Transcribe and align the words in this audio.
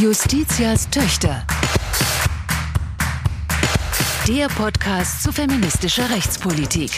Justitias 0.00 0.88
Töchter. 0.90 1.44
Der 4.28 4.46
Podcast 4.46 5.24
zu 5.24 5.32
feministischer 5.32 6.08
Rechtspolitik. 6.08 6.92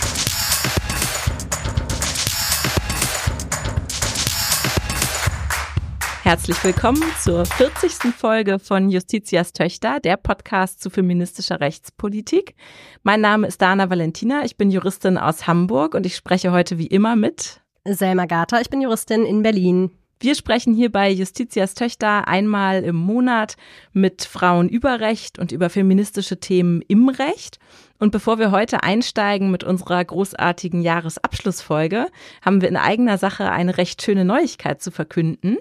Herzlich 6.25 6.63
willkommen 6.63 7.03
zur 7.19 7.47
40. 7.47 8.15
Folge 8.15 8.59
von 8.59 8.91
Justitias 8.91 9.55
Töchter, 9.55 9.99
der 10.01 10.19
Podcast 10.19 10.83
zu 10.83 10.91
feministischer 10.91 11.59
Rechtspolitik. 11.59 12.55
Mein 13.03 13.23
Name 13.23 13.47
ist 13.47 13.63
Dana 13.63 13.89
Valentina, 13.89 14.45
ich 14.45 14.59
bin 14.59 14.71
Juristin 14.71 15.17
aus 15.17 15.47
Hamburg 15.47 15.95
und 15.95 16.05
ich 16.05 16.17
spreche 16.17 16.53
heute 16.53 16.77
wie 16.77 16.89
immer 16.89 17.17
mit 17.17 17.63
Selma 17.87 18.27
Gata, 18.27 18.61
ich 18.61 18.69
bin 18.69 18.83
Juristin 18.83 19.25
in 19.25 19.43
Berlin. 19.43 19.91
Wir 20.23 20.35
sprechen 20.35 20.75
hier 20.75 20.93
bei 20.93 21.11
Justitias 21.11 21.73
Töchter 21.73 22.29
einmal 22.29 22.85
im 22.85 22.95
Monat 22.95 23.57
mit 23.95 24.23
Frauen 24.23 24.69
über 24.69 25.01
Recht 25.01 25.39
und 25.39 25.51
über 25.51 25.71
feministische 25.71 26.39
Themen 26.39 26.83
im 26.89 27.09
Recht. 27.09 27.59
Und 27.99 28.13
bevor 28.13 28.39
wir 28.39 28.51
heute 28.51 28.83
einsteigen 28.83 29.51
mit 29.51 29.65
unserer 29.65 30.05
großartigen 30.05 30.83
Jahresabschlussfolge, 30.83 32.09
haben 32.43 32.61
wir 32.61 32.69
in 32.69 32.77
eigener 32.77 33.17
Sache 33.17 33.51
eine 33.51 33.79
recht 33.79 34.03
schöne 34.03 34.27
Neuigkeit 34.27 34.83
zu 34.83 34.91
verkünden 34.91 35.57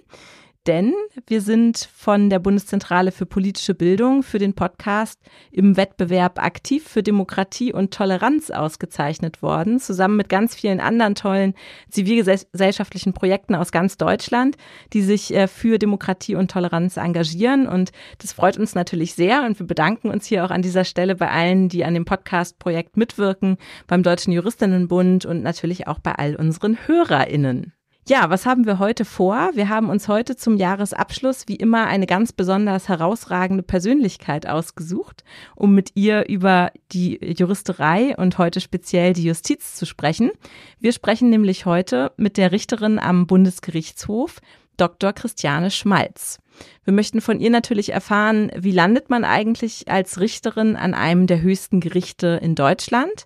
denn 0.70 0.94
wir 1.26 1.42
sind 1.42 1.90
von 1.96 2.30
der 2.30 2.38
Bundeszentrale 2.38 3.12
für 3.12 3.26
politische 3.26 3.74
Bildung 3.74 4.22
für 4.22 4.38
den 4.38 4.54
Podcast 4.54 5.20
im 5.52 5.78
Wettbewerb 5.78 6.38
aktiv 6.38 6.88
für 6.88 7.02
Demokratie 7.02 7.74
und 7.74 7.92
Toleranz 7.92 8.52
ausgezeichnet 8.52 9.42
worden, 9.42 9.80
zusammen 9.80 10.16
mit 10.16 10.30
ganz 10.30 10.54
vielen 10.54 10.80
anderen 10.80 11.16
tollen 11.16 11.56
zivilgesellschaftlichen 11.90 13.14
Projekten 13.14 13.56
aus 13.56 13.72
ganz 13.72 13.98
Deutschland, 13.98 14.58
die 14.94 15.02
sich 15.02 15.34
äh, 15.34 15.48
für 15.48 15.80
Demokratie 15.80 16.36
und 16.36 16.52
Toleranz 16.52 16.98
engagieren. 16.98 17.68
Und 17.68 17.90
das 18.20 18.32
freut 18.32 18.60
uns 18.60 18.76
natürlich 18.76 19.16
sehr 19.16 19.46
und 19.48 19.58
wir 19.58 19.66
bedanken 19.66 20.12
uns 20.12 20.28
hier 20.28 20.46
auch 20.46 20.52
an 20.52 20.62
dieser 20.62 20.84
Stelle 20.84 21.16
bei 21.16 21.32
allen, 21.32 21.70
die 21.70 21.84
an 21.84 21.96
dem 21.96 22.06
Podcast-Projekt 22.06 22.96
mitwirken, 22.96 23.58
beim 23.88 24.04
Deutschen 24.04 24.34
Juristinnenbund 24.34 25.26
und 25.26 25.42
natürlich 25.42 25.88
auch 25.88 25.98
bei 25.98 26.12
all 26.14 26.36
unseren 26.36 26.78
HörerInnen. 26.86 27.74
Ja, 28.08 28.32
was 28.32 28.48
haben 28.48 28.66
wir 28.66 28.80
heute 28.80 29.06
vor? 29.06 29.52
Wir 29.54 29.70
haben 29.70 29.90
uns 29.90 30.08
heute 30.08 30.36
zum 30.36 30.58
Jahresabschluss 30.58 31.48
wie 31.48 31.58
immer 31.58 31.86
eine 31.86 32.08
ganz 32.08 32.34
besonders 32.34 32.90
herausragende 32.90 33.62
Persönlichkeit 33.62 34.48
ausgesucht, 34.48 35.24
um 35.56 35.76
mit 35.76 35.92
ihr 35.94 36.28
über 36.28 36.72
die 36.92 37.20
Juristerei 37.24 38.16
und 38.18 38.40
heute 38.40 38.62
speziell 38.62 39.14
die 39.14 39.26
Justiz 39.26 39.76
zu 39.76 39.86
sprechen. 39.86 40.32
Wir 40.80 40.92
sprechen 40.92 41.30
nämlich 41.30 41.68
heute 41.68 42.12
mit 42.18 42.38
der 42.38 42.52
Richterin 42.52 42.98
am 42.98 43.28
Bundesgerichtshof, 43.28 44.40
Dr. 44.76 45.14
Christiane 45.14 45.70
Schmalz. 45.70 46.40
Wir 46.86 46.94
möchten 46.94 47.22
von 47.22 47.40
ihr 47.40 47.52
natürlich 47.52 47.92
erfahren, 47.92 48.52
wie 48.56 48.72
landet 48.72 49.12
man 49.12 49.24
eigentlich 49.24 49.88
als 49.88 50.20
Richterin 50.20 50.76
an 50.76 50.96
einem 50.96 51.28
der 51.28 51.42
höchsten 51.42 51.80
Gerichte 51.80 52.40
in 52.42 52.56
Deutschland? 52.56 53.26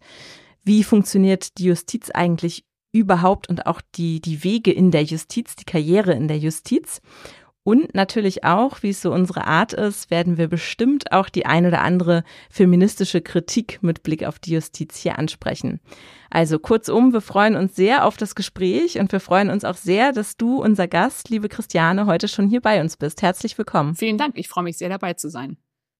Wie 0.63 0.83
funktioniert 0.83 1.57
die 1.57 1.65
Justiz 1.65 2.09
eigentlich 2.09 2.65
überhaupt 2.93 3.49
und 3.49 3.65
auch 3.65 3.81
die, 3.95 4.21
die 4.21 4.43
Wege 4.45 4.71
in 4.71 4.91
der 4.91 5.03
Justiz, 5.03 5.57
die 5.57 5.65
Karriere 5.65 6.13
in 6.13 6.29
der 6.29 6.37
Justiz. 6.37 7.01
Und 7.65 7.95
natürlich 7.95 8.43
auch, 8.43 8.83
wie 8.83 8.89
es 8.89 9.01
so 9.01 9.13
unsere 9.13 9.47
Art 9.47 9.71
ist, 9.71 10.11
werden 10.11 10.37
wir 10.37 10.49
bestimmt 10.49 11.13
auch 11.13 11.29
die 11.29 11.45
ein 11.45 11.65
oder 11.65 11.81
andere 11.81 12.23
feministische 12.49 13.21
Kritik 13.21 13.79
mit 13.81 14.03
Blick 14.03 14.25
auf 14.25 14.37
die 14.37 14.51
Justiz 14.51 14.97
hier 14.97 15.17
ansprechen. 15.17 15.79
Also 16.29 16.59
kurzum, 16.59 17.13
wir 17.13 17.21
freuen 17.21 17.55
uns 17.55 17.75
sehr 17.75 18.05
auf 18.05 18.17
das 18.17 18.35
Gespräch 18.35 18.99
und 18.99 19.13
wir 19.13 19.21
freuen 19.21 19.49
uns 19.49 19.63
auch 19.63 19.77
sehr, 19.77 20.11
dass 20.11 20.35
du, 20.35 20.61
unser 20.61 20.89
Gast, 20.89 21.29
liebe 21.29 21.47
Christiane, 21.47 22.05
heute 22.05 22.27
schon 22.27 22.49
hier 22.49 22.59
bei 22.59 22.81
uns 22.81 22.97
bist. 22.97 23.21
Herzlich 23.21 23.57
willkommen. 23.57 23.95
Vielen 23.95 24.17
Dank. 24.17 24.37
Ich 24.37 24.49
freue 24.49 24.65
mich 24.65 24.77
sehr 24.77 24.89
dabei 24.89 25.13
zu 25.13 25.29
sein. 25.29 25.55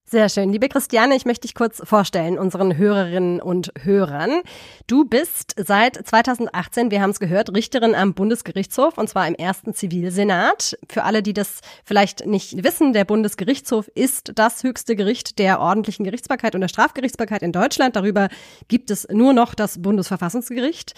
Sehr 0.06 0.28
schön. 0.28 0.52
Liebe 0.52 0.68
Christiane, 0.68 1.16
ich 1.16 1.24
möchte 1.24 1.48
dich 1.48 1.54
kurz 1.54 1.80
vorstellen, 1.82 2.38
unseren 2.38 2.76
Hörerinnen 2.76 3.40
und 3.40 3.72
Hörern. 3.80 4.42
Du 4.86 5.06
bist 5.06 5.54
seit 5.56 5.96
2018, 5.96 6.90
wir 6.90 7.00
haben 7.00 7.08
es 7.08 7.20
gehört, 7.20 7.54
Richterin 7.54 7.94
am 7.94 8.12
Bundesgerichtshof 8.12 8.98
und 8.98 9.08
zwar 9.08 9.26
im 9.26 9.34
ersten 9.34 9.72
Zivilsenat. 9.72 10.76
Für 10.90 11.04
alle, 11.04 11.22
die 11.22 11.32
das 11.32 11.62
vielleicht 11.84 12.26
nicht 12.26 12.62
wissen, 12.62 12.92
der 12.92 13.06
Bundesgerichtshof 13.06 13.88
ist 13.94 14.32
das 14.34 14.62
höchste 14.62 14.94
Gericht 14.94 15.38
der 15.38 15.58
ordentlichen 15.58 16.04
Gerichtsbarkeit 16.04 16.54
und 16.54 16.60
der 16.60 16.68
Strafgerichtsbarkeit 16.68 17.42
in 17.42 17.52
Deutschland. 17.52 17.96
Darüber 17.96 18.28
gibt 18.68 18.90
es 18.90 19.08
nur 19.10 19.32
noch 19.32 19.54
das 19.54 19.80
Bundesverfassungsgericht. 19.80 20.92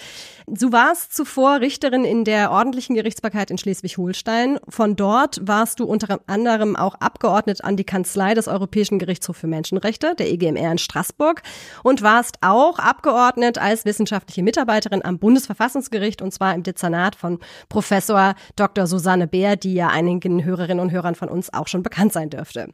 Du 0.48 0.72
warst 0.72 1.14
zuvor 1.14 1.60
Richterin 1.60 2.04
in 2.04 2.24
der 2.24 2.50
ordentlichen 2.50 2.96
Gerichtsbarkeit 2.96 3.52
in 3.52 3.58
Schleswig-Holstein. 3.58 4.58
Von 4.68 4.96
dort 4.96 5.38
warst 5.46 5.78
du 5.78 5.84
unter 5.84 6.20
anderem 6.26 6.74
auch 6.74 6.96
Abgeordnet 6.96 7.62
an 7.62 7.76
die 7.76 7.84
Kanzlei 7.84 8.34
des 8.34 8.48
Europäischen 8.48 8.95
Europäischen 8.96 8.98
Gerichtshof 8.98 9.36
für 9.36 9.46
Menschenrechte, 9.46 10.14
der 10.14 10.30
EGMR 10.30 10.72
in 10.72 10.78
Straßburg, 10.78 11.42
und 11.82 12.02
warst 12.02 12.38
auch 12.40 12.78
abgeordnet 12.78 13.58
als 13.58 13.84
wissenschaftliche 13.84 14.42
Mitarbeiterin 14.42 15.04
am 15.04 15.18
Bundesverfassungsgericht 15.18 16.22
und 16.22 16.32
zwar 16.32 16.54
im 16.54 16.62
Dezernat 16.62 17.16
von 17.16 17.38
Professor 17.68 18.34
Dr. 18.56 18.86
Susanne 18.86 19.26
Beer, 19.26 19.56
die 19.56 19.74
ja 19.74 19.88
einigen 19.88 20.44
Hörerinnen 20.44 20.80
und 20.80 20.90
Hörern 20.90 21.14
von 21.14 21.28
uns 21.28 21.52
auch 21.52 21.68
schon 21.68 21.82
bekannt 21.82 22.12
sein 22.12 22.30
dürfte. 22.30 22.68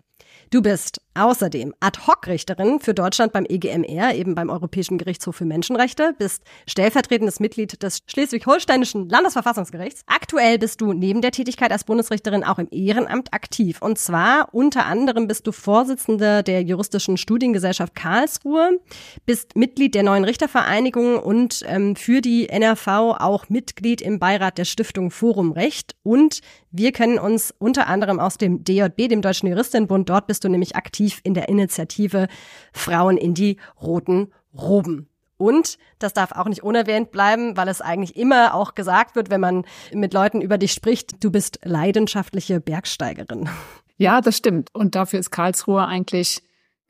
Du 0.53 0.61
bist 0.61 1.01
außerdem 1.15 1.75
Ad-Hoc-Richterin 1.81 2.79
für 2.81 2.93
Deutschland 2.95 3.33
beim 3.33 3.47
EGMR, 3.47 4.15
eben 4.15 4.35
beim 4.35 4.51
Europäischen 4.51 4.99
Gerichtshof 4.99 5.37
für 5.37 5.45
Menschenrechte, 5.45 6.15
bist 6.19 6.43
stellvertretendes 6.67 7.41
Mitglied 7.41 7.83
des 7.83 8.01
Schleswig-Holsteinischen 8.07 9.09
Landesverfassungsgerichts. 9.09 10.03
Aktuell 10.07 10.59
bist 10.59 10.81
du 10.81 10.93
neben 10.93 11.23
der 11.23 11.31
Tätigkeit 11.31 11.73
als 11.73 11.85
Bundesrichterin 11.85 12.45
auch 12.45 12.59
im 12.59 12.69
Ehrenamt 12.71 13.33
aktiv. 13.33 13.81
Und 13.81 13.99
zwar 13.99 14.49
unter 14.53 14.87
anderem 14.87 15.27
bist 15.27 15.47
du 15.47 15.53
Vorsitzende 15.53 16.43
der 16.43 16.63
Juristischen 16.63 17.17
Studiengesellschaft 17.17 17.95
Karlsruhe, 17.95 18.79
bist 19.27 19.57
Mitglied 19.57 19.95
der 19.95 20.03
neuen 20.03 20.25
Richtervereinigung 20.25 21.19
und 21.19 21.63
ähm, 21.67 21.97
für 21.97 22.21
die 22.21 22.49
NRV 22.49 22.87
auch 22.89 23.49
Mitglied 23.49 24.01
im 24.01 24.19
Beirat 24.19 24.59
der 24.59 24.65
Stiftung 24.65 25.11
Forum 25.11 25.53
Recht. 25.53 25.95
Und 26.03 26.41
wir 26.71 26.93
kennen 26.93 27.19
uns 27.19 27.55
unter 27.59 27.87
anderem 27.87 28.19
aus 28.19 28.39
dem 28.39 28.65
DJB, 28.65 29.09
dem 29.09 29.21
Deutschen 29.21 29.49
Juristinnenbund. 29.49 30.09
Dort 30.09 30.27
bist 30.27 30.42
du 30.45 30.49
nämlich 30.49 30.77
aktiv 30.77 31.21
in 31.25 31.35
der 31.35 31.49
Initiative 31.49 32.29
Frauen 32.73 33.17
in 33.17 33.35
die 33.35 33.59
roten 33.81 34.33
Roben. 34.57 35.09
Und 35.37 35.79
das 35.99 36.13
darf 36.13 36.33
auch 36.33 36.47
nicht 36.47 36.63
unerwähnt 36.63 37.11
bleiben, 37.11 37.57
weil 37.57 37.67
es 37.67 37.81
eigentlich 37.81 38.17
immer 38.17 38.55
auch 38.55 38.75
gesagt 38.75 39.17
wird, 39.17 39.29
wenn 39.29 39.41
man 39.41 39.65
mit 39.93 40.15
Leuten 40.15 40.41
über 40.41 40.57
dich 40.57 40.73
spricht, 40.73 41.25
du 41.25 41.33
bist 41.33 41.59
leidenschaftliche 41.65 42.61
Bergsteigerin. 42.61 43.49
Ja, 43.97 44.21
das 44.21 44.37
stimmt. 44.37 44.75
Und 44.75 44.95
dafür 44.95 45.19
ist 45.19 45.31
Karlsruhe 45.31 45.85
eigentlich 45.85 46.43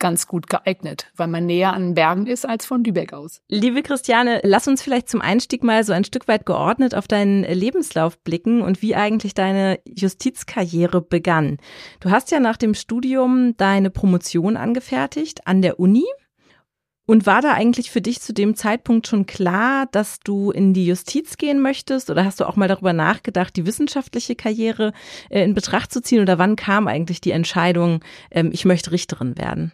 ganz 0.03 0.27
gut 0.27 0.49
geeignet, 0.49 1.07
weil 1.17 1.29
man 1.29 1.47
näher 1.47 1.73
an 1.73 1.95
Bergen 1.95 2.27
ist 2.27 2.45
als 2.45 2.67
von 2.67 2.83
Lübeck 2.83 3.13
aus. 3.13 3.41
Liebe 3.49 3.83
Christiane, 3.83 4.41
lass 4.43 4.67
uns 4.67 4.83
vielleicht 4.83 5.09
zum 5.09 5.21
Einstieg 5.21 5.63
mal 5.63 5.85
so 5.85 5.93
ein 5.93 6.03
Stück 6.03 6.27
weit 6.27 6.45
geordnet 6.45 6.97
auf 6.97 7.07
deinen 7.07 7.45
Lebenslauf 7.45 8.19
blicken 8.19 8.63
und 8.63 8.83
wie 8.83 8.97
eigentlich 8.97 9.33
deine 9.33 9.79
Justizkarriere 9.87 11.01
begann. 11.01 11.59
Du 12.01 12.11
hast 12.11 12.33
ja 12.33 12.41
nach 12.41 12.57
dem 12.57 12.75
Studium 12.75 13.57
deine 13.57 13.91
Promotion 13.91 14.57
angefertigt 14.57 15.47
an 15.47 15.63
der 15.63 15.79
Uni. 15.79 16.05
Und 17.05 17.27
war 17.27 17.43
da 17.43 17.53
eigentlich 17.53 17.91
für 17.91 18.01
dich 18.01 18.21
zu 18.21 18.33
dem 18.33 18.55
Zeitpunkt 18.55 19.09
schon 19.09 19.27
klar, 19.27 19.87
dass 19.91 20.21
du 20.21 20.51
in 20.53 20.73
die 20.73 20.87
Justiz 20.87 21.37
gehen 21.37 21.61
möchtest? 21.61 22.11
Oder 22.11 22.25
hast 22.25 22.41
du 22.41 22.49
auch 22.49 22.55
mal 22.55 22.69
darüber 22.69 22.93
nachgedacht, 22.93 23.57
die 23.57 23.67
wissenschaftliche 23.67 24.37
Karriere 24.37 24.93
äh, 25.29 25.43
in 25.43 25.53
Betracht 25.53 25.93
zu 25.93 26.01
ziehen? 26.01 26.23
Oder 26.23 26.39
wann 26.39 26.55
kam 26.55 26.87
eigentlich 26.87 27.21
die 27.21 27.33
Entscheidung, 27.33 28.01
ähm, 28.31 28.51
ich 28.53 28.65
möchte 28.65 28.93
Richterin 28.93 29.37
werden? 29.37 29.73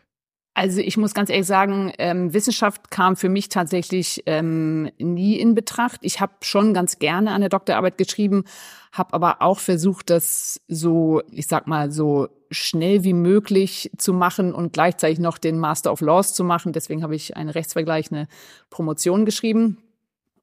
Also 0.58 0.80
ich 0.80 0.96
muss 0.96 1.14
ganz 1.14 1.30
ehrlich 1.30 1.46
sagen, 1.46 1.92
ähm, 1.98 2.34
Wissenschaft 2.34 2.90
kam 2.90 3.14
für 3.14 3.28
mich 3.28 3.48
tatsächlich 3.48 4.24
ähm, 4.26 4.90
nie 4.98 5.38
in 5.38 5.54
Betracht. 5.54 6.00
Ich 6.02 6.20
habe 6.20 6.32
schon 6.40 6.74
ganz 6.74 6.98
gerne 6.98 7.30
an 7.30 7.42
der 7.42 7.48
Doktorarbeit 7.48 7.96
geschrieben, 7.96 8.42
habe 8.90 9.14
aber 9.14 9.40
auch 9.40 9.60
versucht, 9.60 10.10
das 10.10 10.60
so, 10.66 11.22
ich 11.30 11.46
sag 11.46 11.68
mal, 11.68 11.92
so 11.92 12.26
schnell 12.50 13.04
wie 13.04 13.12
möglich 13.12 13.92
zu 13.98 14.12
machen 14.12 14.52
und 14.52 14.72
gleichzeitig 14.72 15.20
noch 15.20 15.38
den 15.38 15.60
Master 15.60 15.92
of 15.92 16.00
Laws 16.00 16.34
zu 16.34 16.42
machen. 16.42 16.72
Deswegen 16.72 17.04
habe 17.04 17.14
ich 17.14 17.36
eine 17.36 17.54
rechtsvergleichende 17.54 18.26
Promotion 18.68 19.26
geschrieben. 19.26 19.78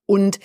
Und 0.05 0.39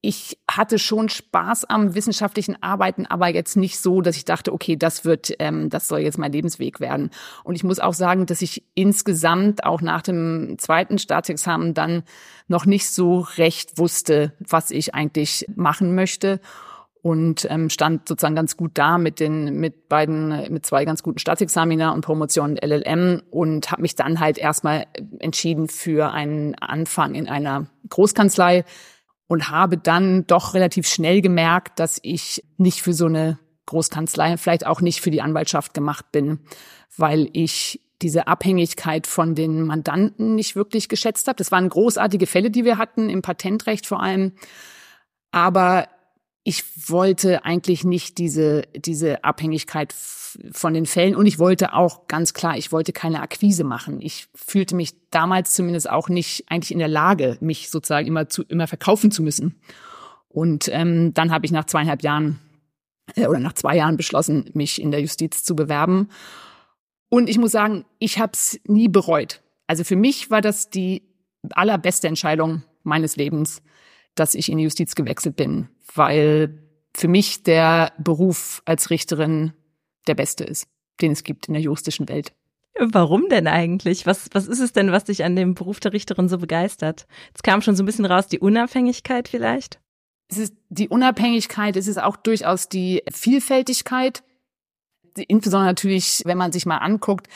ich 0.00 0.38
hatte 0.48 0.78
schon 0.78 1.08
Spaß 1.08 1.64
am 1.64 1.94
wissenschaftlichen 1.94 2.62
Arbeiten, 2.62 3.06
aber 3.06 3.28
jetzt 3.28 3.56
nicht 3.56 3.78
so, 3.78 4.00
dass 4.00 4.16
ich 4.16 4.24
dachte, 4.24 4.52
okay, 4.52 4.76
das 4.76 5.04
wird, 5.04 5.32
ähm, 5.38 5.70
das 5.70 5.88
soll 5.88 6.00
jetzt 6.00 6.18
mein 6.18 6.32
Lebensweg 6.32 6.80
werden. 6.80 7.10
Und 7.44 7.56
ich 7.56 7.64
muss 7.64 7.80
auch 7.80 7.94
sagen, 7.94 8.26
dass 8.26 8.42
ich 8.42 8.62
insgesamt 8.74 9.64
auch 9.64 9.80
nach 9.80 10.02
dem 10.02 10.56
zweiten 10.58 10.98
Staatsexamen 10.98 11.74
dann 11.74 12.04
noch 12.46 12.66
nicht 12.66 12.88
so 12.90 13.20
recht 13.36 13.78
wusste, 13.78 14.32
was 14.38 14.70
ich 14.70 14.94
eigentlich 14.94 15.46
machen 15.56 15.94
möchte 15.94 16.40
und 17.06 17.46
ähm, 17.50 17.70
stand 17.70 18.08
sozusagen 18.08 18.34
ganz 18.34 18.56
gut 18.56 18.72
da 18.74 18.98
mit 18.98 19.20
den 19.20 19.60
mit 19.60 19.88
beiden 19.88 20.52
mit 20.52 20.66
zwei 20.66 20.84
ganz 20.84 21.04
guten 21.04 21.18
Staatsexamina 21.18 21.92
und 21.92 22.00
Promotion 22.00 22.56
LLM 22.56 23.22
und 23.30 23.70
habe 23.70 23.82
mich 23.82 23.94
dann 23.94 24.18
halt 24.18 24.38
erstmal 24.38 24.86
entschieden 25.20 25.68
für 25.68 26.10
einen 26.10 26.56
Anfang 26.56 27.14
in 27.14 27.28
einer 27.28 27.66
Großkanzlei 27.90 28.64
und 29.28 29.50
habe 29.50 29.76
dann 29.76 30.26
doch 30.26 30.54
relativ 30.54 30.86
schnell 30.86 31.20
gemerkt, 31.20 31.78
dass 31.80 31.98
ich 32.02 32.44
nicht 32.56 32.82
für 32.82 32.92
so 32.92 33.06
eine 33.06 33.38
Großkanzlei, 33.66 34.36
vielleicht 34.36 34.66
auch 34.66 34.80
nicht 34.80 35.00
für 35.00 35.10
die 35.10 35.22
Anwaltschaft 35.22 35.74
gemacht 35.74 36.12
bin, 36.12 36.40
weil 36.96 37.28
ich 37.32 37.80
diese 38.02 38.28
Abhängigkeit 38.28 39.06
von 39.06 39.34
den 39.34 39.62
Mandanten 39.62 40.34
nicht 40.34 40.54
wirklich 40.54 40.88
geschätzt 40.88 41.26
habe. 41.28 41.36
Das 41.36 41.50
waren 41.50 41.68
großartige 41.68 42.26
Fälle, 42.26 42.50
die 42.50 42.64
wir 42.64 42.78
hatten, 42.78 43.08
im 43.08 43.22
Patentrecht 43.22 43.86
vor 43.86 44.02
allem. 44.02 44.32
Aber 45.32 45.88
ich 46.48 46.62
wollte 46.88 47.44
eigentlich 47.44 47.82
nicht 47.82 48.18
diese, 48.18 48.62
diese 48.76 49.24
Abhängigkeit 49.24 49.92
von 49.92 50.74
den 50.74 50.86
Fällen 50.86 51.16
und 51.16 51.26
ich 51.26 51.40
wollte 51.40 51.72
auch 51.72 52.06
ganz 52.06 52.34
klar, 52.34 52.56
ich 52.56 52.70
wollte 52.70 52.92
keine 52.92 53.20
Akquise 53.20 53.64
machen. 53.64 54.00
Ich 54.00 54.28
fühlte 54.32 54.76
mich 54.76 54.94
damals 55.10 55.54
zumindest 55.54 55.90
auch 55.90 56.08
nicht 56.08 56.44
eigentlich 56.46 56.70
in 56.70 56.78
der 56.78 56.86
Lage, 56.86 57.36
mich 57.40 57.68
sozusagen 57.68 58.06
immer 58.06 58.28
zu, 58.28 58.44
immer 58.44 58.68
verkaufen 58.68 59.10
zu 59.10 59.24
müssen. 59.24 59.60
Und 60.28 60.68
ähm, 60.68 61.12
dann 61.14 61.32
habe 61.32 61.46
ich 61.46 61.50
nach 61.50 61.64
zweieinhalb 61.64 62.04
Jahren 62.04 62.38
äh, 63.16 63.26
oder 63.26 63.40
nach 63.40 63.54
zwei 63.54 63.74
Jahren 63.74 63.96
beschlossen, 63.96 64.48
mich 64.54 64.80
in 64.80 64.92
der 64.92 65.00
Justiz 65.00 65.42
zu 65.42 65.56
bewerben. 65.56 66.10
Und 67.08 67.28
ich 67.28 67.38
muss 67.38 67.50
sagen, 67.50 67.84
ich 67.98 68.20
habe 68.20 68.34
es 68.34 68.60
nie 68.68 68.86
bereut. 68.86 69.42
Also 69.66 69.82
für 69.82 69.96
mich 69.96 70.30
war 70.30 70.42
das 70.42 70.70
die 70.70 71.02
allerbeste 71.50 72.06
Entscheidung 72.06 72.62
meines 72.84 73.16
Lebens, 73.16 73.62
dass 74.14 74.36
ich 74.36 74.48
in 74.48 74.58
die 74.58 74.64
Justiz 74.64 74.94
gewechselt 74.94 75.34
bin, 75.34 75.70
weil 75.94 76.62
für 76.94 77.08
mich 77.08 77.42
der 77.42 77.92
Beruf 77.98 78.62
als 78.64 78.90
Richterin 78.90 79.52
der 80.06 80.14
beste 80.14 80.44
ist, 80.44 80.66
den 81.00 81.12
es 81.12 81.24
gibt 81.24 81.48
in 81.48 81.54
der 81.54 81.62
juristischen 81.62 82.08
Welt. 82.08 82.32
Warum 82.78 83.28
denn 83.28 83.46
eigentlich? 83.46 84.06
Was, 84.06 84.28
was 84.32 84.46
ist 84.46 84.60
es 84.60 84.72
denn, 84.72 84.92
was 84.92 85.04
dich 85.04 85.24
an 85.24 85.34
dem 85.34 85.54
Beruf 85.54 85.80
der 85.80 85.92
Richterin 85.92 86.28
so 86.28 86.38
begeistert? 86.38 87.06
Es 87.34 87.42
kam 87.42 87.62
schon 87.62 87.74
so 87.74 87.82
ein 87.82 87.86
bisschen 87.86 88.04
raus, 88.04 88.26
die 88.26 88.38
Unabhängigkeit 88.38 89.28
vielleicht? 89.28 89.80
Es 90.28 90.38
ist 90.38 90.54
die 90.68 90.88
Unabhängigkeit, 90.88 91.76
es 91.76 91.86
ist 91.86 91.98
auch 91.98 92.16
durchaus 92.16 92.68
die 92.68 93.02
Vielfältigkeit. 93.10 94.22
Insbesondere 95.16 95.70
natürlich, 95.70 96.22
wenn 96.26 96.36
man 96.36 96.52
sich 96.52 96.66
mal 96.66 96.78
anguckt, 96.78 97.28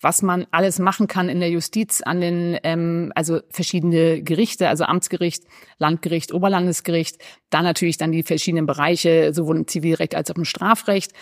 was 0.00 0.22
man 0.22 0.46
alles 0.50 0.78
machen 0.78 1.06
kann 1.06 1.28
in 1.28 1.40
der 1.40 1.50
Justiz 1.50 2.02
an 2.02 2.20
den, 2.20 2.58
ähm, 2.62 3.12
also 3.14 3.40
verschiedene 3.50 4.22
Gerichte, 4.22 4.68
also 4.68 4.84
Amtsgericht, 4.84 5.44
Landgericht, 5.78 6.32
Oberlandesgericht, 6.32 7.18
dann 7.50 7.64
natürlich 7.64 7.96
dann 7.96 8.12
die 8.12 8.22
verschiedenen 8.22 8.66
Bereiche, 8.66 9.32
sowohl 9.34 9.56
im 9.56 9.66
Zivilrecht 9.66 10.14
als 10.14 10.30
auch 10.30 10.36
im 10.36 10.44
Strafrecht. 10.44 11.12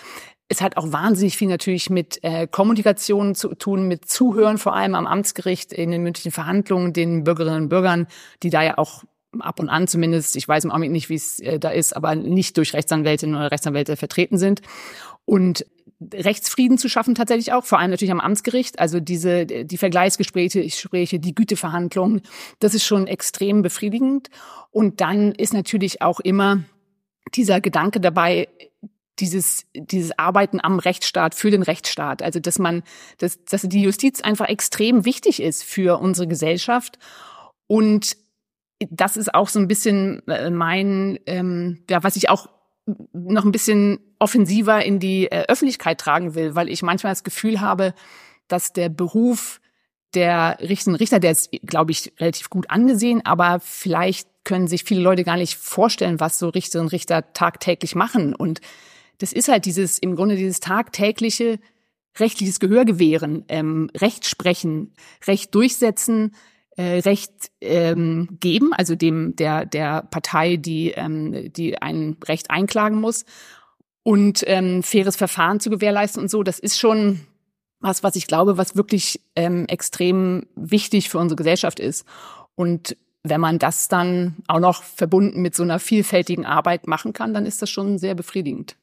Es 0.49 0.61
hat 0.61 0.77
auch 0.77 0.93
wahnsinnig 0.93 1.37
viel 1.37 1.49
natürlich 1.49 1.89
mit 1.89 2.23
äh, 2.23 2.47
Kommunikation 2.47 3.35
zu 3.35 3.55
tun, 3.55 3.89
mit 3.89 4.09
Zuhören, 4.09 4.59
vor 4.59 4.75
allem 4.75 4.95
am 4.95 5.07
Amtsgericht 5.07 5.73
in 5.73 5.91
den 5.91 6.03
mündlichen 6.03 6.33
Verhandlungen, 6.33 6.93
den 6.93 7.25
Bürgerinnen 7.25 7.65
und 7.65 7.69
Bürgern, 7.71 8.07
die 8.43 8.51
da 8.51 8.63
ja 8.63 8.79
auch 8.79 9.05
ab 9.41 9.59
und 9.59 9.69
an 9.69 9.89
zumindest, 9.89 10.37
ich 10.37 10.47
weiß 10.47 10.65
im 10.65 10.71
Augenblick 10.71 10.93
nicht, 10.93 11.09
wie 11.09 11.15
es 11.15 11.41
äh, 11.41 11.59
da 11.59 11.71
ist, 11.71 11.97
aber 11.97 12.15
nicht 12.15 12.57
durch 12.57 12.75
Rechtsanwältinnen 12.75 13.35
oder 13.35 13.51
Rechtsanwälte 13.51 13.97
vertreten 13.97 14.39
sind. 14.39 14.61
Und 15.25 15.65
Rechtsfrieden 16.13 16.79
zu 16.79 16.89
schaffen 16.89 17.15
tatsächlich 17.15 17.53
auch, 17.53 17.65
vor 17.65 17.79
allem 17.79 17.91
natürlich 17.91 18.13
am 18.13 18.21
Amtsgericht. 18.21 18.79
Also 18.79 19.01
diese 19.01 19.47
die 19.47 19.79
Vergleichsgespräche, 19.79 20.63
Gespräche, 20.63 21.19
die 21.19 21.35
Güteverhandlungen, 21.35 22.23
das 22.59 22.75
ist 22.75 22.85
schon 22.85 23.07
extrem 23.07 23.63
befriedigend. 23.63 24.29
Und 24.71 25.01
dann 25.01 25.33
ist 25.33 25.55
natürlich 25.55 26.03
auch 26.03 26.21
immer 26.21 26.65
dieser 27.35 27.61
Gedanke 27.61 28.01
dabei, 28.01 28.49
dieses, 29.21 29.67
dieses 29.75 30.19
Arbeiten 30.19 30.61
am 30.61 30.79
Rechtsstaat, 30.79 31.35
für 31.35 31.51
den 31.51 31.63
Rechtsstaat. 31.63 32.23
Also, 32.23 32.41
dass 32.41 32.59
man, 32.59 32.83
dass, 33.19 33.45
dass 33.45 33.63
die 33.63 33.83
Justiz 33.83 34.21
einfach 34.21 34.49
extrem 34.49 35.05
wichtig 35.05 35.41
ist 35.41 35.63
für 35.63 36.01
unsere 36.01 36.27
Gesellschaft. 36.27 36.99
Und 37.67 38.17
das 38.91 39.17
ist 39.17 39.35
auch 39.35 39.49
so 39.49 39.61
ein 39.61 39.69
bisschen 39.69 40.27
äh, 40.29 40.51
mein, 40.51 41.19
ähm, 41.27 41.85
ja, 41.89 42.03
was 42.03 42.17
ich 42.17 42.29
auch 42.29 42.49
noch 43.13 43.45
ein 43.45 43.53
bisschen 43.53 43.99
offensiver 44.25 44.83
in 44.83 44.99
die 44.99 45.27
äh, 45.27 45.45
Öffentlichkeit 45.49 46.01
tragen 46.01 46.35
will, 46.35 46.55
weil 46.55 46.71
ich 46.71 46.83
manchmal 46.83 47.13
das 47.13 47.25
Gefühl 47.25 47.61
habe, 47.61 47.93
dass 48.49 48.73
der 48.73 48.89
Beruf 48.89 49.61
der 50.15 50.57
Richter, 50.61 50.99
Richter, 50.99 51.21
der 51.21 51.33
ist, 51.33 51.51
glaube 51.67 51.93
ich, 51.93 52.13
relativ 52.19 52.49
gut 52.49 52.71
angesehen, 52.71 53.21
aber 53.27 53.61
vielleicht 53.61 54.27
können 54.45 54.67
sich 54.67 54.85
viele 54.85 55.03
Leute 55.03 55.25
gar 55.25 55.37
nicht 55.37 55.57
vorstellen, 55.57 56.21
was 56.21 56.39
so 56.39 56.49
Richterinnen 56.49 56.87
und 56.87 56.93
Richter 56.93 57.35
tagtäglich 57.35 57.95
machen. 57.95 58.35
Und 58.35 58.63
das 59.19 59.35
ist 59.35 59.49
halt 59.49 59.67
dieses, 59.67 59.99
im 59.99 60.17
Grunde 60.17 60.37
dieses 60.37 60.61
tagtägliche 60.61 61.59
rechtliches 62.19 62.61
Gehör 62.61 62.87
gewähren, 62.87 63.45
ähm, 63.49 63.91
Recht 63.95 64.27
sprechen, 64.27 64.95
Recht 65.27 65.55
durchsetzen, 65.55 66.35
äh, 66.77 67.01
Recht 67.01 67.33
ähm, 67.61 68.39
geben, 68.41 68.73
also 68.73 68.95
dem 68.95 69.37
der 69.37 69.67
der 69.67 70.03
Partei, 70.03 70.57
die 70.57 70.93
ähm, 70.93 71.53
die 71.53 71.81
ein 71.83 72.17
Recht 72.27 72.51
einklagen 72.51 73.01
muss 73.01 73.25
und 74.05 74.45
ähm, 74.47 74.85
faires 74.85 75.17
Verfahren 75.17 75.59
zu 75.59 75.71
gewährleisten 75.71 76.23
und 76.23 76.31
so. 76.31 76.45
Das 76.45 76.61
ist 76.61 76.79
schon 76.79 77.21
was, 77.81 78.03
was 78.03 78.17
ich 78.17 78.27
glaube, 78.27 78.57
was 78.57 78.77
wirklich 78.77 79.21
ähm, 79.35 79.67
extrem 79.67 80.47
wichtig 80.55 81.11
für 81.11 81.19
unsere 81.19 81.37
Gesellschaft 81.37 81.81
ist. 81.81 82.07
Und 82.55 82.97
wenn 83.25 83.41
man 83.41 83.59
das 83.59 83.89
dann 83.89 84.37
auch 84.47 84.61
noch 84.61 84.83
verbunden 84.83 85.43
mit 85.43 85.55
so 85.55 85.63
einer 85.63 85.79
vielfältigen 85.79 86.47
Arbeit 86.47 86.87
machen 86.87 87.13
kann, 87.13 87.35
dann 87.35 87.47
ist 87.47 87.61
das 87.63 87.71
schon 87.71 87.99
sehr 87.99 88.15
befriedigend. 88.15 88.77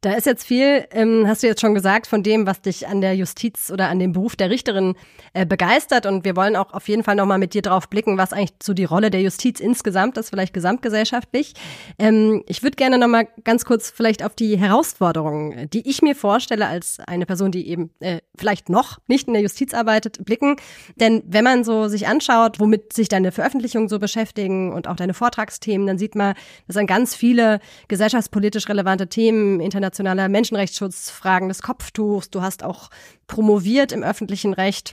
Da 0.00 0.12
ist 0.12 0.26
jetzt 0.26 0.44
viel, 0.44 0.86
ähm, 0.90 1.24
hast 1.26 1.42
du 1.42 1.46
jetzt 1.46 1.60
schon 1.60 1.74
gesagt, 1.74 2.06
von 2.06 2.22
dem, 2.22 2.46
was 2.46 2.60
dich 2.60 2.86
an 2.86 3.00
der 3.00 3.14
Justiz 3.14 3.70
oder 3.70 3.88
an 3.88 3.98
dem 3.98 4.12
Beruf 4.12 4.36
der 4.36 4.50
Richterin 4.50 4.94
äh, 5.32 5.46
begeistert. 5.46 6.06
Und 6.06 6.24
wir 6.24 6.36
wollen 6.36 6.56
auch 6.56 6.72
auf 6.72 6.88
jeden 6.88 7.02
Fall 7.02 7.14
nochmal 7.14 7.38
mit 7.38 7.54
dir 7.54 7.62
drauf 7.62 7.88
blicken, 7.88 8.18
was 8.18 8.32
eigentlich 8.32 8.54
so 8.62 8.74
die 8.74 8.84
Rolle 8.84 9.10
der 9.10 9.22
Justiz 9.22 9.60
insgesamt 9.60 10.18
ist, 10.18 10.30
vielleicht 10.30 10.52
gesamtgesellschaftlich. 10.52 11.54
Ähm, 11.98 12.42
ich 12.46 12.62
würde 12.62 12.76
gerne 12.76 12.98
nochmal 12.98 13.28
ganz 13.44 13.64
kurz 13.64 13.90
vielleicht 13.90 14.22
auf 14.22 14.34
die 14.34 14.58
Herausforderungen, 14.58 15.70
die 15.70 15.88
ich 15.88 16.02
mir 16.02 16.14
vorstelle 16.14 16.66
als 16.66 16.98
eine 17.00 17.26
Person, 17.26 17.50
die 17.50 17.68
eben 17.68 17.90
äh, 18.00 18.20
vielleicht 18.36 18.68
noch 18.68 18.98
nicht 19.06 19.28
in 19.28 19.32
der 19.32 19.42
Justiz 19.42 19.72
arbeitet, 19.72 20.24
blicken. 20.24 20.56
Denn 20.96 21.22
wenn 21.26 21.44
man 21.44 21.64
so 21.64 21.88
sich 21.88 22.06
anschaut, 22.06 22.60
womit 22.60 22.92
sich 22.92 23.08
deine 23.08 23.32
Veröffentlichungen 23.32 23.88
so 23.88 23.98
beschäftigen 23.98 24.72
und 24.72 24.88
auch 24.88 24.96
deine 24.96 25.14
Vortragsthemen, 25.14 25.86
dann 25.86 25.98
sieht 25.98 26.14
man, 26.14 26.34
dass 26.66 26.74
dann 26.74 26.86
ganz 26.86 27.14
viele 27.14 27.60
gesellschaftspolitisch 27.88 28.68
relevante 28.68 29.08
Themen 29.08 29.60
international 29.60 29.85
internationaler 29.86 30.28
Menschenrechtsschutz, 30.28 31.10
Fragen 31.10 31.48
des 31.48 31.62
Kopftuchs. 31.62 32.30
Du 32.30 32.42
hast 32.42 32.62
auch 32.62 32.90
promoviert 33.26 33.92
im 33.92 34.02
öffentlichen 34.02 34.52
Recht. 34.52 34.92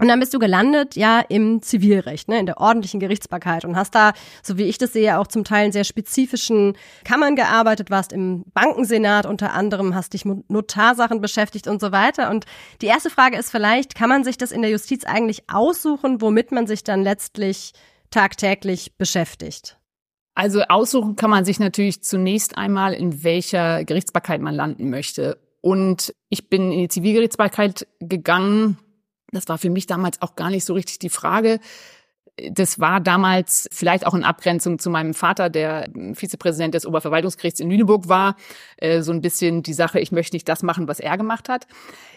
Und 0.00 0.06
dann 0.06 0.20
bist 0.20 0.32
du 0.32 0.38
gelandet, 0.38 0.94
ja, 0.94 1.20
im 1.28 1.60
Zivilrecht, 1.60 2.28
ne, 2.28 2.38
in 2.38 2.46
der 2.46 2.58
ordentlichen 2.58 3.00
Gerichtsbarkeit 3.00 3.64
und 3.64 3.74
hast 3.74 3.96
da, 3.96 4.12
so 4.44 4.56
wie 4.56 4.62
ich 4.62 4.78
das 4.78 4.92
sehe, 4.92 5.18
auch 5.18 5.26
zum 5.26 5.42
Teil 5.42 5.66
in 5.66 5.72
sehr 5.72 5.82
spezifischen 5.82 6.76
Kammern 7.02 7.34
gearbeitet, 7.34 7.90
warst 7.90 8.12
im 8.12 8.44
Bankensenat 8.54 9.26
unter 9.26 9.54
anderem, 9.54 9.96
hast 9.96 10.12
dich 10.12 10.24
mit 10.24 10.48
Notarsachen 10.48 11.20
beschäftigt 11.20 11.66
und 11.66 11.80
so 11.80 11.90
weiter. 11.90 12.30
Und 12.30 12.44
die 12.80 12.86
erste 12.86 13.10
Frage 13.10 13.36
ist 13.36 13.50
vielleicht, 13.50 13.96
kann 13.96 14.08
man 14.08 14.22
sich 14.22 14.38
das 14.38 14.52
in 14.52 14.62
der 14.62 14.70
Justiz 14.70 15.04
eigentlich 15.04 15.50
aussuchen, 15.50 16.20
womit 16.20 16.52
man 16.52 16.68
sich 16.68 16.84
dann 16.84 17.02
letztlich 17.02 17.72
tagtäglich 18.10 18.96
beschäftigt? 18.98 19.78
Also 20.38 20.62
aussuchen 20.68 21.16
kann 21.16 21.30
man 21.30 21.44
sich 21.44 21.58
natürlich 21.58 22.04
zunächst 22.04 22.56
einmal, 22.56 22.94
in 22.94 23.24
welcher 23.24 23.84
Gerichtsbarkeit 23.84 24.40
man 24.40 24.54
landen 24.54 24.88
möchte. 24.88 25.36
Und 25.62 26.14
ich 26.28 26.48
bin 26.48 26.70
in 26.70 26.78
die 26.78 26.88
Zivilgerichtsbarkeit 26.88 27.88
gegangen. 27.98 28.78
Das 29.32 29.48
war 29.48 29.58
für 29.58 29.68
mich 29.68 29.86
damals 29.86 30.22
auch 30.22 30.36
gar 30.36 30.50
nicht 30.50 30.64
so 30.64 30.74
richtig 30.74 31.00
die 31.00 31.08
Frage. 31.08 31.58
Das 32.52 32.78
war 32.78 33.00
damals 33.00 33.68
vielleicht 33.72 34.06
auch 34.06 34.14
in 34.14 34.22
Abgrenzung 34.22 34.78
zu 34.78 34.90
meinem 34.90 35.12
Vater, 35.12 35.50
der 35.50 35.88
Vizepräsident 36.14 36.72
des 36.72 36.86
Oberverwaltungsgerichts 36.86 37.58
in 37.58 37.68
Lüneburg 37.68 38.08
war. 38.08 38.36
Äh, 38.76 39.02
so 39.02 39.10
ein 39.10 39.22
bisschen 39.22 39.64
die 39.64 39.72
Sache, 39.72 39.98
ich 39.98 40.12
möchte 40.12 40.36
nicht 40.36 40.48
das 40.48 40.62
machen, 40.62 40.86
was 40.86 41.00
er 41.00 41.16
gemacht 41.16 41.48
hat. 41.48 41.66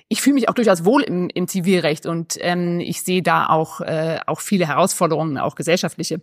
Ich 0.10 0.22
fühle 0.22 0.36
mich 0.36 0.48
auch 0.48 0.54
durchaus 0.54 0.86
wohl 0.86 1.02
im, 1.02 1.28
im 1.34 1.48
Zivilrecht 1.48 2.06
und 2.06 2.38
ähm, 2.42 2.82
ich 2.82 3.02
sehe 3.02 3.24
da 3.24 3.48
auch, 3.48 3.82
äh, 3.82 4.20
auch 4.28 4.42
viele 4.42 4.68
Herausforderungen, 4.68 5.40
auch 5.40 5.56
gesellschaftliche. 5.56 6.22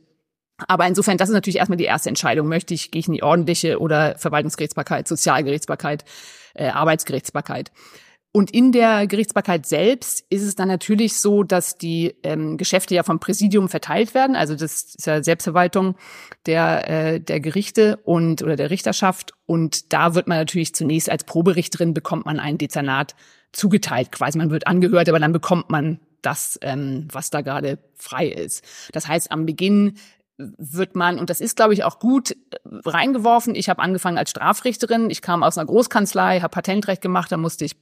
Aber 0.67 0.87
insofern, 0.87 1.19
das 1.19 1.29
ist 1.29 1.35
natürlich 1.35 1.59
erstmal 1.59 1.77
die 1.77 1.85
erste 1.85 2.09
Entscheidung. 2.09 2.49
Möchte 2.49 2.75
ich, 2.75 2.91
gehe 2.91 3.01
ich 3.01 3.07
in 3.07 3.15
die 3.15 3.23
ordentliche 3.23 3.79
oder 3.79 4.19
Verwaltungsgerichtsbarkeit, 4.19 5.07
Sozialgerichtsbarkeit, 5.07 6.05
äh, 6.55 6.69
Arbeitsgerichtsbarkeit. 6.69 7.71
Und 8.31 8.51
in 8.51 8.73
der 8.73 9.07
Gerichtsbarkeit 9.07 9.67
selbst 9.67 10.25
ist 10.29 10.43
es 10.43 10.55
dann 10.55 10.69
natürlich 10.69 11.17
so, 11.17 11.43
dass 11.45 11.79
die 11.79 12.15
ähm, 12.23 12.59
Geschäfte 12.59 12.95
ja 12.95 13.03
vom 13.03 13.21
Präsidium 13.21 13.69
verteilt 13.69 14.15
werden. 14.15 14.37
Also 14.37 14.55
das 14.55 14.83
ist 14.83 15.07
ja 15.07 15.23
Selbstverwaltung 15.23 15.97
der, 16.45 16.89
äh, 16.89 17.21
der 17.21 17.41
Gerichte 17.41 17.97
und 18.05 18.43
oder 18.43 18.57
der 18.57 18.71
Richterschaft. 18.71 19.33
Und 19.47 19.93
da 19.93 20.15
wird 20.15 20.29
man 20.29 20.39
natürlich 20.39 20.75
zunächst 20.75 21.09
als 21.09 21.25
Proberichterin 21.25 21.95
bekommt 21.95 22.27
man 22.27 22.39
ein 22.39 22.59
Dezernat 22.59 23.15
zugeteilt. 23.53 24.13
Quasi 24.13 24.37
man 24.37 24.51
wird 24.51 24.67
angehört, 24.67 25.09
aber 25.09 25.21
dann 25.21 25.33
bekommt 25.33 25.71
man 25.71 25.99
das, 26.21 26.59
ähm, 26.63 27.09
was 27.11 27.31
da 27.31 27.41
gerade 27.41 27.79
frei 27.95 28.29
ist. 28.29 28.63
Das 28.93 29.09
heißt, 29.09 29.33
am 29.33 29.47
Beginn 29.47 29.95
wird 30.39 30.95
man, 30.95 31.19
und 31.19 31.31
das 31.31 31.41
ist, 31.41 31.57
glaube 31.57 31.75
ich, 31.75 31.85
auch 31.85 31.99
gut 31.99 32.37
reingeworfen. 32.65 33.55
Ich 33.55 33.69
habe 33.69 33.83
angefangen 33.83 34.19
als 34.19 34.31
Strafrichterin. 34.31 35.11
Ich 35.11 35.21
kam 35.21 35.43
aus 35.43 35.59
einer 35.59 35.67
Großkanzlei, 35.67 36.41
habe 36.41 36.53
Patentrecht 36.53 37.03
gemacht, 37.03 37.33
da 37.33 37.37
musste 37.37 37.65
ich 37.65 37.77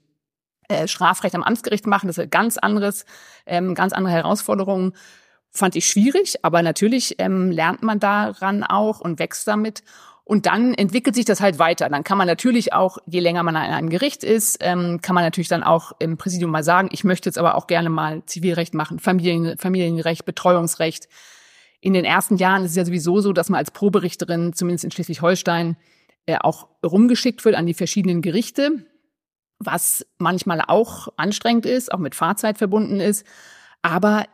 äh, 0.68 0.88
Strafrecht 0.88 1.34
am 1.34 1.42
Amtsgericht 1.42 1.86
machen. 1.86 2.06
Das 2.08 2.18
ist 2.18 2.30
ganz 2.30 2.58
anderes, 2.58 3.04
ähm, 3.44 3.75
ganz 3.75 3.92
andere 3.92 4.14
Herausforderungen. 4.14 4.94
Fand 5.50 5.76
ich 5.76 5.86
schwierig, 5.86 6.44
aber 6.44 6.62
natürlich 6.62 7.16
ähm, 7.18 7.50
lernt 7.50 7.82
man 7.82 8.00
daran 8.00 8.64
auch 8.64 9.00
und 9.00 9.18
wächst 9.18 9.46
damit. 9.46 9.82
Und 10.25 10.46
dann 10.46 10.75
entwickelt 10.75 11.14
sich 11.14 11.25
das 11.25 11.40
halt 11.40 11.60
weiter. 11.60 11.88
Dann 11.88 12.02
kann 12.02 12.18
man 12.18 12.26
natürlich 12.26 12.72
auch, 12.72 12.98
je 13.06 13.20
länger 13.20 13.44
man 13.44 13.54
an 13.54 13.72
einem 13.72 13.90
Gericht 13.90 14.25
ist, 14.25 14.58
ähm, 14.60 15.00
kann 15.00 15.14
man 15.14 15.22
natürlich 15.22 15.46
dann 15.48 15.62
auch 15.62 15.92
im 16.00 16.16
Präsidium 16.16 16.50
mal 16.50 16.64
sagen, 16.64 16.88
ich 16.90 17.04
möchte 17.04 17.28
jetzt 17.28 17.38
aber 17.38 17.54
auch 17.54 17.68
gerne 17.68 17.90
mal 17.90 18.25
Zivilrecht 18.26 18.75
machen, 18.75 18.98
Familien, 18.98 19.56
Familienrecht, 19.56 20.25
Betreuungsrecht. 20.25 21.08
In 21.80 21.92
den 21.92 22.04
ersten 22.04 22.37
Jahren 22.37 22.64
ist 22.64 22.71
es 22.71 22.76
ja 22.76 22.85
sowieso 22.85 23.21
so, 23.21 23.33
dass 23.33 23.49
man 23.49 23.59
als 23.59 23.71
Proberichterin, 23.71 24.52
zumindest 24.52 24.85
in 24.85 24.90
Schleswig-Holstein, 24.90 25.76
äh, 26.26 26.38
auch 26.40 26.68
rumgeschickt 26.85 27.45
wird 27.45 27.54
an 27.54 27.66
die 27.66 27.75
verschiedenen 27.75 28.23
Gerichte, 28.23 28.85
was 29.59 30.04
manchmal 30.18 30.61
auch 30.61 31.09
anstrengend 31.16 31.66
ist, 31.66 31.92
auch 31.92 31.99
mit 31.99 32.14
Fahrzeit 32.14 32.59
verbunden 32.59 33.00
ist. 33.00 33.25
Aber 33.83 34.25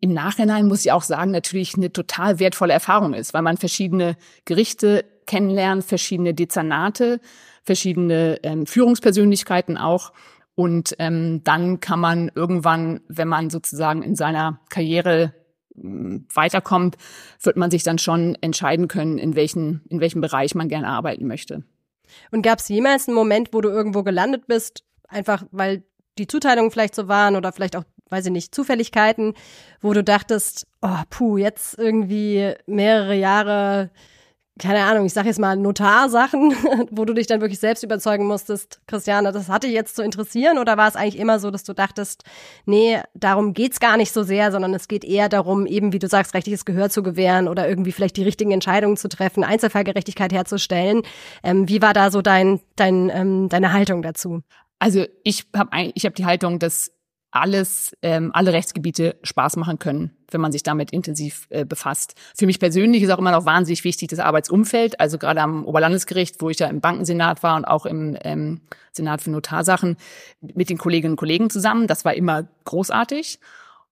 im 0.00 0.12
Nachhinein 0.12 0.66
muss 0.66 0.84
ich 0.84 0.90
auch 0.90 1.04
sagen, 1.04 1.30
natürlich 1.30 1.76
eine 1.76 1.92
total 1.92 2.40
wertvolle 2.40 2.72
Erfahrung 2.72 3.14
ist, 3.14 3.34
weil 3.34 3.42
man 3.42 3.56
verschiedene 3.56 4.16
Gerichte 4.44 5.04
kennenlernt, 5.26 5.84
verschiedene 5.84 6.34
Dezernate, 6.34 7.20
verschiedene 7.62 8.40
ähm, 8.42 8.66
Führungspersönlichkeiten 8.66 9.78
auch. 9.78 10.12
Und 10.54 10.96
ähm, 10.98 11.44
dann 11.44 11.78
kann 11.78 12.00
man 12.00 12.30
irgendwann, 12.34 13.00
wenn 13.08 13.28
man 13.28 13.48
sozusagen 13.48 14.02
in 14.02 14.16
seiner 14.16 14.60
Karriere 14.68 15.34
weiterkommt, 15.74 16.96
wird 17.42 17.56
man 17.56 17.70
sich 17.70 17.82
dann 17.82 17.98
schon 17.98 18.36
entscheiden 18.40 18.88
können, 18.88 19.18
in 19.18 19.34
welchen, 19.36 19.82
in 19.88 20.00
welchem 20.00 20.20
Bereich 20.20 20.54
man 20.54 20.68
gerne 20.68 20.88
arbeiten 20.88 21.26
möchte. 21.26 21.64
Und 22.30 22.42
gab 22.42 22.58
es 22.58 22.68
jemals 22.68 23.08
einen 23.08 23.14
Moment, 23.14 23.52
wo 23.52 23.60
du 23.60 23.70
irgendwo 23.70 24.02
gelandet 24.02 24.46
bist, 24.46 24.84
einfach 25.08 25.44
weil 25.50 25.82
die 26.18 26.26
Zuteilungen 26.26 26.70
vielleicht 26.70 26.94
so 26.94 27.08
waren 27.08 27.36
oder 27.36 27.52
vielleicht 27.52 27.76
auch 27.76 27.84
weiß 28.12 28.26
ich 28.26 28.32
nicht, 28.32 28.54
Zufälligkeiten, 28.54 29.34
wo 29.80 29.92
du 29.92 30.04
dachtest, 30.04 30.68
oh, 30.82 31.00
puh, 31.10 31.38
jetzt 31.38 31.78
irgendwie 31.78 32.52
mehrere 32.66 33.16
Jahre, 33.16 33.90
keine 34.58 34.84
Ahnung, 34.84 35.06
ich 35.06 35.14
sag 35.14 35.24
jetzt 35.24 35.40
mal 35.40 35.56
Notarsachen, 35.56 36.54
wo 36.90 37.04
du 37.04 37.14
dich 37.14 37.26
dann 37.26 37.40
wirklich 37.40 37.58
selbst 37.58 37.82
überzeugen 37.82 38.26
musstest, 38.26 38.80
Christiane, 38.86 39.32
das 39.32 39.48
hatte 39.48 39.66
jetzt 39.66 39.96
zu 39.96 40.02
interessieren 40.02 40.58
oder 40.58 40.76
war 40.76 40.88
es 40.88 40.96
eigentlich 40.96 41.18
immer 41.18 41.38
so, 41.38 41.50
dass 41.50 41.64
du 41.64 41.72
dachtest, 41.72 42.24
nee, 42.66 43.00
darum 43.14 43.54
geht's 43.54 43.80
gar 43.80 43.96
nicht 43.96 44.12
so 44.12 44.22
sehr, 44.22 44.52
sondern 44.52 44.74
es 44.74 44.88
geht 44.88 45.04
eher 45.04 45.30
darum, 45.30 45.66
eben 45.66 45.92
wie 45.92 45.98
du 45.98 46.06
sagst, 46.06 46.34
rechtliches 46.34 46.66
Gehör 46.66 46.90
zu 46.90 47.02
gewähren 47.02 47.48
oder 47.48 47.66
irgendwie 47.66 47.92
vielleicht 47.92 48.16
die 48.16 48.24
richtigen 48.24 48.52
Entscheidungen 48.52 48.98
zu 48.98 49.08
treffen, 49.08 49.42
Einzelfallgerechtigkeit 49.42 50.32
herzustellen. 50.32 51.02
Ähm, 51.42 51.68
wie 51.68 51.80
war 51.80 51.94
da 51.94 52.10
so 52.10 52.20
dein, 52.20 52.60
dein, 52.76 53.10
ähm, 53.10 53.48
deine 53.48 53.72
Haltung 53.72 54.02
dazu? 54.02 54.42
Also 54.78 55.06
ich 55.24 55.46
habe 55.56 55.92
ich 55.94 56.04
hab 56.04 56.14
die 56.14 56.26
Haltung, 56.26 56.58
dass 56.58 56.92
alles, 57.32 57.96
ähm, 58.02 58.30
alle 58.34 58.52
Rechtsgebiete 58.52 59.16
Spaß 59.22 59.56
machen 59.56 59.78
können, 59.78 60.12
wenn 60.30 60.40
man 60.40 60.52
sich 60.52 60.62
damit 60.62 60.92
intensiv 60.92 61.46
äh, 61.50 61.64
befasst. 61.64 62.14
Für 62.36 62.46
mich 62.46 62.60
persönlich 62.60 63.02
ist 63.02 63.10
auch 63.10 63.18
immer 63.18 63.32
noch 63.32 63.46
wahnsinnig 63.46 63.82
wichtig 63.84 64.08
das 64.08 64.18
Arbeitsumfeld. 64.18 65.00
Also 65.00 65.18
gerade 65.18 65.40
am 65.40 65.64
Oberlandesgericht, 65.64 66.40
wo 66.40 66.50
ich 66.50 66.58
ja 66.58 66.68
im 66.68 66.80
Bankensenat 66.80 67.42
war 67.42 67.56
und 67.56 67.64
auch 67.64 67.86
im 67.86 68.16
ähm, 68.22 68.60
Senat 68.92 69.22
für 69.22 69.30
Notarsachen 69.30 69.96
mit 70.40 70.68
den 70.68 70.78
Kolleginnen 70.78 71.14
und 71.14 71.18
Kollegen 71.18 71.48
zusammen. 71.48 71.86
Das 71.86 72.04
war 72.04 72.14
immer 72.14 72.46
großartig. 72.64 73.40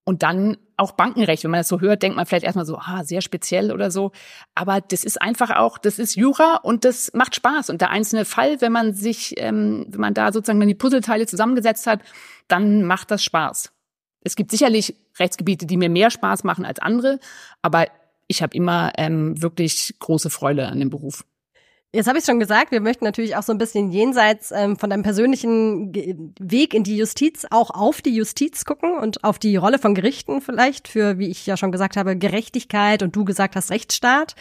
Und 0.05 0.23
dann 0.23 0.57
auch 0.77 0.93
Bankenrecht. 0.93 1.45
Wenn 1.45 1.51
man 1.51 1.61
das 1.61 1.69
so 1.69 1.81
hört, 1.81 2.03
denkt 2.03 2.17
man 2.17 2.27
vielleicht 2.27 2.45
erstmal 2.45 2.65
so, 2.65 2.77
ah, 2.79 3.05
sehr 3.05 3.21
speziell 3.21 3.71
oder 3.71 3.91
so. 3.91 4.13
Aber 4.55 4.81
das 4.81 5.05
ist 5.05 5.21
einfach 5.21 5.51
auch, 5.57 5.79
das 5.79 5.99
ist 5.99 6.17
Jura 6.17 6.57
und 6.63 6.85
das 6.85 7.13
macht 7.15 7.35
Spaß. 7.35 7.71
Und 7.71 7.81
der 7.81 7.91
einzelne 7.91 8.25
Fall, 8.25 8.61
wenn 8.61 8.73
man 8.73 8.95
sich, 8.95 9.35
ähm, 9.39 9.87
wenn 9.89 10.01
man 10.01 10.15
da 10.15 10.33
sozusagen 10.33 10.59
dann 10.59 10.69
die 10.69 10.75
Puzzleteile 10.75 11.27
zusammengesetzt 11.27 11.87
hat, 11.87 12.01
dann 12.51 12.85
macht 12.85 13.11
das 13.11 13.25
Spaß. 13.25 13.73
Es 14.23 14.37
gibt 14.37 14.51
sicherlich 14.51 14.97
Rechtsgebiete, 15.19 15.67
die 15.67 15.77
mir 15.77 15.89
mehr 15.89 16.11
Spaß 16.11 16.45
machen 16.45 16.65
als 16.65 16.79
andere, 16.79 17.19
aber 17.63 17.87
ich 18.27 18.43
habe 18.43 18.55
immer 18.55 18.93
ähm, 18.97 19.41
wirklich 19.43 19.95
große 19.99 20.31
Freude 20.31 20.69
an 20.69 20.79
dem 20.79 20.91
Beruf. 20.91 21.25
Jetzt 21.93 22.07
habe 22.07 22.19
ich 22.19 22.25
schon 22.25 22.39
gesagt, 22.39 22.71
wir 22.71 22.81
möchten 22.81 23.05
natürlich 23.05 23.35
auch 23.35 23.43
so 23.43 23.51
ein 23.51 23.59
bisschen 23.59 23.91
jenseits 23.91 24.53
ähm, 24.53 24.77
von 24.77 24.91
deinem 24.91 25.03
persönlichen 25.03 25.93
Weg 26.39 26.73
in 26.73 26.85
die 26.85 26.97
Justiz 26.97 27.47
auch 27.51 27.71
auf 27.71 28.01
die 28.01 28.15
Justiz 28.15 28.65
gucken 28.65 28.97
und 28.97 29.25
auf 29.25 29.41
die 29.41 29.57
Rolle 29.57 29.81
von 29.81 29.97
Gerichten 29.97 30.41
vielleicht 30.41 30.87
für, 30.87 31.19
wie 31.19 31.27
ich 31.27 31.45
ja 31.47 31.57
schon 31.57 31.73
gesagt 31.73 31.97
habe, 31.97 32.17
Gerechtigkeit 32.17 33.03
und 33.03 33.17
du 33.17 33.25
gesagt 33.25 33.57
hast, 33.57 33.73
Rechtsstaat. 33.73 34.37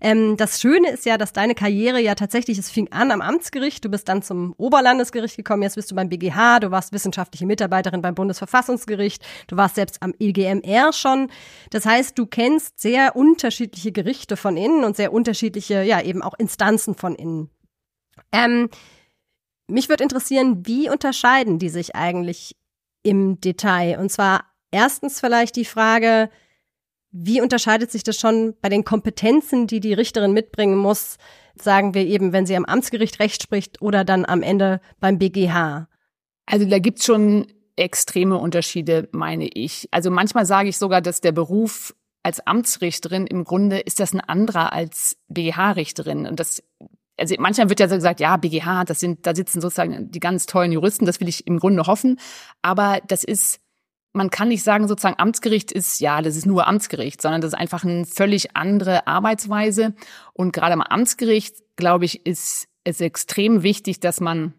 Ähm, 0.00 0.36
das 0.36 0.60
Schöne 0.60 0.90
ist 0.90 1.06
ja, 1.06 1.18
dass 1.18 1.32
deine 1.32 1.54
Karriere 1.54 2.00
ja 2.00 2.14
tatsächlich, 2.14 2.58
es 2.58 2.70
fing 2.70 2.92
an 2.92 3.10
am 3.10 3.20
Amtsgericht, 3.20 3.84
du 3.84 3.88
bist 3.88 4.08
dann 4.08 4.22
zum 4.22 4.54
Oberlandesgericht 4.56 5.36
gekommen, 5.36 5.62
jetzt 5.62 5.76
bist 5.76 5.90
du 5.90 5.94
beim 5.94 6.08
BGH, 6.08 6.60
du 6.60 6.70
warst 6.70 6.92
wissenschaftliche 6.92 7.46
Mitarbeiterin 7.46 8.02
beim 8.02 8.14
Bundesverfassungsgericht, 8.14 9.24
du 9.46 9.56
warst 9.56 9.74
selbst 9.76 10.02
am 10.02 10.14
EGMR 10.18 10.92
schon. 10.92 11.30
Das 11.70 11.86
heißt, 11.86 12.18
du 12.18 12.26
kennst 12.26 12.80
sehr 12.80 13.16
unterschiedliche 13.16 13.92
Gerichte 13.92 14.36
von 14.36 14.56
innen 14.56 14.84
und 14.84 14.96
sehr 14.96 15.12
unterschiedliche, 15.12 15.82
ja, 15.82 16.00
eben 16.00 16.22
auch 16.22 16.34
Instanzen 16.38 16.94
von 16.94 17.14
innen. 17.14 17.50
Ähm, 18.32 18.68
mich 19.68 19.88
würde 19.88 20.02
interessieren, 20.02 20.66
wie 20.66 20.88
unterscheiden 20.90 21.58
die 21.58 21.68
sich 21.68 21.94
eigentlich 21.94 22.56
im 23.02 23.40
Detail? 23.40 23.98
Und 23.98 24.10
zwar 24.10 24.44
erstens 24.70 25.20
vielleicht 25.20 25.56
die 25.56 25.64
Frage, 25.64 26.30
wie 27.10 27.40
unterscheidet 27.40 27.90
sich 27.90 28.02
das 28.02 28.18
schon 28.18 28.54
bei 28.60 28.68
den 28.68 28.84
Kompetenzen, 28.84 29.66
die 29.66 29.80
die 29.80 29.94
Richterin 29.94 30.32
mitbringen 30.32 30.76
muss, 30.76 31.16
sagen 31.54 31.94
wir 31.94 32.06
eben, 32.06 32.32
wenn 32.32 32.46
sie 32.46 32.56
am 32.56 32.64
Amtsgericht 32.64 33.18
Recht 33.18 33.42
spricht 33.42 33.80
oder 33.80 34.04
dann 34.04 34.24
am 34.24 34.42
Ende 34.42 34.80
beim 35.00 35.18
BGH? 35.18 35.88
Also 36.46 36.66
da 36.66 36.78
gibt's 36.78 37.04
schon 37.04 37.46
extreme 37.76 38.38
Unterschiede, 38.38 39.08
meine 39.12 39.48
ich. 39.48 39.88
Also 39.90 40.10
manchmal 40.10 40.46
sage 40.46 40.68
ich 40.68 40.78
sogar, 40.78 41.00
dass 41.00 41.20
der 41.20 41.32
Beruf 41.32 41.94
als 42.22 42.46
Amtsrichterin 42.46 43.26
im 43.26 43.44
Grunde 43.44 43.78
ist 43.78 44.00
das 44.00 44.12
ein 44.12 44.20
anderer 44.20 44.72
als 44.72 45.16
BGH-Richterin. 45.28 46.26
Und 46.26 46.40
das, 46.40 46.62
also 47.16 47.34
manchmal 47.38 47.68
wird 47.68 47.80
ja 47.80 47.88
so 47.88 47.94
gesagt, 47.94 48.20
ja, 48.20 48.36
BGH, 48.36 48.84
das 48.84 49.00
sind, 49.00 49.26
da 49.26 49.34
sitzen 49.34 49.60
sozusagen 49.60 50.10
die 50.10 50.20
ganz 50.20 50.46
tollen 50.46 50.72
Juristen, 50.72 51.06
das 51.06 51.20
will 51.20 51.28
ich 51.28 51.46
im 51.46 51.58
Grunde 51.58 51.84
hoffen. 51.84 52.18
Aber 52.60 53.00
das 53.06 53.24
ist 53.24 53.60
man 54.12 54.30
kann 54.30 54.48
nicht 54.48 54.62
sagen, 54.62 54.88
sozusagen 54.88 55.18
Amtsgericht 55.18 55.70
ist, 55.70 56.00
ja, 56.00 56.22
das 56.22 56.36
ist 56.36 56.46
nur 56.46 56.66
Amtsgericht, 56.66 57.20
sondern 57.20 57.40
das 57.40 57.52
ist 57.52 57.58
einfach 57.58 57.84
eine 57.84 58.06
völlig 58.06 58.56
andere 58.56 59.06
Arbeitsweise. 59.06 59.94
Und 60.32 60.52
gerade 60.52 60.72
am 60.72 60.82
Amtsgericht, 60.82 61.56
glaube 61.76 62.04
ich, 62.04 62.26
ist 62.26 62.68
es 62.84 63.00
extrem 63.00 63.62
wichtig, 63.62 64.00
dass 64.00 64.20
man 64.20 64.54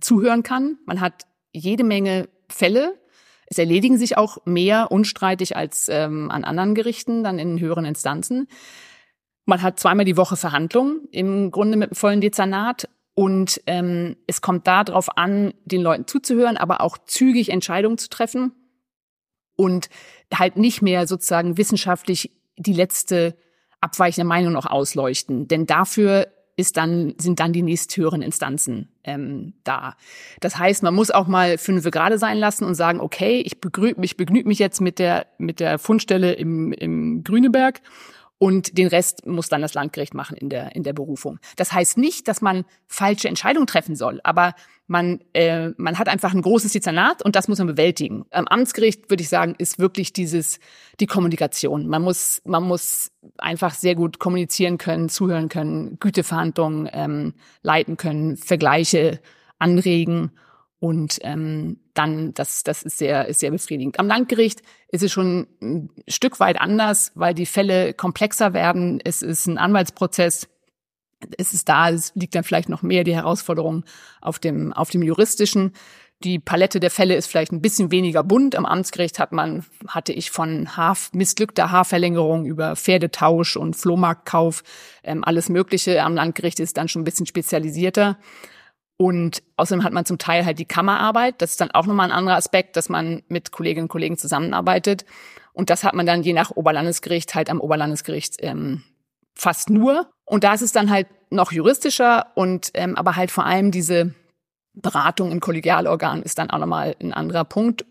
zuhören 0.00 0.42
kann. 0.42 0.78
Man 0.86 1.00
hat 1.00 1.26
jede 1.52 1.84
Menge 1.84 2.28
Fälle. 2.48 2.98
Es 3.46 3.58
erledigen 3.58 3.98
sich 3.98 4.16
auch 4.16 4.38
mehr 4.44 4.92
unstreitig 4.92 5.56
als 5.56 5.88
ähm, 5.88 6.30
an 6.30 6.44
anderen 6.44 6.74
Gerichten, 6.74 7.24
dann 7.24 7.38
in 7.38 7.58
höheren 7.58 7.84
Instanzen. 7.84 8.46
Man 9.44 9.62
hat 9.62 9.80
zweimal 9.80 10.04
die 10.04 10.16
Woche 10.16 10.36
Verhandlungen, 10.36 11.08
im 11.10 11.50
Grunde 11.50 11.76
mit 11.76 11.90
einem 11.90 11.96
vollen 11.96 12.20
Dezernat. 12.20 12.88
Und 13.14 13.60
ähm, 13.66 14.16
es 14.26 14.40
kommt 14.40 14.66
darauf 14.66 15.16
an, 15.16 15.52
den 15.64 15.82
Leuten 15.82 16.06
zuzuhören, 16.06 16.56
aber 16.56 16.80
auch 16.80 16.96
zügig 16.98 17.48
Entscheidungen 17.48 17.98
zu 17.98 18.08
treffen 18.08 18.52
und 19.60 19.90
halt 20.32 20.56
nicht 20.56 20.80
mehr 20.80 21.06
sozusagen 21.06 21.58
wissenschaftlich 21.58 22.30
die 22.56 22.72
letzte 22.72 23.36
abweichende 23.82 24.26
Meinung 24.26 24.54
noch 24.54 24.64
ausleuchten. 24.64 25.48
Denn 25.48 25.66
dafür 25.66 26.28
ist 26.56 26.78
dann, 26.78 27.14
sind 27.18 27.40
dann 27.40 27.52
die 27.52 27.62
nächsthöheren 27.62 28.22
Instanzen 28.22 28.88
ähm, 29.04 29.54
da. 29.64 29.96
Das 30.40 30.58
heißt, 30.58 30.82
man 30.82 30.94
muss 30.94 31.10
auch 31.10 31.26
mal 31.26 31.58
fünf 31.58 31.90
gerade 31.90 32.18
sein 32.18 32.38
lassen 32.38 32.64
und 32.64 32.74
sagen, 32.74 33.00
okay, 33.00 33.40
ich 33.40 33.60
begnüge 33.60 34.00
mich, 34.00 34.16
begnüg 34.16 34.46
mich 34.46 34.58
jetzt 34.58 34.80
mit 34.80 34.98
der, 34.98 35.26
mit 35.38 35.60
der 35.60 35.78
Fundstelle 35.78 36.32
im, 36.32 36.72
im 36.72 37.22
Grüneberg 37.22 37.80
und 38.42 38.78
den 38.78 38.86
Rest 38.86 39.26
muss 39.26 39.50
dann 39.50 39.60
das 39.60 39.74
Landgericht 39.74 40.14
machen 40.14 40.34
in 40.34 40.48
der, 40.48 40.74
in 40.74 40.82
der 40.82 40.94
Berufung. 40.94 41.38
Das 41.56 41.74
heißt 41.74 41.98
nicht, 41.98 42.26
dass 42.26 42.40
man 42.40 42.64
falsche 42.88 43.28
Entscheidungen 43.28 43.66
treffen 43.66 43.96
soll, 43.96 44.18
aber 44.24 44.54
man, 44.86 45.20
äh, 45.34 45.68
man 45.76 45.98
hat 45.98 46.08
einfach 46.08 46.32
ein 46.32 46.40
großes 46.40 46.72
Dezernat 46.72 47.22
und 47.22 47.36
das 47.36 47.48
muss 47.48 47.58
man 47.58 47.66
bewältigen. 47.66 48.24
Am 48.30 48.48
Amtsgericht, 48.48 49.10
würde 49.10 49.22
ich 49.22 49.28
sagen, 49.28 49.54
ist 49.58 49.78
wirklich 49.78 50.14
dieses, 50.14 50.58
die 51.00 51.06
Kommunikation. 51.06 51.86
Man 51.86 52.00
muss, 52.00 52.40
man 52.46 52.62
muss 52.62 53.12
einfach 53.36 53.74
sehr 53.74 53.94
gut 53.94 54.18
kommunizieren 54.18 54.78
können, 54.78 55.10
zuhören 55.10 55.50
können, 55.50 55.98
Güteverhandlungen 56.00 56.88
ähm, 56.94 57.34
leiten 57.62 57.98
können, 57.98 58.38
Vergleiche 58.38 59.20
anregen 59.58 60.32
und 60.80 61.18
ähm, 61.22 61.78
dann, 61.92 62.32
das, 62.32 62.62
das 62.62 62.82
ist 62.82 62.96
sehr, 62.96 63.28
ist 63.28 63.40
sehr 63.40 63.50
befriedigend. 63.50 63.98
Am 63.98 64.08
Landgericht 64.08 64.62
ist 64.88 65.02
es 65.02 65.12
schon 65.12 65.46
ein 65.60 65.90
Stück 66.08 66.40
weit 66.40 66.58
anders, 66.58 67.12
weil 67.14 67.34
die 67.34 67.46
Fälle 67.46 67.92
komplexer 67.92 68.54
werden. 68.54 68.98
Es 69.04 69.20
ist 69.20 69.46
ein 69.46 69.58
Anwaltsprozess. 69.58 70.48
Es 71.36 71.52
ist 71.52 71.68
da, 71.68 71.90
es 71.90 72.14
liegt 72.14 72.34
dann 72.34 72.44
vielleicht 72.44 72.70
noch 72.70 72.80
mehr 72.80 73.04
die 73.04 73.14
Herausforderung 73.14 73.84
auf 74.22 74.38
dem, 74.38 74.72
auf 74.72 74.88
dem 74.88 75.02
juristischen. 75.02 75.74
Die 76.24 76.38
Palette 76.38 76.80
der 76.80 76.90
Fälle 76.90 77.14
ist 77.14 77.26
vielleicht 77.26 77.52
ein 77.52 77.60
bisschen 77.60 77.90
weniger 77.90 78.24
bunt. 78.24 78.56
Am 78.56 78.64
Amtsgericht 78.64 79.18
hat 79.18 79.32
man, 79.32 79.66
hatte 79.86 80.14
ich 80.14 80.30
von 80.30 80.78
Haar, 80.78 80.96
missglückter 81.12 81.70
Haarverlängerung 81.70 82.46
über 82.46 82.74
Pferdetausch 82.74 83.58
und 83.58 83.76
Flohmarktkauf, 83.76 84.62
ähm, 85.04 85.24
alles 85.24 85.50
Mögliche. 85.50 86.02
Am 86.02 86.14
Landgericht 86.14 86.58
ist 86.58 86.78
dann 86.78 86.88
schon 86.88 87.02
ein 87.02 87.06
bisschen 87.06 87.26
spezialisierter. 87.26 88.16
Und 89.00 89.42
außerdem 89.56 89.82
hat 89.82 89.94
man 89.94 90.04
zum 90.04 90.18
Teil 90.18 90.44
halt 90.44 90.58
die 90.58 90.66
Kammerarbeit. 90.66 91.40
Das 91.40 91.52
ist 91.52 91.60
dann 91.62 91.70
auch 91.70 91.86
nochmal 91.86 92.10
ein 92.10 92.14
anderer 92.14 92.36
Aspekt, 92.36 92.76
dass 92.76 92.90
man 92.90 93.22
mit 93.28 93.50
Kolleginnen 93.50 93.84
und 93.84 93.88
Kollegen 93.88 94.18
zusammenarbeitet. 94.18 95.06
Und 95.54 95.70
das 95.70 95.84
hat 95.84 95.94
man 95.94 96.04
dann 96.04 96.22
je 96.22 96.34
nach 96.34 96.50
Oberlandesgericht 96.50 97.34
halt 97.34 97.48
am 97.48 97.62
Oberlandesgericht 97.62 98.34
ähm, 98.40 98.82
fast 99.34 99.70
nur. 99.70 100.10
Und 100.26 100.44
da 100.44 100.52
ist 100.52 100.60
es 100.60 100.72
dann 100.72 100.90
halt 100.90 101.06
noch 101.30 101.50
juristischer 101.50 102.26
und 102.34 102.72
ähm, 102.74 102.94
aber 102.94 103.16
halt 103.16 103.30
vor 103.30 103.46
allem 103.46 103.70
diese 103.70 104.14
Beratung 104.74 105.32
im 105.32 105.40
Kollegialorgan 105.40 106.22
ist 106.22 106.38
dann 106.38 106.50
auch 106.50 106.58
nochmal 106.58 106.94
ein 107.00 107.14
anderer 107.14 107.44
Punkt. 107.44 107.86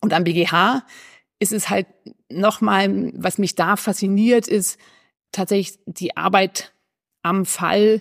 Und 0.00 0.12
am 0.12 0.22
BGH 0.22 0.84
ist 1.40 1.52
es 1.52 1.70
halt 1.70 1.88
nochmal, 2.28 3.10
was 3.16 3.38
mich 3.38 3.56
da 3.56 3.74
fasziniert, 3.74 4.46
ist 4.46 4.78
tatsächlich 5.32 5.80
die 5.86 6.16
Arbeit 6.16 6.72
am 7.24 7.46
Fall 7.46 8.00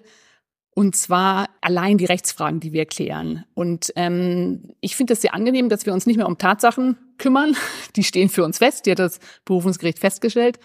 und 0.77 0.93
zwar 0.93 1.47
allein 1.61 1.97
die 1.97 2.05
Rechtsfragen, 2.05 2.59
die 2.59 2.73
wir 2.73 2.85
klären. 2.85 3.45
Und 3.53 3.93
ähm, 3.95 4.73
ich 4.81 4.97
finde 4.97 5.13
es 5.13 5.21
sehr 5.21 5.33
angenehm, 5.33 5.69
dass 5.69 5.85
wir 5.85 5.93
uns 5.93 6.05
nicht 6.05 6.17
mehr 6.17 6.27
um 6.27 6.37
Tatsachen 6.37 6.97
kümmern. 7.17 7.55
Die 7.95 8.03
stehen 8.03 8.27
für 8.27 8.43
uns 8.43 8.57
fest, 8.57 8.85
die 8.85 8.91
hat 8.91 8.99
das 8.99 9.19
Berufungsgericht 9.45 9.99
festgestellt. 9.99 10.59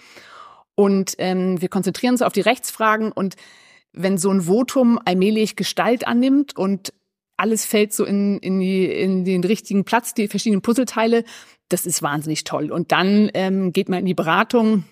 Und 0.75 1.15
ähm, 1.19 1.61
wir 1.61 1.69
konzentrieren 1.69 2.15
uns 2.15 2.23
auf 2.23 2.33
die 2.33 2.41
Rechtsfragen. 2.41 3.13
Und 3.13 3.37
wenn 3.93 4.19
so 4.19 4.31
ein 4.31 4.43
Votum 4.43 4.99
allmählich 5.05 5.55
Gestalt 5.55 6.05
annimmt 6.09 6.57
und 6.57 6.93
alles 7.37 7.65
fällt 7.65 7.93
so 7.93 8.05
in, 8.05 8.39
in, 8.39 8.59
die, 8.59 8.87
in 8.87 9.25
den 9.25 9.45
richtigen 9.45 9.85
Platz, 9.85 10.13
die 10.13 10.27
verschiedenen 10.27 10.61
Puzzleteile, 10.61 11.23
das 11.69 11.87
ist 11.87 12.03
wahnsinnig 12.03 12.43
toll. 12.43 12.73
Und 12.73 12.91
dann 12.91 13.31
ähm, 13.35 13.73
geht 13.73 13.89
man 13.89 14.01
in 14.01 14.07
die 14.07 14.15
Beratung 14.15 14.85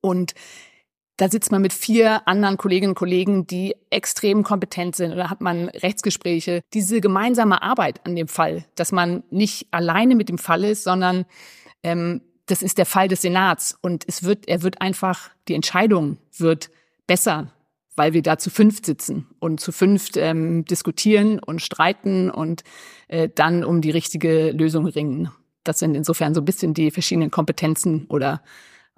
und 0.00 0.32
da 1.18 1.28
sitzt 1.28 1.50
man 1.50 1.60
mit 1.60 1.72
vier 1.72 2.26
anderen 2.28 2.56
Kolleginnen 2.56 2.92
und 2.92 2.98
Kollegen, 2.98 3.46
die 3.46 3.74
extrem 3.90 4.44
kompetent 4.44 4.94
sind. 4.94 5.12
Oder 5.12 5.28
hat 5.28 5.40
man 5.40 5.68
Rechtsgespräche. 5.68 6.62
Diese 6.72 7.00
gemeinsame 7.00 7.60
Arbeit 7.60 8.00
an 8.06 8.14
dem 8.14 8.28
Fall, 8.28 8.64
dass 8.76 8.92
man 8.92 9.24
nicht 9.30 9.66
alleine 9.72 10.14
mit 10.14 10.28
dem 10.28 10.38
Fall 10.38 10.62
ist, 10.64 10.84
sondern 10.84 11.26
ähm, 11.82 12.22
das 12.46 12.62
ist 12.62 12.78
der 12.78 12.86
Fall 12.86 13.08
des 13.08 13.22
Senats. 13.22 13.76
Und 13.82 14.04
es 14.06 14.22
wird, 14.22 14.46
er 14.46 14.62
wird 14.62 14.80
einfach, 14.80 15.30
die 15.48 15.54
Entscheidung 15.54 16.18
wird 16.36 16.70
besser, 17.08 17.52
weil 17.96 18.12
wir 18.12 18.22
da 18.22 18.38
zu 18.38 18.48
fünft 18.48 18.86
sitzen 18.86 19.26
und 19.40 19.58
zu 19.58 19.72
fünft 19.72 20.16
ähm, 20.16 20.64
diskutieren 20.66 21.40
und 21.40 21.60
streiten 21.60 22.30
und 22.30 22.62
äh, 23.08 23.28
dann 23.34 23.64
um 23.64 23.80
die 23.80 23.90
richtige 23.90 24.52
Lösung 24.52 24.86
ringen. 24.86 25.32
Das 25.64 25.80
sind 25.80 25.96
insofern 25.96 26.32
so 26.32 26.40
ein 26.40 26.44
bisschen 26.44 26.74
die 26.74 26.92
verschiedenen 26.92 27.32
Kompetenzen 27.32 28.06
oder 28.08 28.40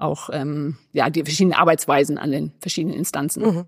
auch 0.00 0.30
ähm, 0.32 0.76
ja 0.92 1.10
die 1.10 1.22
verschiedenen 1.24 1.58
Arbeitsweisen 1.58 2.18
an 2.18 2.30
den 2.30 2.52
verschiedenen 2.60 2.96
Instanzen. 2.96 3.42
Mhm. 3.42 3.64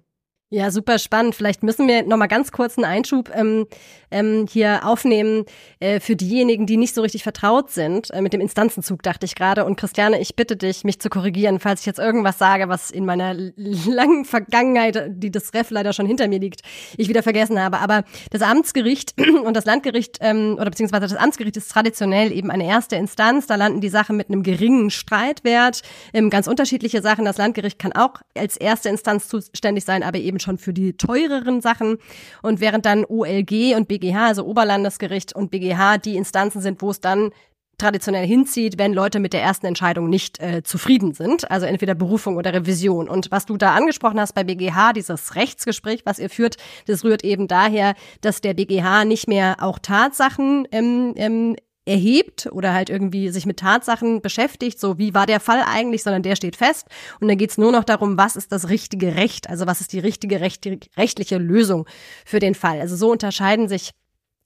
Ja, 0.54 0.70
super 0.70 0.98
spannend. 0.98 1.34
Vielleicht 1.34 1.62
müssen 1.62 1.88
wir 1.88 2.02
noch 2.02 2.18
mal 2.18 2.26
ganz 2.26 2.52
kurz 2.52 2.76
einen 2.76 2.84
Einschub 2.84 3.30
ähm, 3.34 3.66
ähm, 4.10 4.46
hier 4.50 4.86
aufnehmen 4.86 5.46
äh, 5.80 5.98
für 5.98 6.14
diejenigen, 6.14 6.66
die 6.66 6.76
nicht 6.76 6.94
so 6.94 7.00
richtig 7.00 7.22
vertraut 7.22 7.70
sind 7.70 8.10
äh, 8.10 8.20
mit 8.20 8.34
dem 8.34 8.42
Instanzenzug, 8.42 9.02
dachte 9.02 9.24
ich 9.24 9.34
gerade. 9.34 9.64
Und 9.64 9.76
Christiane, 9.76 10.20
ich 10.20 10.36
bitte 10.36 10.58
dich, 10.58 10.84
mich 10.84 11.00
zu 11.00 11.08
korrigieren, 11.08 11.58
falls 11.58 11.80
ich 11.80 11.86
jetzt 11.86 11.98
irgendwas 11.98 12.36
sage, 12.36 12.68
was 12.68 12.90
in 12.90 13.06
meiner 13.06 13.32
langen 13.32 14.26
Vergangenheit, 14.26 15.06
die 15.08 15.30
das 15.30 15.54
Ref 15.54 15.70
leider 15.70 15.94
schon 15.94 16.04
hinter 16.04 16.28
mir 16.28 16.38
liegt, 16.38 16.60
ich 16.98 17.08
wieder 17.08 17.22
vergessen 17.22 17.58
habe. 17.58 17.78
Aber 17.78 18.04
das 18.30 18.42
Amtsgericht 18.42 19.14
und 19.44 19.56
das 19.56 19.64
Landgericht 19.64 20.18
ähm, 20.20 20.56
oder 20.60 20.68
beziehungsweise 20.68 21.08
das 21.08 21.16
Amtsgericht 21.16 21.56
ist 21.56 21.70
traditionell 21.70 22.30
eben 22.30 22.50
eine 22.50 22.66
erste 22.66 22.96
Instanz. 22.96 23.46
Da 23.46 23.54
landen 23.54 23.80
die 23.80 23.88
Sachen 23.88 24.18
mit 24.18 24.28
einem 24.28 24.42
geringen 24.42 24.90
Streitwert. 24.90 25.80
Ähm, 26.12 26.28
ganz 26.28 26.46
unterschiedliche 26.46 27.00
Sachen. 27.00 27.24
Das 27.24 27.38
Landgericht 27.38 27.78
kann 27.78 27.92
auch 27.92 28.20
als 28.36 28.58
erste 28.58 28.90
Instanz 28.90 29.28
zuständig 29.28 29.86
sein, 29.86 30.02
aber 30.02 30.18
eben 30.18 30.40
schon 30.42 30.58
für 30.58 30.72
die 30.72 30.96
teureren 30.96 31.60
Sachen. 31.60 31.98
Und 32.42 32.60
während 32.60 32.84
dann 32.84 33.04
OLG 33.04 33.74
und 33.76 33.88
BGH, 33.88 34.26
also 34.26 34.44
Oberlandesgericht 34.44 35.34
und 35.34 35.50
BGH, 35.50 35.98
die 35.98 36.16
Instanzen 36.16 36.60
sind, 36.60 36.82
wo 36.82 36.90
es 36.90 37.00
dann 37.00 37.30
traditionell 37.78 38.26
hinzieht, 38.26 38.78
wenn 38.78 38.92
Leute 38.92 39.18
mit 39.18 39.32
der 39.32 39.42
ersten 39.42 39.66
Entscheidung 39.66 40.08
nicht 40.08 40.40
äh, 40.40 40.62
zufrieden 40.62 41.14
sind, 41.14 41.50
also 41.50 41.66
entweder 41.66 41.94
Berufung 41.94 42.36
oder 42.36 42.52
Revision. 42.54 43.08
Und 43.08 43.30
was 43.30 43.44
du 43.44 43.56
da 43.56 43.74
angesprochen 43.74 44.20
hast 44.20 44.34
bei 44.34 44.44
BGH, 44.44 44.92
dieses 44.92 45.34
Rechtsgespräch, 45.34 46.02
was 46.04 46.20
ihr 46.20 46.30
führt, 46.30 46.56
das 46.86 47.02
rührt 47.02 47.24
eben 47.24 47.48
daher, 47.48 47.94
dass 48.20 48.40
der 48.40 48.54
BGH 48.54 49.04
nicht 49.04 49.26
mehr 49.26 49.56
auch 49.60 49.78
Tatsachen 49.80 50.68
ähm, 50.70 51.14
ähm, 51.16 51.56
erhebt 51.84 52.48
oder 52.52 52.72
halt 52.72 52.90
irgendwie 52.90 53.30
sich 53.30 53.44
mit 53.44 53.58
Tatsachen 53.58 54.22
beschäftigt, 54.22 54.78
so 54.78 54.98
wie 54.98 55.14
war 55.14 55.26
der 55.26 55.40
Fall 55.40 55.62
eigentlich, 55.66 56.02
sondern 56.02 56.22
der 56.22 56.36
steht 56.36 56.56
fest. 56.56 56.86
Und 57.20 57.28
dann 57.28 57.38
geht's 57.38 57.58
nur 57.58 57.72
noch 57.72 57.84
darum, 57.84 58.16
was 58.16 58.36
ist 58.36 58.52
das 58.52 58.68
richtige 58.68 59.16
Recht, 59.16 59.50
also 59.50 59.66
was 59.66 59.80
ist 59.80 59.92
die 59.92 59.98
richtige 59.98 60.40
recht, 60.40 60.68
rechtliche 60.96 61.38
Lösung 61.38 61.88
für 62.24 62.38
den 62.38 62.54
Fall. 62.54 62.80
Also 62.80 62.94
so 62.94 63.10
unterscheiden 63.10 63.68
sich 63.68 63.90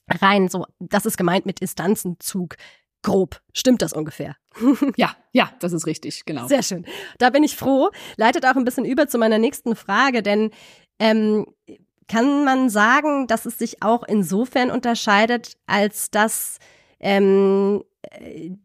rein, 0.09 0.49
so 0.49 0.65
das 0.79 1.05
ist 1.05 1.19
gemeint 1.19 1.47
mit 1.47 1.61
Instanzenzug. 1.61 2.57
Grob. 3.03 3.41
Stimmt 3.53 3.83
das 3.83 3.93
ungefähr? 3.93 4.35
ja, 4.97 5.15
ja, 5.31 5.53
das 5.61 5.73
ist 5.73 5.87
richtig, 5.87 6.25
genau. 6.25 6.49
Sehr 6.49 6.65
schön. 6.65 6.87
Da 7.19 7.31
bin 7.31 7.45
ich 7.45 7.55
froh. 7.55 7.91
Leitet 8.17 8.45
auch 8.45 8.57
ein 8.57 8.65
bisschen 8.65 8.85
über 8.85 9.07
zu 9.07 9.17
meiner 9.17 9.39
nächsten 9.39 9.77
Frage, 9.77 10.25
denn 10.25 10.51
ähm, 10.99 11.47
kann 12.09 12.45
man 12.45 12.69
sagen, 12.69 13.29
dass 13.29 13.47
es 13.47 13.59
sich 13.59 13.83
auch 13.83 14.03
insofern 14.03 14.73
unterscheidet, 14.73 15.53
als 15.67 16.11
dass 16.11 16.59
ähm, 17.01 17.83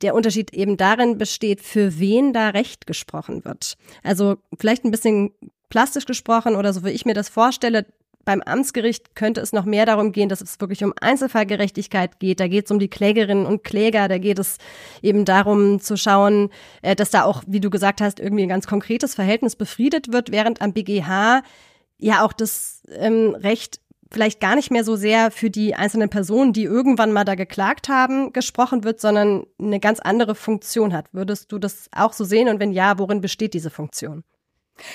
der 0.01 0.15
Unterschied 0.15 0.53
eben 0.53 0.77
darin 0.77 1.17
besteht, 1.17 1.61
für 1.61 1.99
wen 1.99 2.33
da 2.33 2.49
Recht 2.49 2.87
gesprochen 2.87 3.43
wird. 3.43 3.75
Also 4.03 4.37
vielleicht 4.57 4.85
ein 4.85 4.91
bisschen 4.91 5.31
plastisch 5.69 6.05
gesprochen 6.05 6.55
oder 6.55 6.73
so 6.73 6.83
wie 6.83 6.89
ich 6.89 7.05
mir 7.05 7.13
das 7.13 7.29
vorstelle, 7.29 7.85
beim 8.25 8.41
Amtsgericht 8.41 9.15
könnte 9.15 9.41
es 9.41 9.51
noch 9.51 9.65
mehr 9.65 9.85
darum 9.85 10.11
gehen, 10.11 10.29
dass 10.29 10.41
es 10.41 10.59
wirklich 10.59 10.83
um 10.83 10.93
Einzelfallgerechtigkeit 10.99 12.19
geht. 12.19 12.39
Da 12.39 12.47
geht 12.47 12.65
es 12.65 12.71
um 12.71 12.79
die 12.79 12.89
Klägerinnen 12.89 13.45
und 13.45 13.63
Kläger. 13.63 14.07
Da 14.07 14.19
geht 14.19 14.39
es 14.39 14.57
eben 15.01 15.25
darum 15.25 15.79
zu 15.79 15.97
schauen, 15.97 16.49
äh, 16.81 16.95
dass 16.95 17.09
da 17.09 17.23
auch, 17.23 17.43
wie 17.47 17.59
du 17.59 17.69
gesagt 17.69 17.99
hast, 17.99 18.19
irgendwie 18.19 18.43
ein 18.43 18.49
ganz 18.49 18.67
konkretes 18.67 19.15
Verhältnis 19.15 19.55
befriedet 19.55 20.11
wird, 20.11 20.31
während 20.31 20.61
am 20.61 20.73
BGH 20.73 21.41
ja 21.97 22.23
auch 22.23 22.33
das 22.33 22.83
ähm, 22.95 23.35
Recht 23.35 23.80
vielleicht 24.11 24.39
gar 24.39 24.55
nicht 24.55 24.71
mehr 24.71 24.83
so 24.83 24.95
sehr 24.95 25.31
für 25.31 25.49
die 25.49 25.75
einzelnen 25.75 26.09
Personen, 26.09 26.53
die 26.53 26.63
irgendwann 26.63 27.13
mal 27.13 27.23
da 27.23 27.35
geklagt 27.35 27.89
haben, 27.89 28.33
gesprochen 28.33 28.83
wird, 28.83 28.99
sondern 28.99 29.45
eine 29.59 29.79
ganz 29.79 29.99
andere 29.99 30.35
Funktion 30.35 30.93
hat. 30.93 31.07
Würdest 31.13 31.51
du 31.51 31.59
das 31.59 31.89
auch 31.95 32.13
so 32.13 32.25
sehen? 32.25 32.49
Und 32.49 32.59
wenn 32.59 32.71
ja, 32.71 32.99
worin 32.99 33.21
besteht 33.21 33.53
diese 33.53 33.69
Funktion? 33.69 34.23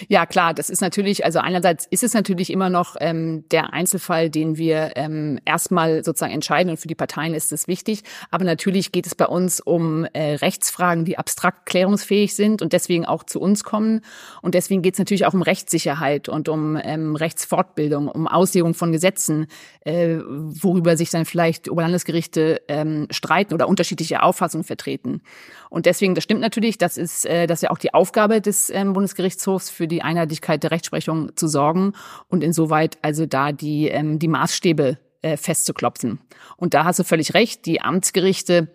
Ja, 0.08 0.26
klar, 0.26 0.54
das 0.54 0.70
ist 0.70 0.80
natürlich, 0.80 1.24
also 1.24 1.38
einerseits 1.38 1.86
ist 1.86 2.02
es 2.02 2.14
natürlich 2.14 2.50
immer 2.50 2.70
noch 2.70 2.96
ähm, 3.00 3.44
der 3.50 3.72
Einzelfall, 3.72 4.30
den 4.30 4.56
wir 4.56 4.92
ähm, 4.96 5.38
erstmal 5.44 6.04
sozusagen 6.04 6.32
entscheiden 6.32 6.70
und 6.70 6.76
für 6.76 6.88
die 6.88 6.94
Parteien 6.94 7.34
ist 7.34 7.52
es 7.52 7.68
wichtig. 7.68 8.02
Aber 8.30 8.44
natürlich 8.44 8.92
geht 8.92 9.06
es 9.06 9.14
bei 9.14 9.26
uns 9.26 9.60
um 9.60 10.04
äh, 10.12 10.34
Rechtsfragen, 10.34 11.04
die 11.04 11.18
abstrakt 11.18 11.66
klärungsfähig 11.66 12.34
sind 12.34 12.62
und 12.62 12.72
deswegen 12.72 13.06
auch 13.06 13.24
zu 13.24 13.40
uns 13.40 13.64
kommen. 13.64 14.02
Und 14.42 14.54
deswegen 14.54 14.82
geht 14.82 14.94
es 14.94 14.98
natürlich 14.98 15.26
auch 15.26 15.34
um 15.34 15.42
Rechtssicherheit 15.42 16.28
und 16.28 16.48
um 16.48 16.78
ähm, 16.82 17.16
Rechtsfortbildung, 17.16 18.08
um 18.08 18.26
Auslegung 18.26 18.74
von 18.74 18.92
Gesetzen, 18.92 19.46
äh, 19.80 20.18
worüber 20.26 20.96
sich 20.96 21.10
dann 21.10 21.24
vielleicht 21.24 21.70
Oberlandesgerichte 21.70 22.62
ähm, 22.68 23.06
streiten 23.10 23.54
oder 23.54 23.68
unterschiedliche 23.68 24.22
Auffassungen 24.22 24.64
vertreten. 24.64 25.22
Und 25.70 25.86
deswegen, 25.86 26.14
das 26.14 26.24
stimmt 26.24 26.40
natürlich, 26.40 26.78
das 26.78 26.96
ist, 26.96 27.26
äh, 27.26 27.46
das 27.46 27.58
ist 27.58 27.62
ja 27.62 27.70
auch 27.70 27.78
die 27.78 27.94
Aufgabe 27.94 28.40
des 28.40 28.70
ähm, 28.70 28.92
Bundesgerichtshofs 28.92 29.70
für 29.70 29.88
die 29.88 30.02
Einheitlichkeit 30.02 30.62
der 30.62 30.70
Rechtsprechung 30.70 31.36
zu 31.36 31.48
sorgen 31.48 31.92
und 32.28 32.42
insoweit 32.42 32.98
also 33.02 33.26
da 33.26 33.52
die, 33.52 33.88
ähm, 33.88 34.18
die 34.18 34.28
Maßstäbe 34.28 34.98
äh, 35.22 35.36
festzuklopfen. 35.36 36.20
Und 36.56 36.74
da 36.74 36.84
hast 36.84 36.98
du 36.98 37.04
völlig 37.04 37.34
recht, 37.34 37.66
die 37.66 37.80
Amtsgerichte 37.80 38.68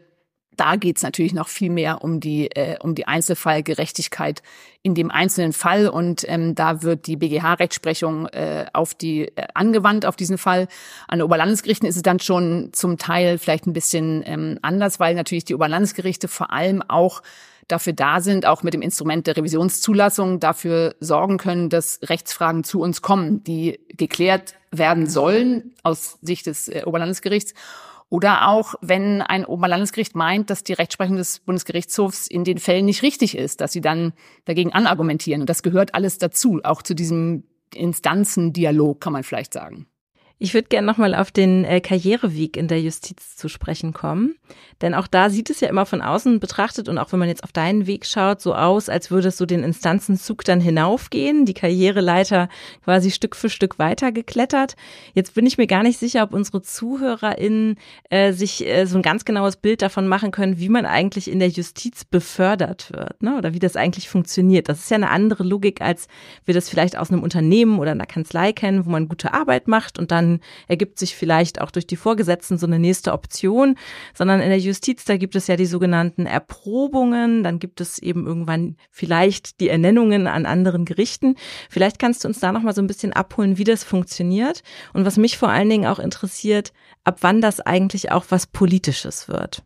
da 0.62 0.76
geht's 0.76 1.02
natürlich 1.02 1.34
noch 1.34 1.48
viel 1.48 1.72
mehr 1.72 2.04
um 2.04 2.20
die 2.20 2.52
äh, 2.52 2.78
um 2.80 2.94
die 2.94 3.08
Einzelfallgerechtigkeit 3.08 4.44
in 4.84 4.94
dem 4.94 5.10
einzelnen 5.10 5.54
Fall 5.54 5.90
und 5.90 6.24
ähm, 6.28 6.54
da 6.54 6.84
wird 6.84 7.08
die 7.08 7.16
BGH-Rechtsprechung 7.16 8.28
äh, 8.28 8.68
auf 8.72 8.94
die 8.94 9.24
äh, 9.36 9.48
angewandt 9.56 10.06
auf 10.06 10.16
diesen 10.16 10.38
Fall. 10.38 10.68
An 11.08 11.24
Oberlandesgerichten 11.24 11.90
ist 11.90 11.96
es 11.96 12.04
dann 12.04 12.20
schon 12.20 12.70
zum 12.74 13.00
Teil 13.00 13.40
vielleicht 13.40 13.66
ein 13.66 13.74
bisschen 13.74 14.22
ähm, 14.24 14.60
anders, 14.62 15.00
weil 15.00 15.16
natürlich 15.16 15.46
die 15.46 15.56
Oberlandesgerichte 15.56 16.28
vor 16.28 16.54
allem 16.54 16.84
auch 16.88 17.24
dafür 17.68 17.94
da 17.94 18.22
sind, 18.22 18.46
auch 18.46 18.62
mit 18.62 18.76
dem 18.76 18.84
Instrument 18.84 19.26
der 19.26 19.38
Revisionszulassung 19.38 20.40
dafür 20.40 20.94
sorgen 21.00 21.40
können, 21.40 21.70
dass 21.72 22.02
Rechtsfragen 22.04 22.64
zu 22.64 22.82
uns 22.82 23.02
kommen, 23.02 23.44
die 23.44 23.80
geklärt 23.98 24.54
werden 24.70 25.10
sollen 25.10 25.74
aus 25.82 26.20
Sicht 26.22 26.46
des 26.46 26.68
äh, 26.68 26.84
Oberlandesgerichts 26.86 27.56
oder 28.12 28.50
auch, 28.50 28.76
wenn 28.82 29.22
ein 29.22 29.46
Oberlandesgericht 29.46 30.16
meint, 30.16 30.50
dass 30.50 30.66
die 30.66 30.74
Rechtsprechung 30.74 31.16
des 31.16 31.40
Bundesgerichtshofs 31.40 32.28
in 32.28 32.44
den 32.44 32.58
Fällen 32.58 32.86
nicht 32.86 33.04
richtig 33.04 33.38
ist, 33.38 33.62
dass 33.62 33.72
sie 33.72 33.80
dann 33.80 34.12
dagegen 34.44 34.74
anargumentieren. 34.74 35.40
Und 35.42 35.50
das 35.50 35.64
gehört 35.64 35.96
alles 35.96 36.18
dazu, 36.18 36.60
auch 36.62 36.82
zu 36.82 36.94
diesem 36.94 37.46
Instanzendialog, 37.74 39.00
kann 39.00 39.14
man 39.14 39.24
vielleicht 39.24 39.54
sagen. 39.54 39.88
Ich 40.44 40.56
würde 40.56 40.70
gerne 40.70 40.88
nochmal 40.88 41.14
auf 41.14 41.30
den 41.30 41.66
äh, 41.66 41.82
Karriereweg 41.82 42.58
in 42.58 42.68
der 42.68 42.82
Justiz 42.82 43.36
zu 43.36 43.48
sprechen 43.48 43.94
kommen. 43.94 44.34
Denn 44.82 44.96
auch 44.96 45.06
da 45.06 45.30
sieht 45.30 45.52
es 45.52 45.60
ja 45.60 45.70
immer 45.70 45.86
von 45.86 46.02
außen 46.02 46.40
betrachtet 46.40 46.90
und 46.90 46.98
auch 46.98 47.12
wenn 47.12 47.20
man 47.20 47.28
jetzt 47.28 47.44
auf 47.44 47.52
deinen 47.52 47.86
Weg 47.86 48.08
schaut, 48.08 48.42
so 48.42 48.56
aus, 48.56 48.90
als 48.90 49.12
würde 49.12 49.28
es 49.28 49.38
so 49.38 49.46
den 49.46 49.64
Instanzenzug 49.64 50.44
dann 50.44 50.60
hinaufgehen, 50.60 51.46
die 51.46 51.54
Karriereleiter 51.54 52.50
quasi 52.84 53.12
Stück 53.12 53.36
für 53.36 53.52
Stück 53.52 53.78
weitergeklettert. 53.78 54.74
Jetzt 55.14 55.36
bin 55.36 55.46
ich 55.46 55.60
mir 55.60 55.68
gar 55.68 55.84
nicht 55.84 56.00
sicher, 56.00 56.24
ob 56.24 56.34
unsere 56.34 56.64
ZuhörerInnen 56.64 57.76
äh, 58.10 58.34
sich 58.34 58.66
äh, 58.66 58.86
so 58.86 58.98
ein 58.98 59.04
ganz 59.04 59.26
genaues 59.26 59.58
Bild 59.58 59.84
davon 59.84 60.08
machen 60.08 60.32
können, 60.32 60.58
wie 60.58 60.70
man 60.70 60.88
eigentlich 60.88 61.30
in 61.30 61.38
der 61.38 61.50
Justiz 61.50 62.04
befördert 62.04 62.92
wird, 62.92 63.22
ne? 63.22 63.38
Oder 63.38 63.54
wie 63.54 63.60
das 63.60 63.76
eigentlich 63.76 64.10
funktioniert. 64.10 64.70
Das 64.70 64.80
ist 64.80 64.90
ja 64.90 64.98
eine 64.98 65.12
andere 65.12 65.44
Logik, 65.44 65.82
als 65.82 66.08
wir 66.46 66.56
das 66.56 66.68
vielleicht 66.68 66.98
aus 66.98 67.12
einem 67.12 67.22
Unternehmen 67.22 67.78
oder 67.78 67.92
einer 67.92 68.08
Kanzlei 68.08 68.54
kennen, 68.54 68.88
wo 68.88 68.90
man 68.90 69.08
gute 69.08 69.36
Arbeit 69.36 69.68
macht 69.68 70.00
und 70.00 70.10
dann 70.10 70.31
ergibt 70.68 71.00
sich 71.00 71.16
vielleicht 71.16 71.60
auch 71.60 71.72
durch 71.72 71.86
die 71.86 71.96
Vorgesetzten 71.96 72.58
so 72.58 72.66
eine 72.66 72.80
nächste 72.80 73.12
Option, 73.12 73.76
sondern 74.14 74.40
in 74.40 74.50
der 74.50 74.60
Justiz, 74.60 75.04
da 75.06 75.18
gibt 75.18 75.36
es 75.36 75.48
ja 75.48 75.58
die 75.58 75.66
sogenannten 75.66 76.26
Erprobungen, 76.26 77.44
dann 77.44 77.60
gibt 77.60 77.82
es 77.82 78.00
eben 78.00 78.26
irgendwann 78.26 78.78
vielleicht 78.90 79.60
die 79.60 79.70
Ernennungen 79.70 80.28
an 80.28 80.46
anderen 80.46 80.86
Gerichten. 80.86 81.36
Vielleicht 81.70 82.00
kannst 82.00 82.24
du 82.24 82.28
uns 82.28 82.40
da 82.40 82.52
noch 82.52 82.62
mal 82.62 82.74
so 82.74 82.82
ein 82.82 82.88
bisschen 82.88 83.14
abholen, 83.14 83.58
wie 83.58 83.64
das 83.64 83.84
funktioniert 83.84 84.64
und 84.94 85.06
was 85.06 85.18
mich 85.18 85.38
vor 85.38 85.50
allen 85.50 85.70
Dingen 85.70 85.88
auch 85.88 86.00
interessiert, 86.00 86.72
ab 87.04 87.18
wann 87.22 87.42
das 87.42 87.60
eigentlich 87.60 88.12
auch 88.12 88.26
was 88.30 88.48
Politisches 88.48 89.28
wird. 89.28 89.64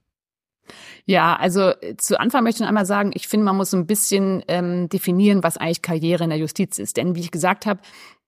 Ja, 1.05 1.35
also 1.35 1.69
äh, 1.81 1.95
zu 1.97 2.19
Anfang 2.19 2.43
möchte 2.43 2.63
ich 2.63 2.67
einmal 2.67 2.85
sagen, 2.85 3.11
ich 3.13 3.27
finde, 3.27 3.45
man 3.45 3.57
muss 3.57 3.73
ein 3.73 3.85
bisschen 3.85 4.43
ähm, 4.47 4.89
definieren, 4.89 5.43
was 5.43 5.57
eigentlich 5.57 5.81
Karriere 5.81 6.23
in 6.23 6.31
der 6.31 6.39
Justiz 6.39 6.79
ist. 6.79 6.97
Denn 6.97 7.15
wie 7.15 7.21
ich 7.21 7.31
gesagt 7.31 7.65
habe, 7.65 7.79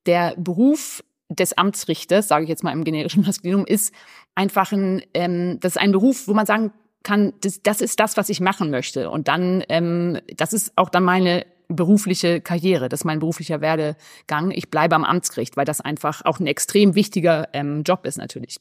der 0.06 0.36
Beruf 0.38 1.04
des 1.30 1.58
Amtsrichters, 1.58 2.28
sage 2.28 2.44
ich 2.44 2.50
jetzt 2.50 2.64
mal 2.64 2.72
im 2.72 2.84
generischen 2.84 3.24
Maskulinum, 3.26 3.66
ist 3.66 3.94
einfach 4.36 4.72
ein, 4.72 5.02
ähm, 5.14 5.60
das 5.60 5.76
ist 5.76 5.82
ein 5.82 5.92
Beruf, 5.92 6.28
wo 6.28 6.34
man 6.34 6.46
sagen 6.46 6.72
kann, 7.04 7.34
das, 7.42 7.62
das 7.62 7.82
ist 7.82 8.00
das, 8.00 8.18
was 8.18 8.30
ich 8.30 8.40
machen 8.42 8.70
möchte. 8.70 9.10
Und 9.10 9.28
dann, 9.28 9.64
ähm, 9.70 10.20
das 10.36 10.54
ist 10.54 10.74
auch 10.76 10.90
dann 10.90 11.04
meine 11.04 11.46
berufliche 11.70 12.42
Karriere, 12.42 12.90
das 12.90 13.02
ist 13.02 13.06
mein 13.06 13.20
beruflicher 13.20 13.62
Werdegang. 13.62 14.52
Ich 14.52 14.70
bleibe 14.70 14.96
am 14.96 15.04
Amtsgericht, 15.04 15.58
weil 15.58 15.66
das 15.66 15.82
einfach 15.82 16.24
auch 16.24 16.40
ein 16.40 16.48
extrem 16.48 16.96
wichtiger 16.96 17.50
ähm, 17.54 17.84
Job 17.84 18.06
ist 18.06 18.18
natürlich. 18.18 18.58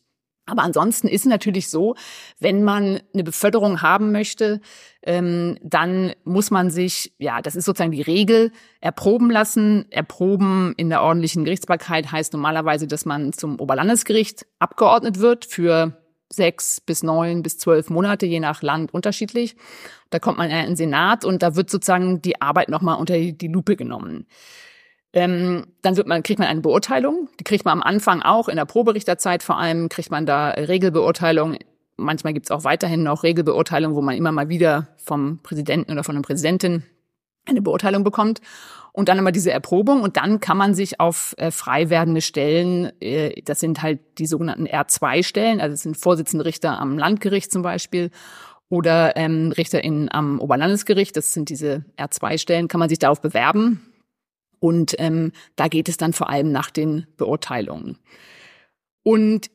Aber 0.46 0.62
ansonsten 0.62 1.08
ist 1.08 1.26
natürlich 1.26 1.68
so, 1.68 1.96
wenn 2.38 2.62
man 2.62 3.00
eine 3.12 3.24
Beförderung 3.24 3.82
haben 3.82 4.12
möchte, 4.12 4.60
ähm, 5.02 5.58
dann 5.62 6.12
muss 6.24 6.52
man 6.52 6.70
sich, 6.70 7.12
ja, 7.18 7.42
das 7.42 7.56
ist 7.56 7.64
sozusagen 7.64 7.90
die 7.90 8.02
Regel, 8.02 8.52
erproben 8.80 9.30
lassen. 9.30 9.90
Erproben 9.90 10.72
in 10.76 10.88
der 10.88 11.02
ordentlichen 11.02 11.44
Gerichtsbarkeit 11.44 12.12
heißt 12.12 12.32
normalerweise, 12.32 12.86
dass 12.86 13.04
man 13.04 13.32
zum 13.32 13.58
Oberlandesgericht 13.60 14.46
abgeordnet 14.60 15.18
wird 15.18 15.44
für 15.44 16.00
sechs 16.28 16.80
bis 16.80 17.02
neun 17.02 17.42
bis 17.42 17.58
zwölf 17.58 17.90
Monate, 17.90 18.26
je 18.26 18.40
nach 18.40 18.62
Land 18.62 18.94
unterschiedlich. 18.94 19.56
Da 20.10 20.18
kommt 20.18 20.38
man 20.38 20.50
in 20.50 20.66
den 20.66 20.76
Senat 20.76 21.24
und 21.24 21.42
da 21.42 21.56
wird 21.56 21.70
sozusagen 21.70 22.22
die 22.22 22.40
Arbeit 22.40 22.68
nochmal 22.68 22.98
unter 22.98 23.18
die 23.18 23.48
Lupe 23.48 23.76
genommen. 23.76 24.26
Ähm, 25.16 25.68
dann 25.80 25.96
wird 25.96 26.06
man, 26.06 26.22
kriegt 26.22 26.38
man 26.38 26.46
eine 26.46 26.60
Beurteilung. 26.60 27.30
Die 27.40 27.44
kriegt 27.44 27.64
man 27.64 27.72
am 27.72 27.82
Anfang 27.82 28.20
auch, 28.20 28.50
in 28.50 28.56
der 28.56 28.66
Proberichterzeit 28.66 29.42
vor 29.42 29.56
allem, 29.56 29.88
kriegt 29.88 30.10
man 30.10 30.26
da 30.26 30.50
Regelbeurteilung. 30.50 31.56
Manchmal 31.96 32.34
gibt 32.34 32.44
es 32.44 32.50
auch 32.50 32.64
weiterhin 32.64 33.02
noch 33.02 33.22
Regelbeurteilung, 33.22 33.94
wo 33.94 34.02
man 34.02 34.14
immer 34.14 34.30
mal 34.30 34.50
wieder 34.50 34.88
vom 34.98 35.38
Präsidenten 35.42 35.90
oder 35.90 36.04
von 36.04 36.16
der 36.16 36.22
Präsidentin 36.22 36.82
eine 37.46 37.62
Beurteilung 37.62 38.04
bekommt. 38.04 38.42
Und 38.92 39.08
dann 39.08 39.16
immer 39.16 39.32
diese 39.32 39.50
Erprobung 39.50 40.02
und 40.02 40.18
dann 40.18 40.40
kann 40.40 40.58
man 40.58 40.74
sich 40.74 41.00
auf 41.00 41.34
äh, 41.38 41.50
frei 41.50 41.88
werdende 41.88 42.20
Stellen, 42.20 42.92
äh, 43.00 43.40
das 43.42 43.60
sind 43.60 43.80
halt 43.80 44.00
die 44.18 44.26
sogenannten 44.26 44.66
R2-Stellen, 44.66 45.62
also 45.62 45.72
es 45.72 45.82
sind 45.82 45.96
Vorsitzende 45.96 46.44
Richter 46.44 46.78
am 46.78 46.98
Landgericht 46.98 47.50
zum 47.50 47.62
Beispiel 47.62 48.10
oder 48.68 49.16
ähm, 49.16 49.52
RichterInnen 49.56 50.10
am 50.10 50.40
Oberlandesgericht, 50.40 51.16
das 51.16 51.32
sind 51.32 51.48
diese 51.48 51.86
R2-Stellen, 51.96 52.68
kann 52.68 52.80
man 52.80 52.90
sich 52.90 52.98
darauf 52.98 53.22
bewerben. 53.22 53.95
Und 54.58 54.94
ähm, 54.98 55.32
da 55.54 55.68
geht 55.68 55.88
es 55.88 55.96
dann 55.96 56.12
vor 56.12 56.30
allem 56.30 56.50
nach 56.52 56.70
den 56.70 57.06
Beurteilungen. 57.16 57.98
Und 59.02 59.50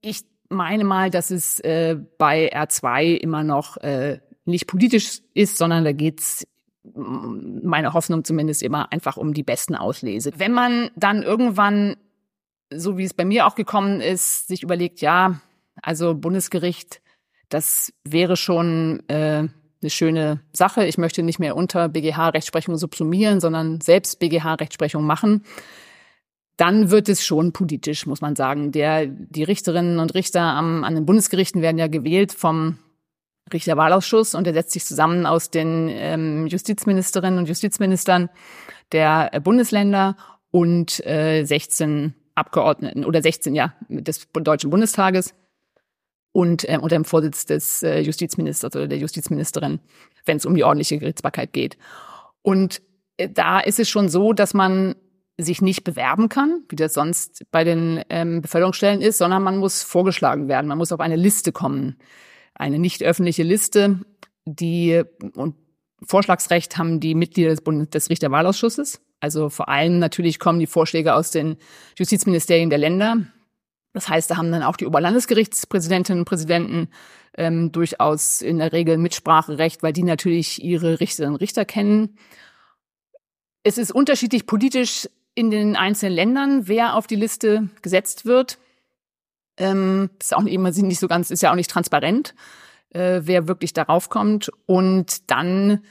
ich 0.00 0.22
meine 0.48 0.84
mal, 0.84 1.10
dass 1.10 1.30
es 1.30 1.60
äh, 1.60 1.96
bei 2.16 2.52
R2 2.52 3.14
immer 3.16 3.44
noch 3.44 3.76
äh, 3.78 4.20
nicht 4.44 4.66
politisch 4.66 5.20
ist, 5.34 5.58
sondern 5.58 5.84
da 5.84 5.92
geht's 5.92 6.46
meine 6.94 7.92
Hoffnung 7.92 8.24
zumindest 8.24 8.62
immer 8.62 8.92
einfach 8.92 9.16
um 9.16 9.34
die 9.34 9.42
besten 9.42 9.74
Auslese. 9.74 10.32
Wenn 10.36 10.52
man 10.52 10.90
dann 10.96 11.22
irgendwann, 11.22 11.96
so 12.72 12.96
wie 12.96 13.04
es 13.04 13.14
bei 13.14 13.26
mir 13.26 13.46
auch 13.46 13.54
gekommen 13.54 14.00
ist, 14.00 14.48
sich 14.48 14.62
überlegt, 14.62 15.00
ja, 15.00 15.40
also 15.82 16.14
Bundesgericht, 16.14 17.02
das 17.48 17.92
wäre 18.04 18.36
schon 18.36 19.06
äh, 19.08 19.48
eine 19.80 19.90
schöne 19.90 20.40
Sache. 20.52 20.84
Ich 20.86 20.98
möchte 20.98 21.22
nicht 21.22 21.38
mehr 21.38 21.56
unter 21.56 21.88
BGH-Rechtsprechung 21.88 22.76
subsumieren, 22.76 23.40
sondern 23.40 23.80
selbst 23.80 24.18
BGH-Rechtsprechung 24.18 25.04
machen. 25.04 25.44
Dann 26.56 26.90
wird 26.90 27.08
es 27.08 27.24
schon 27.24 27.52
politisch, 27.52 28.06
muss 28.06 28.20
man 28.20 28.34
sagen. 28.34 28.72
Der, 28.72 29.06
die 29.06 29.44
Richterinnen 29.44 30.00
und 30.00 30.14
Richter 30.14 30.42
am, 30.42 30.82
an 30.82 30.94
den 30.94 31.06
Bundesgerichten 31.06 31.62
werden 31.62 31.78
ja 31.78 31.86
gewählt 31.86 32.32
vom 32.32 32.78
Richterwahlausschuss 33.52 34.34
und 34.34 34.44
der 34.44 34.54
setzt 34.54 34.72
sich 34.72 34.84
zusammen 34.84 35.24
aus 35.24 35.50
den 35.50 35.88
ähm, 35.88 36.46
Justizministerinnen 36.48 37.38
und 37.38 37.48
Justizministern 37.48 38.28
der 38.92 39.30
Bundesländer 39.42 40.16
und 40.50 41.04
äh, 41.06 41.44
16 41.44 42.14
Abgeordneten 42.34 43.04
oder 43.04 43.22
16 43.22 43.54
ja 43.54 43.74
des 43.88 44.28
Deutschen 44.32 44.70
Bundestages 44.70 45.34
und 46.38 46.68
äh, 46.68 46.78
unter 46.80 46.94
dem 46.94 47.04
Vorsitz 47.04 47.46
des 47.46 47.82
äh, 47.82 47.98
Justizministers 47.98 48.76
oder 48.76 48.86
der 48.86 48.98
Justizministerin, 48.98 49.80
wenn 50.24 50.36
es 50.36 50.46
um 50.46 50.54
die 50.54 50.62
ordentliche 50.62 50.96
Gerichtsbarkeit 50.98 51.52
geht. 51.52 51.76
Und 52.42 52.80
äh, 53.16 53.28
da 53.28 53.58
ist 53.58 53.80
es 53.80 53.88
schon 53.88 54.08
so, 54.08 54.32
dass 54.32 54.54
man 54.54 54.94
sich 55.36 55.62
nicht 55.62 55.82
bewerben 55.82 56.28
kann, 56.28 56.62
wie 56.68 56.76
das 56.76 56.94
sonst 56.94 57.44
bei 57.50 57.64
den 57.64 58.04
ähm, 58.08 58.40
Beförderungsstellen 58.40 59.00
ist, 59.00 59.18
sondern 59.18 59.42
man 59.42 59.58
muss 59.58 59.82
vorgeschlagen 59.82 60.46
werden. 60.46 60.68
Man 60.68 60.78
muss 60.78 60.92
auf 60.92 61.00
eine 61.00 61.16
Liste 61.16 61.50
kommen, 61.50 61.96
eine 62.54 62.78
nicht 62.78 63.02
öffentliche 63.02 63.42
Liste, 63.42 63.98
die 64.44 65.02
und 65.34 65.56
Vorschlagsrecht 66.06 66.78
haben 66.78 67.00
die 67.00 67.16
Mitglieder 67.16 67.50
des, 67.50 67.62
Bundes, 67.62 67.90
des 67.90 68.10
Richterwahlausschusses. 68.10 69.00
Also 69.18 69.48
vor 69.48 69.68
allem 69.68 69.98
natürlich 69.98 70.38
kommen 70.38 70.60
die 70.60 70.68
Vorschläge 70.68 71.14
aus 71.14 71.32
den 71.32 71.56
Justizministerien 71.96 72.70
der 72.70 72.78
Länder. 72.78 73.26
Das 73.92 74.08
heißt, 74.08 74.30
da 74.30 74.36
haben 74.36 74.52
dann 74.52 74.62
auch 74.62 74.76
die 74.76 74.86
Oberlandesgerichtspräsidentinnen 74.86 76.20
und 76.20 76.24
Präsidenten 76.24 76.88
ähm, 77.36 77.72
durchaus 77.72 78.42
in 78.42 78.58
der 78.58 78.72
Regel 78.72 78.98
Mitspracherecht, 78.98 79.82
weil 79.82 79.92
die 79.92 80.02
natürlich 80.02 80.62
ihre 80.62 81.00
Richterinnen 81.00 81.34
und 81.34 81.40
Richter 81.40 81.64
kennen. 81.64 82.16
Es 83.62 83.78
ist 83.78 83.92
unterschiedlich 83.92 84.46
politisch 84.46 85.08
in 85.34 85.50
den 85.50 85.76
einzelnen 85.76 86.14
Ländern, 86.14 86.68
wer 86.68 86.94
auf 86.96 87.06
die 87.06 87.16
Liste 87.16 87.68
gesetzt 87.82 88.26
wird. 88.26 88.58
Ähm, 89.56 90.10
ist 90.20 90.34
auch 90.34 90.44
immer 90.44 90.70
nicht 90.70 91.00
so 91.00 91.08
ganz, 91.08 91.30
ist 91.30 91.42
ja 91.42 91.50
auch 91.50 91.56
nicht 91.56 91.70
transparent, 91.70 92.34
äh, 92.90 93.20
wer 93.24 93.48
wirklich 93.48 93.72
darauf 93.72 94.08
kommt. 94.08 94.50
Und 94.66 95.30
dann 95.30 95.82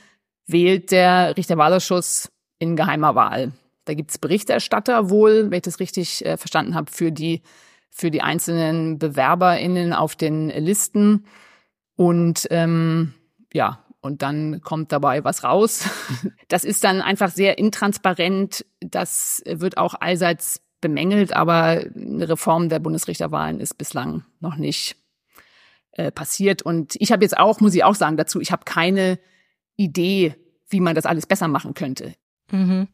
wählt 0.46 0.92
der 0.92 1.36
Richterwahlausschuss 1.38 2.30
in 2.60 2.76
geheimer 2.76 3.16
Wahl. 3.16 3.52
Da 3.86 3.94
gibt's 3.94 4.18
Berichterstatter 4.18 5.10
wohl, 5.10 5.50
wenn 5.50 5.58
ich 5.58 5.64
das 5.64 5.80
richtig 5.80 6.26
äh, 6.26 6.38
verstanden 6.38 6.76
habe, 6.76 6.92
für 6.92 7.12
die 7.12 7.42
für 7.90 8.12
die 8.12 8.22
einzelnen 8.22 9.00
BewerberInnen 9.00 9.94
auf 9.94 10.16
den 10.16 10.50
Listen. 10.50 11.26
Und 11.96 12.48
ähm, 12.52 13.14
ja, 13.54 13.84
und 14.02 14.22
dann 14.22 14.62
kommt 14.62 14.92
dabei 14.92 15.24
was 15.24 15.44
raus. 15.44 15.90
Das 16.48 16.64
ist 16.64 16.86
dann 16.86 17.02
einfach 17.02 17.30
sehr 17.30 17.58
intransparent. 17.58 18.66
Das 18.80 19.44
wird 19.46 19.78
auch 19.78 19.96
allseits 20.00 20.62
bemängelt, 20.80 21.34
aber 21.34 21.84
eine 21.94 22.30
Reform 22.30 22.70
der 22.70 22.80
Bundesrichterwahlen 22.80 23.60
ist 23.60 23.78
bislang 23.78 24.24
noch 24.40 24.56
nicht 24.56 24.96
äh, 25.92 26.10
passiert. 26.10 26.62
Und 26.62 26.96
ich 27.00 27.12
habe 27.12 27.26
jetzt 27.26 27.38
auch, 27.38 27.60
muss 27.60 27.76
ich 27.76 27.84
auch 27.84 27.96
sagen 27.96 28.16
dazu, 28.16 28.40
ich 28.40 28.54
habe 28.54 28.64
keine 28.64 29.20
Idee, 29.76 30.36
wie 30.70 30.80
man 30.80 30.96
das 30.96 31.06
alles 31.06 31.26
besser 31.26 31.50
machen 31.50 31.74
könnte. 31.74 32.14
Mhm. 32.52 32.88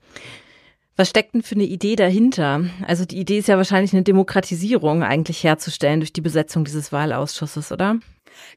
Was 0.96 1.10
steckt 1.10 1.34
denn 1.34 1.42
für 1.42 1.56
eine 1.56 1.64
Idee 1.64 1.96
dahinter? 1.96 2.66
Also 2.86 3.06
die 3.06 3.20
Idee 3.20 3.40
ist 3.40 3.48
ja 3.48 3.58
wahrscheinlich 3.58 3.94
eine 3.94 4.04
Demokratisierung 4.04 5.04
eigentlich 5.04 5.44
herzustellen 5.44 6.00
durch 6.00 6.14
die 6.14 6.22
Besetzung 6.22 6.66
dieses 6.66 6.92
Wahlausschusses, 6.92 7.72
oder? 7.72 7.98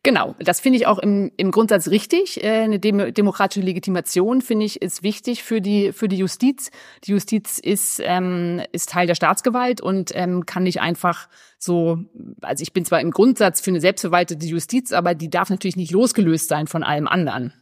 Genau, 0.02 0.34
das 0.38 0.60
finde 0.60 0.78
ich 0.78 0.86
auch 0.86 0.98
im, 0.98 1.32
im 1.36 1.50
Grundsatz 1.50 1.88
richtig. 1.88 2.42
Äh, 2.42 2.62
eine 2.62 2.78
dem, 2.78 3.12
demokratische 3.12 3.64
Legitimation 3.64 4.42
finde 4.42 4.66
ich 4.66 4.82
ist 4.82 5.02
wichtig 5.02 5.42
für 5.42 5.60
die 5.60 5.92
für 5.92 6.08
die 6.08 6.16
Justiz. 6.16 6.70
Die 7.04 7.12
Justiz 7.12 7.58
ist 7.58 8.00
ähm, 8.02 8.62
ist 8.72 8.90
Teil 8.90 9.06
der 9.06 9.14
Staatsgewalt 9.14 9.80
und 9.80 10.12
ähm, 10.14 10.46
kann 10.46 10.64
nicht 10.64 10.80
einfach 10.80 11.28
so. 11.58 11.98
Also 12.40 12.62
ich 12.62 12.72
bin 12.72 12.84
zwar 12.84 13.00
im 13.00 13.10
Grundsatz 13.10 13.60
für 13.60 13.70
eine 13.70 13.80
selbstverwaltete 13.80 14.46
Justiz, 14.46 14.92
aber 14.92 15.14
die 15.14 15.30
darf 15.30 15.50
natürlich 15.50 15.76
nicht 15.76 15.92
losgelöst 15.92 16.48
sein 16.48 16.66
von 16.66 16.82
allem 16.82 17.08
anderen. 17.08 17.52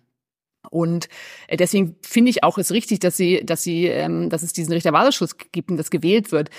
Und 0.70 1.09
äh, 1.48 1.57
deswegen 1.57 1.96
finde 2.03 2.31
ich 2.31 2.42
auch 2.44 2.59
es 2.59 2.72
richtig, 2.72 3.00
dass 3.00 3.16
sie, 3.16 3.44
dass 3.44 3.62
sie, 3.62 3.87
ähm, 3.87 4.31
dass 4.31 4.42
es 4.42 4.53
diesen 4.53 4.72
Richterwahlausschuss 4.72 5.37
gibt 5.53 5.70
und 5.70 5.77
das 5.77 5.90
gewählt 5.90 6.33
wird. 6.33 6.50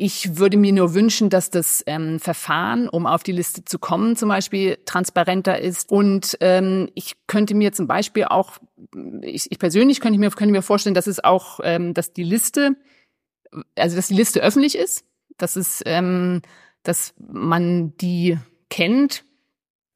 ich 0.00 0.38
würde 0.38 0.56
mir 0.56 0.72
nur 0.72 0.94
wünschen, 0.94 1.28
dass 1.28 1.50
das 1.50 1.82
ähm, 1.86 2.20
Verfahren, 2.20 2.88
um 2.88 3.04
auf 3.04 3.24
die 3.24 3.32
Liste 3.32 3.64
zu 3.64 3.80
kommen, 3.80 4.14
zum 4.14 4.28
Beispiel 4.28 4.78
transparenter 4.84 5.58
ist. 5.60 5.90
Und 5.90 6.38
ähm, 6.40 6.88
ich 6.94 7.16
könnte 7.26 7.56
mir 7.56 7.72
zum 7.72 7.88
Beispiel 7.88 8.24
auch, 8.26 8.58
ich, 9.22 9.50
ich 9.50 9.58
persönlich 9.58 10.00
könnte 10.00 10.20
mir, 10.20 10.30
könnte 10.30 10.52
mir 10.52 10.62
vorstellen, 10.62 10.94
dass 10.94 11.08
es 11.08 11.22
auch, 11.22 11.58
ähm, 11.64 11.94
dass 11.94 12.12
die 12.12 12.22
Liste, 12.22 12.76
also 13.74 13.96
dass 13.96 14.06
die 14.06 14.14
Liste 14.14 14.40
öffentlich 14.40 14.78
ist, 14.78 15.04
dass 15.36 15.56
es, 15.56 15.82
ähm, 15.84 16.42
dass 16.84 17.12
man 17.18 17.96
die 17.96 18.38
kennt, 18.70 19.24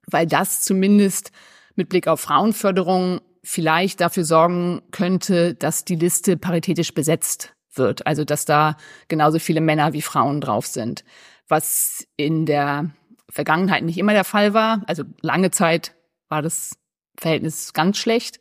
weil 0.08 0.26
das 0.26 0.62
zumindest 0.62 1.30
mit 1.74 1.88
Blick 1.88 2.08
auf 2.08 2.20
Frauenförderung 2.20 3.20
vielleicht 3.44 4.00
dafür 4.00 4.24
sorgen 4.24 4.82
könnte, 4.90 5.54
dass 5.54 5.84
die 5.84 5.96
Liste 5.96 6.36
paritätisch 6.36 6.94
besetzt 6.94 7.54
wird. 7.74 8.06
Also 8.06 8.24
dass 8.24 8.44
da 8.44 8.76
genauso 9.08 9.38
viele 9.38 9.60
Männer 9.60 9.92
wie 9.92 10.02
Frauen 10.02 10.40
drauf 10.40 10.66
sind. 10.66 11.04
Was 11.48 12.06
in 12.16 12.46
der 12.46 12.90
Vergangenheit 13.28 13.82
nicht 13.82 13.98
immer 13.98 14.12
der 14.12 14.24
Fall 14.24 14.54
war. 14.54 14.82
Also 14.86 15.04
lange 15.22 15.50
Zeit 15.50 15.94
war 16.28 16.42
das 16.42 16.78
Verhältnis 17.18 17.72
ganz 17.72 17.98
schlecht. 17.98 18.40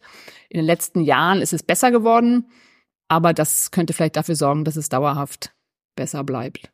In 0.50 0.58
den 0.58 0.66
letzten 0.66 1.02
Jahren 1.02 1.42
ist 1.42 1.54
es 1.54 1.64
besser 1.64 1.92
geworden, 1.92 2.48
aber 3.08 3.34
das 3.34 3.72
könnte 3.72 3.94
vielleicht 3.94 4.18
dafür 4.18 4.36
sorgen, 4.36 4.66
dass 4.66 4.76
es 4.76 4.90
dauerhaft 4.90 5.54
besser 5.96 6.24
bleibt. 6.24 6.71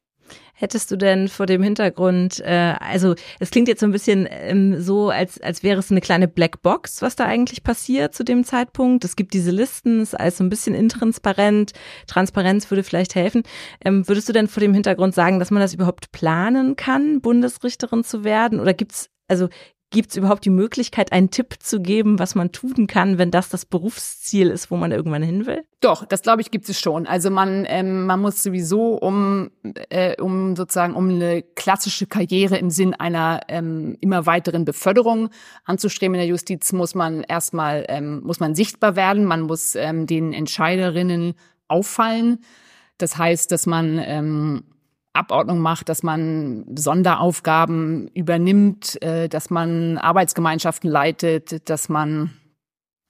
Hättest 0.54 0.90
du 0.90 0.96
denn 0.96 1.28
vor 1.28 1.46
dem 1.46 1.62
Hintergrund, 1.62 2.40
äh, 2.40 2.74
also 2.80 3.14
es 3.40 3.52
klingt 3.52 3.68
jetzt 3.68 3.82
so 3.82 3.86
ein 3.86 3.92
bisschen 3.92 4.28
ähm, 4.30 4.82
so, 4.82 5.10
als, 5.10 5.40
als 5.40 5.62
wäre 5.62 5.80
es 5.80 5.92
eine 5.92 6.02
kleine 6.02 6.28
Blackbox, 6.28 7.02
was 7.04 7.16
da 7.16 7.26
eigentlich 7.26 7.64
passiert 7.64 8.16
zu 8.16 8.24
dem 8.24 8.44
Zeitpunkt. 8.44 9.06
Es 9.06 9.16
gibt 9.16 9.34
diese 9.34 9.52
Listen, 9.52 10.00
es 10.00 10.14
ist 10.14 10.20
alles 10.20 10.38
so 10.38 10.44
ein 10.44 10.50
bisschen 10.50 10.74
intransparent. 10.74 11.74
Transparenz 12.08 12.72
würde 12.72 12.84
vielleicht 12.84 13.14
helfen. 13.14 13.44
Ähm, 13.86 14.08
würdest 14.08 14.28
du 14.30 14.34
denn 14.34 14.48
vor 14.48 14.62
dem 14.62 14.74
Hintergrund 14.74 15.14
sagen, 15.14 15.38
dass 15.38 15.52
man 15.52 15.62
das 15.62 15.76
überhaupt 15.76 16.12
planen 16.12 16.76
kann, 16.76 17.22
Bundesrichterin 17.22 18.04
zu 18.04 18.24
werden? 18.24 18.60
Oder 18.60 18.74
gibt's 18.74 19.10
also 19.28 19.50
Gibt 19.90 20.10
es 20.10 20.18
überhaupt 20.18 20.44
die 20.44 20.50
Möglichkeit, 20.50 21.14
einen 21.14 21.32
Tipp 21.32 21.56
zu 21.60 21.80
geben, 21.80 22.20
was 22.20 22.36
man 22.36 22.52
tun 22.52 22.88
kann, 22.88 23.18
wenn 23.18 23.32
das 23.32 23.48
das 23.48 23.64
Berufsziel 23.64 24.50
ist, 24.50 24.70
wo 24.70 24.76
man 24.76 24.92
irgendwann 24.92 25.24
hin 25.24 25.46
will? 25.46 25.64
Doch, 25.80 26.04
das 26.04 26.24
glaube 26.24 26.42
ich 26.42 26.52
gibt 26.52 26.68
es 26.68 26.78
schon. 26.78 27.08
Also 27.08 27.30
man 27.30 27.66
ähm, 27.70 28.06
man 28.06 28.20
muss 28.20 28.44
sowieso 28.44 28.96
um 28.96 29.50
äh, 29.90 30.22
um 30.22 30.58
sozusagen 30.58 30.94
um 30.94 31.08
eine 31.08 31.42
klassische 31.42 32.06
Karriere 32.06 32.58
im 32.58 32.70
Sinn 32.70 32.96
einer 32.96 33.40
ähm, 33.48 33.96
immer 34.02 34.26
weiteren 34.26 34.66
Beförderung 34.66 35.30
anzustreben 35.64 36.16
in 36.16 36.20
der 36.20 36.28
Justiz 36.28 36.74
muss 36.74 36.94
man 36.94 37.24
erstmal 37.24 37.86
ähm, 37.88 38.22
muss 38.24 38.42
man 38.42 38.56
sichtbar 38.56 38.98
werden. 38.98 39.24
Man 39.24 39.44
muss 39.44 39.74
ähm, 39.76 40.06
den 40.06 40.34
Entscheiderinnen 40.34 41.34
auffallen. 41.70 42.40
Das 42.98 43.18
heißt, 43.18 43.52
dass 43.54 43.66
man 43.66 44.02
ähm, 44.04 44.64
Abordnung 45.18 45.60
macht, 45.60 45.90
dass 45.90 46.04
man 46.04 46.66
Sonderaufgaben 46.76 48.08
übernimmt, 48.10 49.02
äh, 49.02 49.28
dass 49.28 49.50
man 49.50 49.98
Arbeitsgemeinschaften 49.98 50.90
leitet, 50.90 51.70
dass 51.70 51.90
man 51.90 52.32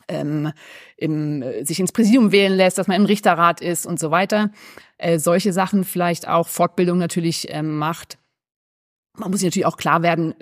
ähm, 0.08 0.52
im, 0.96 1.44
sich 1.66 1.80
ins 1.80 1.92
Präsidium 1.92 2.32
wählen 2.32 2.56
lässt, 2.56 2.78
dass 2.78 2.88
man 2.88 2.98
im 2.98 3.06
Richterrat 3.06 3.62
ist 3.62 3.86
und 3.86 4.00
so 4.00 4.12
weiter. 4.12 4.52
Äh, 4.98 5.20
solche 5.20 5.54
Sachen 5.54 5.84
vielleicht 5.84 6.28
auch 6.28 6.48
Fortbildung 6.48 6.98
natürlich 6.98 7.48
ähm, 7.50 7.78
macht. 7.78 8.18
Man 9.18 9.32
muss 9.32 9.40
sich 9.40 9.48
natürlich 9.48 9.66
auch 9.66 9.78
klar 9.78 10.04
werden, 10.04 10.36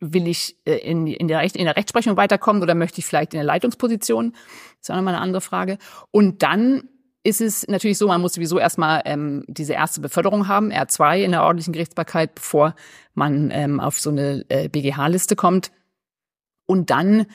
will 0.00 0.26
ich 0.26 0.56
äh, 0.64 0.76
in, 0.76 1.06
in, 1.06 1.28
der 1.28 1.40
Recht, 1.40 1.56
in 1.56 1.66
der 1.66 1.76
Rechtsprechung 1.76 2.16
weiterkommen 2.16 2.62
oder 2.62 2.74
möchte 2.74 2.98
ich 2.98 3.06
vielleicht 3.06 3.34
in 3.34 3.38
der 3.38 3.44
Leitungsposition? 3.44 4.32
Das 4.32 4.40
ist 4.82 4.90
auch 4.90 4.96
nochmal 4.96 5.14
eine 5.14 5.22
andere 5.22 5.42
Frage. 5.42 5.78
Und 6.10 6.42
dann 6.42 6.88
ist 7.24 7.40
es 7.40 7.66
natürlich 7.66 7.96
so, 7.96 8.06
man 8.06 8.20
muss 8.20 8.34
sowieso 8.34 8.58
erstmal 8.58 9.02
ähm, 9.06 9.44
diese 9.48 9.72
erste 9.72 10.00
Beförderung 10.00 10.46
haben, 10.46 10.70
R2 10.70 11.22
in 11.22 11.30
der 11.32 11.42
ordentlichen 11.42 11.72
Gerichtsbarkeit, 11.72 12.34
bevor 12.34 12.74
man 13.14 13.50
ähm, 13.50 13.80
auf 13.80 13.98
so 13.98 14.10
eine 14.10 14.44
äh, 14.50 14.68
BGH-Liste 14.68 15.34
kommt. 15.34 15.72
Und 16.66 16.90
dann 16.90 17.26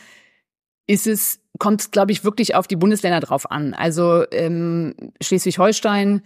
ist 0.86 1.08
es, 1.08 1.39
kommt 1.58 1.82
es, 1.82 1.91
glaube 1.91 2.12
ich, 2.12 2.23
wirklich 2.23 2.54
auf 2.54 2.67
die 2.67 2.75
Bundesländer 2.75 3.19
drauf 3.19 3.49
an. 3.49 3.73
Also 3.73 4.23
ähm, 4.32 4.93
Schleswig-Holstein 5.21 6.21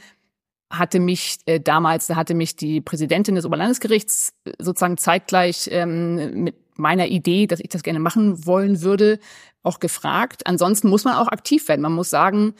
hatte 0.69 0.99
mich 0.99 1.37
äh, 1.45 1.61
damals, 1.61 2.07
da 2.07 2.15
hatte 2.17 2.33
mich 2.33 2.57
die 2.57 2.81
Präsidentin 2.81 3.35
des 3.35 3.45
Oberlandesgerichts 3.45 4.33
sozusagen 4.59 4.97
zeitgleich 4.97 5.69
ähm, 5.71 6.43
mit 6.43 6.55
meiner 6.75 7.07
Idee, 7.07 7.47
dass 7.47 7.61
ich 7.61 7.69
das 7.69 7.83
gerne 7.83 7.99
machen 7.99 8.45
wollen 8.45 8.81
würde, 8.81 9.19
auch 9.61 9.79
gefragt. 9.79 10.47
Ansonsten 10.47 10.89
muss 10.89 11.05
man 11.05 11.15
auch 11.15 11.27
aktiv 11.27 11.67
werden. 11.69 11.81
Man 11.81 11.93
muss 11.93 12.09
sagen, 12.09 12.55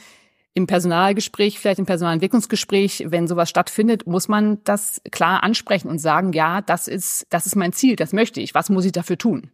im 0.55 0.67
Personalgespräch, 0.67 1.59
vielleicht 1.59 1.79
im 1.79 1.85
Personalentwicklungsgespräch, 1.85 3.05
wenn 3.07 3.27
sowas 3.27 3.49
stattfindet, 3.49 4.05
muss 4.05 4.27
man 4.27 4.63
das 4.63 5.01
klar 5.11 5.43
ansprechen 5.43 5.87
und 5.87 5.97
sagen, 5.99 6.31
ja, 6.33 6.61
das 6.61 6.87
ist, 6.87 7.25
das 7.29 7.47
ist 7.47 7.55
mein 7.55 7.73
Ziel, 7.73 7.95
das 7.95 8.13
möchte 8.13 8.39
ich. 8.39 8.53
Was 8.53 8.69
muss 8.69 8.85
ich 8.85 8.91
dafür 8.91 9.17
tun? 9.17 9.49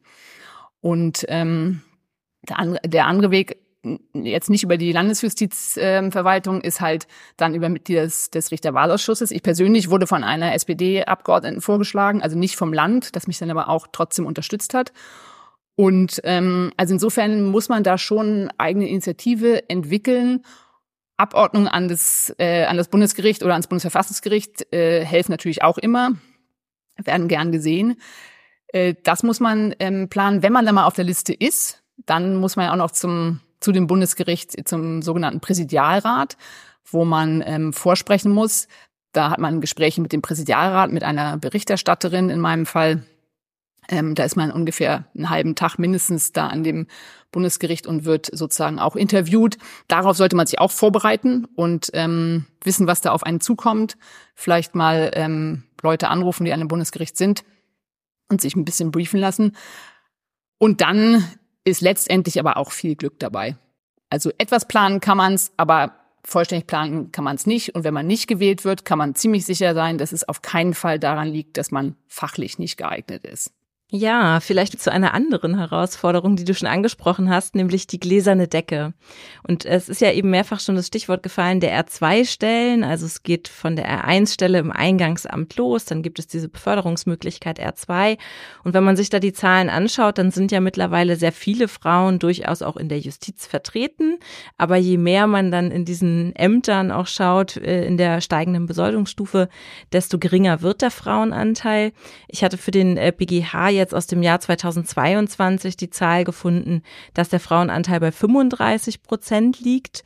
Und 0.82 1.26
ähm, 1.30 1.82
der, 2.48 2.60
andere, 2.60 2.82
der 2.88 3.08
andere 3.08 3.32
Weg, 3.32 3.58
jetzt 4.14 4.50
nicht 4.50 4.64
über 4.64 4.76
die 4.76 4.92
Landesjustizverwaltung, 4.92 6.56
ähm, 6.56 6.62
ist 6.62 6.82
halt 6.82 7.08
dann 7.38 7.56
über 7.56 7.70
Mitglieder 7.70 8.02
des, 8.02 8.30
des 8.30 8.52
Richterwahlausschusses. 8.52 9.32
Ich 9.32 9.42
persönlich 9.42 9.90
wurde 9.90 10.06
von 10.06 10.26
einer 10.26 10.54
SPD-Abgeordneten 10.54 11.62
vorgeschlagen, 11.62 12.22
also 12.22 12.38
nicht 12.38 12.58
vom 12.58 12.74
Land, 12.74 13.16
das 13.16 13.26
mich 13.26 13.38
dann 13.38 13.52
aber 13.52 13.70
auch 13.70 13.88
trotzdem 13.90 14.26
unterstützt 14.26 14.74
hat. 14.74 14.92
Und 15.78 16.20
ähm, 16.26 16.74
also 16.76 16.94
insofern 16.94 17.46
muss 17.46 17.70
man 17.70 17.84
da 17.84 17.98
schon 17.98 18.52
eigene 18.58 18.90
Initiative 18.90 19.70
entwickeln 19.70 20.44
Abordnung 21.20 21.68
an 21.68 21.88
das, 21.88 22.34
äh, 22.38 22.66
an 22.66 22.78
das 22.78 22.88
Bundesgericht 22.88 23.44
oder 23.44 23.54
ans 23.54 23.68
Bundesverfassungsgericht 23.68 24.72
äh, 24.74 25.04
helfen 25.04 25.32
natürlich 25.32 25.64
auch 25.64 25.78
immer, 25.78 26.12
werden 26.98 27.28
gern 27.28 27.52
gesehen. 27.52 27.98
Äh, 28.68 28.96
das 29.04 29.24
muss 29.24 29.40
man 29.40 29.76
ähm, 29.80 30.10
planen. 30.10 30.44
Wenn 30.44 30.54
man 30.54 30.66
dann 30.66 30.76
mal 30.76 30.86
auf 30.86 30.96
der 30.96 31.06
Liste 31.06 31.34
ist, 31.34 31.84
dann 32.06 32.36
muss 32.36 32.56
man 32.56 32.66
ja 32.66 32.72
auch 32.72 32.78
noch 32.78 32.92
zum, 32.92 33.42
zu 33.60 33.72
dem 33.72 33.88
Bundesgericht, 33.88 34.68
zum 34.68 35.02
sogenannten 35.02 35.42
Präsidialrat, 35.42 36.38
wo 36.86 37.06
man 37.06 37.44
ähm, 37.46 37.74
vorsprechen 37.74 38.32
muss. 38.32 38.68
Da 39.12 39.32
hat 39.32 39.40
man 39.40 39.60
Gespräche 39.60 40.02
mit 40.02 40.14
dem 40.14 40.22
Präsidialrat, 40.22 40.92
mit 40.92 41.04
einer 41.04 41.38
Berichterstatterin 41.38 42.30
in 42.30 42.40
meinem 42.40 42.66
Fall. 42.66 43.04
Ähm, 43.92 44.14
da 44.14 44.24
ist 44.24 44.38
man 44.38 44.52
ungefähr 44.52 45.06
einen 45.16 45.30
halben 45.32 45.56
Tag 45.56 45.80
mindestens 45.80 46.32
da 46.32 46.48
an 46.48 46.64
dem 46.64 46.86
Bundesgericht 47.32 47.88
und 47.88 48.06
wird 48.06 48.30
sozusagen 48.32 48.80
auch 48.80 48.96
interviewt. 48.96 49.58
Darauf 49.88 50.16
sollte 50.16 50.36
man 50.36 50.46
sich 50.46 50.60
auch 50.60 50.72
vorbereiten 50.72 51.46
und 51.56 51.90
ähm, 51.94 52.46
wissen, 52.64 52.86
was 52.88 53.02
da 53.02 53.12
auf 53.12 53.24
einen 53.24 53.42
zukommt. 53.42 53.98
Vielleicht 54.36 54.76
mal 54.76 55.12
ähm, 55.16 55.64
Leute 55.82 56.08
anrufen, 56.08 56.46
die 56.46 56.54
an 56.54 56.60
dem 56.60 56.68
Bundesgericht 56.68 57.18
sind 57.18 57.44
und 58.30 58.42
sich 58.42 58.56
ein 58.56 58.66
bisschen 58.66 58.92
briefen 58.92 59.20
lassen. 59.20 59.56
Und 60.60 60.82
dann 60.82 61.26
ist 61.64 61.82
letztendlich 61.82 62.40
aber 62.40 62.58
auch 62.58 62.72
viel 62.72 62.96
Glück 62.96 63.20
dabei. 63.20 63.58
Also 64.12 64.32
etwas 64.38 64.68
planen 64.68 65.00
kann 65.00 65.18
man's, 65.18 65.52
aber 65.58 65.96
vollständig 66.24 66.68
planen 66.68 67.12
kann 67.12 67.24
man 67.24 67.36
es 67.36 67.48
nicht. 67.48 67.74
Und 67.74 67.84
wenn 67.84 67.94
man 67.94 68.06
nicht 68.06 68.28
gewählt 68.28 68.66
wird, 68.66 68.86
kann 68.86 68.98
man 69.00 69.16
ziemlich 69.16 69.46
sicher 69.46 69.74
sein, 69.74 69.98
dass 69.98 70.12
es 70.12 70.28
auf 70.28 70.44
keinen 70.44 70.76
Fall 70.76 71.00
daran 71.00 71.28
liegt, 71.28 71.58
dass 71.58 71.72
man 71.72 71.96
fachlich 72.08 72.60
nicht 72.60 72.78
geeignet 72.78 73.26
ist. 73.26 73.52
Ja, 73.92 74.40
vielleicht 74.40 74.80
zu 74.80 74.92
einer 74.92 75.16
anderen 75.16 75.58
Herausforderung, 75.58 76.36
die 76.36 76.46
du 76.46 76.54
schon 76.54 76.68
angesprochen 76.68 77.28
hast, 77.28 77.56
nämlich 77.56 77.88
die 77.88 78.00
gläserne 78.00 78.48
Decke. 78.48 78.94
Und 79.48 79.66
es 79.66 79.90
ist 79.90 80.00
ja 80.00 80.12
eben 80.12 80.30
mehrfach 80.30 80.60
schon 80.60 80.76
das 80.76 80.86
Stichwort 80.86 81.24
gefallen, 81.24 81.60
der 81.60 81.84
R2-Stellen. 81.84 82.84
Also 82.84 83.08
es 83.08 83.24
geht 83.24 83.48
von 83.48 83.76
der 83.76 83.90
R1-Stelle 83.90 84.60
im 84.60 84.72
Eingangsamt 84.72 85.56
los, 85.56 85.86
dann 85.86 86.04
gibt 86.04 86.20
es 86.20 86.28
diese 86.28 86.50
Beförderungsmöglichkeit 86.50 87.60
R2. 87.60 88.20
Und 88.64 88.76
wenn 88.76 88.84
man 88.84 88.96
sich 88.96 89.10
da 89.10 89.20
die 89.20 89.34
Zahlen 89.34 89.72
anschaut, 89.72 90.20
dann 90.20 90.30
sind 90.30 90.52
ja 90.52 90.60
mittlerweile 90.60 91.16
sehr 91.16 91.32
viele 91.32 91.68
Frauen 91.68 92.20
durchaus 92.20 92.62
auch 92.62 92.78
in 92.78 92.90
der 92.90 93.00
Justiz 93.00 93.48
vertreten. 93.48 94.20
Aber 94.60 94.76
je 94.76 95.00
mehr 95.00 95.26
man 95.26 95.50
dann 95.50 95.72
in 95.72 95.84
diesen 95.84 96.36
Ämtern 96.36 96.92
auch 96.92 97.08
schaut, 97.08 97.58
äh, 97.58 97.88
in 97.88 97.98
der 97.98 98.22
steigenden 98.22 98.68
Besoldungsstufe, 98.68 99.50
desto 99.92 100.20
geringer 100.20 100.62
wird 100.62 100.84
der 100.84 100.92
Frauenanteil. 100.92 101.92
Ich 102.28 102.44
hatte 102.44 102.60
für 102.60 102.70
den 102.70 102.94
BGH 103.18 103.79
jetzt 103.80 103.96
aus 103.96 104.08
dem 104.08 104.22
Jahr 104.22 104.40
2022 104.40 105.76
die 105.76 105.90
Zahl 105.90 106.24
gefunden, 106.24 106.84
dass 107.14 107.30
der 107.30 107.40
Frauenanteil 107.40 108.00
bei 108.00 108.12
35 108.12 109.02
Prozent 109.02 109.60
liegt. 109.60 110.04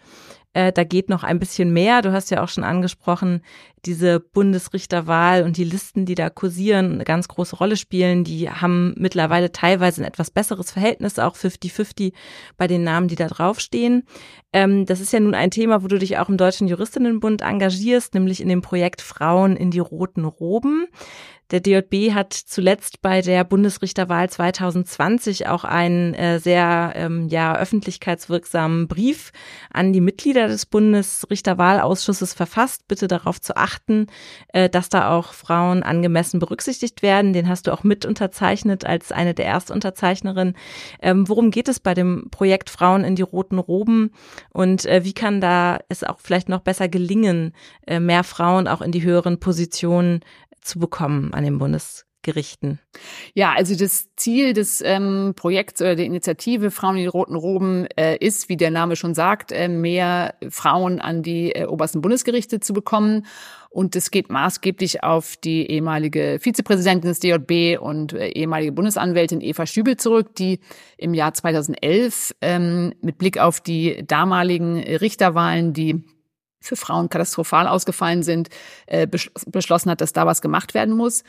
Äh, 0.53 0.71
da 0.71 0.83
geht 0.83 1.09
noch 1.09 1.23
ein 1.23 1.39
bisschen 1.39 1.73
mehr. 1.73 2.01
Du 2.01 2.13
hast 2.13 2.31
ja 2.31 2.43
auch 2.43 2.49
schon 2.49 2.63
angesprochen, 2.63 3.41
diese 3.85 4.19
Bundesrichterwahl 4.19 5.43
und 5.43 5.57
die 5.57 5.63
Listen, 5.63 6.05
die 6.05 6.15
da 6.15 6.29
kursieren, 6.29 6.93
eine 6.93 7.03
ganz 7.03 7.27
große 7.27 7.55
Rolle 7.55 7.77
spielen. 7.77 8.23
Die 8.23 8.49
haben 8.49 8.93
mittlerweile 8.97 9.51
teilweise 9.51 10.01
ein 10.01 10.07
etwas 10.07 10.31
besseres 10.31 10.71
Verhältnis, 10.71 11.19
auch 11.19 11.35
50-50 11.35 12.13
bei 12.57 12.67
den 12.67 12.83
Namen, 12.83 13.07
die 13.07 13.15
da 13.15 13.27
draufstehen. 13.27 14.03
Ähm, 14.53 14.85
das 14.85 14.99
ist 14.99 15.11
ja 15.11 15.19
nun 15.19 15.35
ein 15.35 15.51
Thema, 15.51 15.83
wo 15.83 15.87
du 15.87 15.99
dich 15.99 16.17
auch 16.17 16.29
im 16.29 16.37
Deutschen 16.37 16.67
Juristinnenbund 16.67 17.41
engagierst, 17.41 18.13
nämlich 18.13 18.41
in 18.41 18.49
dem 18.49 18.61
Projekt 18.61 19.01
Frauen 19.01 19.57
in 19.57 19.71
die 19.71 19.79
roten 19.79 20.25
Roben. 20.25 20.87
Der 21.51 21.59
DJB 21.59 22.13
hat 22.15 22.33
zuletzt 22.33 23.01
bei 23.01 23.21
der 23.21 23.43
Bundesrichterwahl 23.43 24.27
2020 24.27 25.47
auch 25.47 25.63
einen 25.63 26.15
äh, 26.15 26.39
sehr 26.39 26.93
ähm, 26.95 27.27
ja, 27.27 27.55
öffentlichkeitswirksamen 27.55 28.87
Brief 28.87 29.31
an 29.71 29.93
die 29.93 30.01
Mitglieder 30.01 30.47
des 30.47 30.65
Bundesrichterwahlausschusses 30.65 32.33
verfasst, 32.33 32.87
bitte 32.87 33.07
darauf 33.07 33.39
zu 33.39 33.55
achten, 33.55 33.72
achten, 33.73 34.07
äh, 34.49 34.69
dass 34.69 34.89
da 34.89 35.11
auch 35.11 35.33
Frauen 35.33 35.83
angemessen 35.83 36.39
berücksichtigt 36.39 37.01
werden. 37.01 37.33
Den 37.33 37.47
hast 37.47 37.67
du 37.67 37.73
auch 37.73 37.83
mit 37.83 38.05
unterzeichnet 38.05 38.85
als 38.85 39.11
eine 39.11 39.33
der 39.33 39.45
Erstunterzeichnerinnen. 39.45 40.55
Ähm, 41.01 41.27
worum 41.27 41.51
geht 41.51 41.67
es 41.67 41.79
bei 41.79 41.93
dem 41.93 42.29
Projekt 42.31 42.69
Frauen 42.69 43.03
in 43.03 43.15
die 43.15 43.21
roten 43.21 43.59
Roben 43.59 44.11
und 44.51 44.85
äh, 44.85 45.03
wie 45.03 45.13
kann 45.13 45.41
da 45.41 45.79
es 45.89 46.03
auch 46.03 46.19
vielleicht 46.19 46.49
noch 46.49 46.61
besser 46.61 46.87
gelingen, 46.87 47.53
äh, 47.87 47.99
mehr 47.99 48.23
Frauen 48.23 48.67
auch 48.67 48.81
in 48.81 48.91
die 48.91 49.03
höheren 49.03 49.39
Positionen 49.39 50.21
zu 50.61 50.79
bekommen 50.79 51.33
an 51.33 51.43
den 51.43 51.59
Bundesgerichten? 52.23 52.79
Ja, 53.33 53.53
also 53.53 53.75
das 53.75 54.07
Ziel 54.15 54.53
des 54.53 54.81
ähm, 54.81 55.33
Projekts 55.35 55.81
oder 55.81 55.95
der 55.95 56.05
Initiative 56.05 56.71
Frauen 56.71 56.95
in 56.95 57.03
die 57.03 57.07
roten 57.07 57.35
Roben 57.35 57.85
äh, 57.97 58.17
ist, 58.17 58.49
wie 58.49 58.57
der 58.57 58.71
Name 58.71 58.95
schon 58.95 59.13
sagt, 59.13 59.51
äh, 59.51 59.67
mehr 59.67 60.35
Frauen 60.49 60.99
an 60.99 61.21
die 61.21 61.51
äh, 61.51 61.65
obersten 61.65 62.01
Bundesgerichte 62.01 62.59
zu 62.59 62.73
bekommen. 62.73 63.25
Und 63.69 63.95
es 63.95 64.11
geht 64.11 64.29
maßgeblich 64.29 65.03
auf 65.03 65.35
die 65.35 65.65
ehemalige 65.67 66.37
Vizepräsidentin 66.39 67.09
des 67.09 67.19
DJB 67.19 67.79
und 67.81 68.13
äh, 68.13 68.27
ehemalige 68.29 68.71
Bundesanwältin 68.71 69.41
Eva 69.41 69.65
Schübel 69.65 69.97
zurück, 69.97 70.35
die 70.35 70.59
im 70.97 71.13
Jahr 71.13 71.33
2011 71.33 72.35
ähm, 72.41 72.93
mit 73.01 73.17
Blick 73.17 73.39
auf 73.39 73.59
die 73.59 74.05
damaligen 74.05 74.79
Richterwahlen, 74.79 75.73
die 75.73 76.03
für 76.61 76.77
Frauen 76.77 77.09
katastrophal 77.09 77.67
ausgefallen 77.67 78.23
sind, 78.23 78.47
äh, 78.85 79.05
beschlossen 79.05 79.89
hat, 79.89 79.99
dass 79.99 80.13
da 80.13 80.25
was 80.25 80.41
gemacht 80.41 80.73
werden 80.73 80.95
muss. 80.95 81.23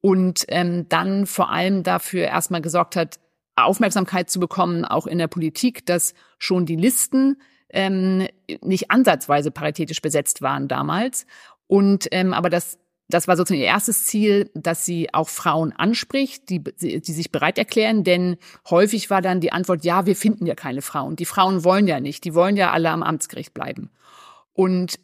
Und 0.00 0.44
ähm, 0.48 0.88
dann 0.88 1.26
vor 1.26 1.50
allem 1.50 1.82
dafür 1.82 2.24
erstmal 2.24 2.60
gesorgt 2.60 2.96
hat, 2.96 3.18
Aufmerksamkeit 3.56 4.30
zu 4.30 4.38
bekommen, 4.38 4.84
auch 4.84 5.06
in 5.06 5.18
der 5.18 5.28
Politik, 5.28 5.86
dass 5.86 6.14
schon 6.38 6.66
die 6.66 6.76
Listen 6.76 7.40
ähm, 7.70 8.28
nicht 8.62 8.90
ansatzweise 8.90 9.50
paritätisch 9.50 10.02
besetzt 10.02 10.42
waren 10.42 10.68
damals. 10.68 11.26
Und 11.66 12.06
ähm, 12.12 12.32
aber 12.34 12.50
das 12.50 12.78
das 13.08 13.28
war 13.28 13.36
sozusagen 13.36 13.60
ihr 13.60 13.68
erstes 13.68 14.04
Ziel, 14.04 14.50
dass 14.54 14.84
sie 14.84 15.14
auch 15.14 15.28
Frauen 15.28 15.72
anspricht, 15.72 16.48
die, 16.50 16.62
die 16.62 17.12
sich 17.12 17.30
bereit 17.30 17.56
erklären, 17.56 18.02
denn 18.02 18.36
häufig 18.68 19.10
war 19.10 19.22
dann 19.22 19.40
die 19.40 19.52
Antwort, 19.52 19.84
ja, 19.84 20.06
wir 20.06 20.16
finden 20.16 20.46
ja 20.46 20.56
keine 20.56 20.82
Frauen. 20.82 21.14
Die 21.14 21.24
Frauen 21.24 21.62
wollen 21.62 21.86
ja 21.86 22.00
nicht, 22.00 22.24
die 22.24 22.34
wollen 22.34 22.56
ja 22.56 22.72
alle 22.72 22.90
am 22.90 23.04
Amtsgericht 23.04 23.54
bleiben. 23.54 23.90
Und 24.54 24.98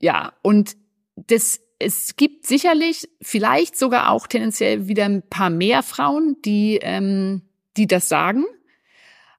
ja, 0.00 0.32
und 0.42 0.76
das, 1.14 1.60
es 1.84 2.16
gibt 2.16 2.46
sicherlich 2.46 3.08
vielleicht 3.20 3.76
sogar 3.76 4.10
auch 4.10 4.26
tendenziell 4.26 4.88
wieder 4.88 5.04
ein 5.04 5.22
paar 5.22 5.50
mehr 5.50 5.82
Frauen, 5.82 6.36
die, 6.44 6.78
ähm, 6.82 7.42
die 7.76 7.86
das 7.86 8.08
sagen. 8.08 8.44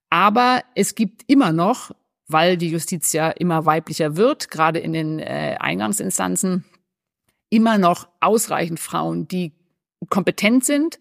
Aber 0.10 0.62
es 0.76 0.96
gibt 0.96 1.24
immer 1.28 1.52
noch, 1.52 1.92
weil 2.28 2.58
die 2.58 2.70
Justiz 2.70 3.12
ja 3.14 3.30
immer 3.30 3.66
weiblicher 3.66 4.16
wird, 4.16 4.50
gerade 4.50 4.80
in 4.80 4.94
den 4.94 5.20
äh, 5.20 5.58
Eingangsinstanzen, 5.60 6.64
immer 7.50 7.78
noch 7.78 8.08
ausreichend 8.20 8.80
Frauen, 8.80 9.28
die 9.28 9.54
kompetent 10.10 10.66
sind 10.66 11.00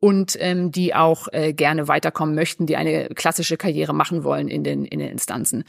und 0.00 0.36
ähm, 0.40 0.70
die 0.70 0.94
auch 0.94 1.28
äh, 1.32 1.52
gerne 1.52 1.88
weiterkommen 1.88 2.34
möchten, 2.34 2.66
die 2.66 2.76
eine 2.76 3.08
klassische 3.08 3.56
Karriere 3.56 3.94
machen 3.94 4.22
wollen 4.24 4.48
in 4.48 4.64
den, 4.64 4.84
in 4.84 4.98
den 4.98 5.08
Instanzen. 5.08 5.64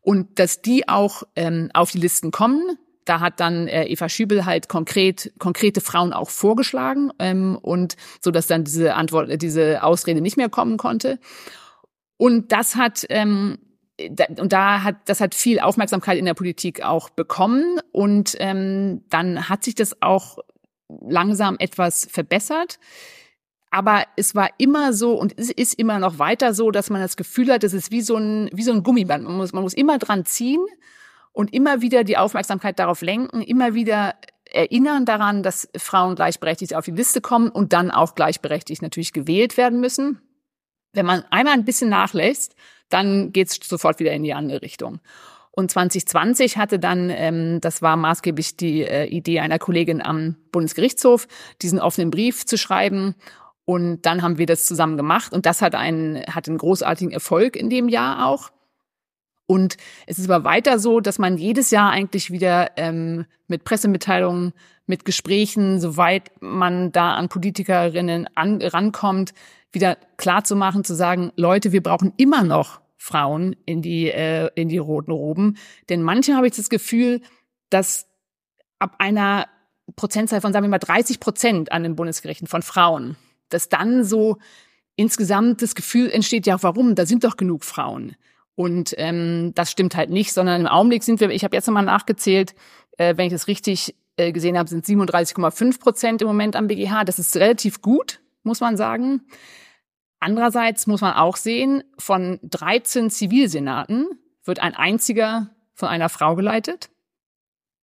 Und 0.00 0.38
dass 0.38 0.62
die 0.62 0.88
auch 0.88 1.24
ähm, 1.34 1.70
auf 1.74 1.90
die 1.90 1.98
Listen 1.98 2.30
kommen, 2.30 2.78
da 3.04 3.20
hat 3.20 3.40
dann 3.40 3.66
äh, 3.68 3.86
Eva 3.86 4.08
Schübel 4.08 4.44
halt 4.44 4.68
konkret 4.68 5.32
konkrete 5.38 5.80
Frauen 5.80 6.12
auch 6.12 6.30
vorgeschlagen 6.30 7.10
ähm, 7.18 7.56
und 7.60 7.96
so 8.20 8.30
dass 8.30 8.46
dann 8.46 8.64
diese 8.64 8.94
Antwort 8.94 9.42
diese 9.42 9.82
Ausrede 9.82 10.20
nicht 10.20 10.36
mehr 10.36 10.48
kommen 10.48 10.76
konnte 10.76 11.18
und 12.16 12.52
das 12.52 12.76
hat 12.76 13.06
ähm, 13.08 13.58
und 14.38 14.52
da 14.52 14.82
hat 14.82 14.96
das 15.06 15.20
hat 15.20 15.34
viel 15.34 15.60
Aufmerksamkeit 15.60 16.18
in 16.18 16.24
der 16.24 16.34
Politik 16.34 16.82
auch 16.82 17.10
bekommen 17.10 17.80
und 17.92 18.36
ähm, 18.38 19.02
dann 19.10 19.48
hat 19.48 19.64
sich 19.64 19.74
das 19.74 20.00
auch 20.02 20.38
langsam 21.00 21.56
etwas 21.58 22.06
verbessert. 22.10 22.78
Aber 23.72 24.04
es 24.16 24.34
war 24.34 24.48
immer 24.58 24.92
so 24.92 25.14
und 25.14 25.38
es 25.38 25.50
ist 25.50 25.74
immer 25.74 26.00
noch 26.00 26.18
weiter 26.18 26.54
so, 26.54 26.72
dass 26.72 26.90
man 26.90 27.00
das 27.00 27.16
Gefühl 27.16 27.52
hat, 27.52 27.62
es 27.62 27.72
ist 27.72 27.92
wie 27.92 28.00
so 28.00 28.16
ein, 28.16 28.50
wie 28.52 28.64
so 28.64 28.72
ein 28.72 28.82
Gummiband. 28.82 29.22
Man 29.22 29.36
muss, 29.36 29.52
man 29.52 29.62
muss 29.62 29.74
immer 29.74 29.98
dran 29.98 30.24
ziehen 30.24 30.60
und 31.32 31.52
immer 31.52 31.80
wieder 31.80 32.04
die 32.04 32.16
Aufmerksamkeit 32.16 32.78
darauf 32.78 33.02
lenken, 33.02 33.42
immer 33.42 33.74
wieder 33.74 34.14
erinnern 34.44 35.04
daran, 35.04 35.42
dass 35.42 35.68
Frauen 35.76 36.16
gleichberechtigt 36.16 36.74
auf 36.74 36.84
die 36.84 36.90
Liste 36.90 37.20
kommen 37.20 37.50
und 37.50 37.72
dann 37.72 37.90
auch 37.90 38.14
gleichberechtigt 38.14 38.82
natürlich 38.82 39.12
gewählt 39.12 39.56
werden 39.56 39.80
müssen. 39.80 40.20
Wenn 40.92 41.06
man 41.06 41.24
einmal 41.30 41.54
ein 41.54 41.64
bisschen 41.64 41.88
nachlässt, 41.88 42.56
dann 42.88 43.32
geht's 43.32 43.60
sofort 43.62 44.00
wieder 44.00 44.12
in 44.12 44.24
die 44.24 44.34
andere 44.34 44.62
Richtung. 44.62 45.00
Und 45.52 45.70
2020 45.70 46.56
hatte 46.56 46.78
dann, 46.78 47.10
ähm, 47.10 47.60
das 47.60 47.82
war 47.82 47.96
maßgeblich 47.96 48.56
die 48.56 48.82
äh, 48.82 49.06
Idee 49.06 49.40
einer 49.40 49.58
Kollegin 49.58 50.00
am 50.00 50.36
Bundesgerichtshof, 50.52 51.26
diesen 51.62 51.80
offenen 51.80 52.10
Brief 52.10 52.46
zu 52.46 52.56
schreiben 52.56 53.14
und 53.64 54.02
dann 54.02 54.22
haben 54.22 54.38
wir 54.38 54.46
das 54.46 54.64
zusammen 54.64 54.96
gemacht 54.96 55.32
und 55.32 55.46
das 55.46 55.60
hat 55.62 55.74
einen, 55.74 56.24
hat 56.26 56.48
einen 56.48 56.58
großartigen 56.58 57.12
Erfolg 57.12 57.56
in 57.56 57.68
dem 57.70 57.88
Jahr 57.88 58.26
auch. 58.26 58.50
Und 59.50 59.76
es 60.06 60.18
ist 60.18 60.30
aber 60.30 60.44
weiter 60.44 60.78
so, 60.78 61.00
dass 61.00 61.18
man 61.18 61.36
jedes 61.36 61.72
Jahr 61.72 61.90
eigentlich 61.90 62.30
wieder 62.30 62.70
ähm, 62.76 63.26
mit 63.48 63.64
Pressemitteilungen, 63.64 64.52
mit 64.86 65.04
Gesprächen, 65.04 65.80
soweit 65.80 66.30
man 66.40 66.92
da 66.92 67.14
an 67.14 67.28
Politikerinnen 67.28 68.28
an, 68.36 68.62
rankommt, 68.62 69.34
wieder 69.72 69.96
klar 70.16 70.44
zu 70.44 70.54
machen, 70.54 70.84
zu 70.84 70.94
sagen, 70.94 71.32
Leute, 71.34 71.72
wir 71.72 71.82
brauchen 71.82 72.12
immer 72.16 72.44
noch 72.44 72.80
Frauen 72.96 73.56
in 73.66 73.82
die, 73.82 74.10
äh, 74.10 74.50
in 74.54 74.68
die 74.68 74.78
roten 74.78 75.10
Roben. 75.10 75.56
Denn 75.88 76.02
manche 76.02 76.36
habe 76.36 76.46
ich 76.46 76.54
das 76.54 76.70
Gefühl, 76.70 77.20
dass 77.70 78.06
ab 78.78 78.96
einer 78.98 79.48
Prozentzahl 79.96 80.40
von, 80.40 80.52
sagen 80.52 80.64
wir 80.64 80.70
mal, 80.70 80.78
30 80.78 81.18
Prozent 81.18 81.72
an 81.72 81.82
den 81.82 81.96
Bundesgerichten 81.96 82.46
von 82.46 82.62
Frauen 82.62 83.16
dass 83.50 83.68
dann 83.68 84.04
so 84.04 84.38
insgesamt 84.96 85.62
das 85.62 85.74
Gefühl 85.74 86.10
entsteht, 86.10 86.46
ja, 86.46 86.62
warum? 86.62 86.94
Da 86.94 87.04
sind 87.04 87.24
doch 87.24 87.36
genug 87.36 87.64
Frauen. 87.64 88.16
Und 88.54 88.94
ähm, 88.98 89.52
das 89.54 89.70
stimmt 89.70 89.96
halt 89.96 90.10
nicht, 90.10 90.32
sondern 90.32 90.60
im 90.60 90.66
Augenblick 90.66 91.02
sind 91.02 91.20
wir, 91.20 91.30
ich 91.30 91.44
habe 91.44 91.56
jetzt 91.56 91.66
nochmal 91.66 91.84
nachgezählt, 91.84 92.54
äh, 92.98 93.16
wenn 93.16 93.26
ich 93.26 93.32
das 93.32 93.46
richtig 93.46 93.94
äh, 94.16 94.32
gesehen 94.32 94.58
habe, 94.58 94.68
sind 94.68 94.84
37,5 94.84 95.80
Prozent 95.80 96.22
im 96.22 96.28
Moment 96.28 96.56
am 96.56 96.66
BGH. 96.66 97.04
Das 97.04 97.18
ist 97.18 97.36
relativ 97.36 97.80
gut, 97.80 98.20
muss 98.42 98.60
man 98.60 98.76
sagen. 98.76 99.22
Andererseits 100.18 100.86
muss 100.86 101.00
man 101.00 101.14
auch 101.14 101.36
sehen, 101.36 101.82
von 101.98 102.38
13 102.42 103.08
Zivilsenaten 103.08 104.06
wird 104.44 104.60
ein 104.60 104.74
einziger 104.74 105.50
von 105.72 105.88
einer 105.88 106.10
Frau 106.10 106.34
geleitet, 106.36 106.90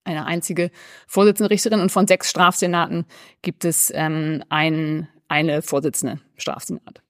eine 0.04 0.26
einzige 0.26 0.70
Vorsitzende 1.08 1.50
Richterin, 1.50 1.80
und 1.80 1.92
von 1.92 2.08
sechs 2.08 2.30
Strafsenaten 2.30 3.06
gibt 3.42 3.66
es 3.66 3.92
ähm, 3.94 4.44
einen 4.50 5.10
eine 5.28 5.62
Vorsitzende 5.62 6.22
Strafsenat. 6.38 7.02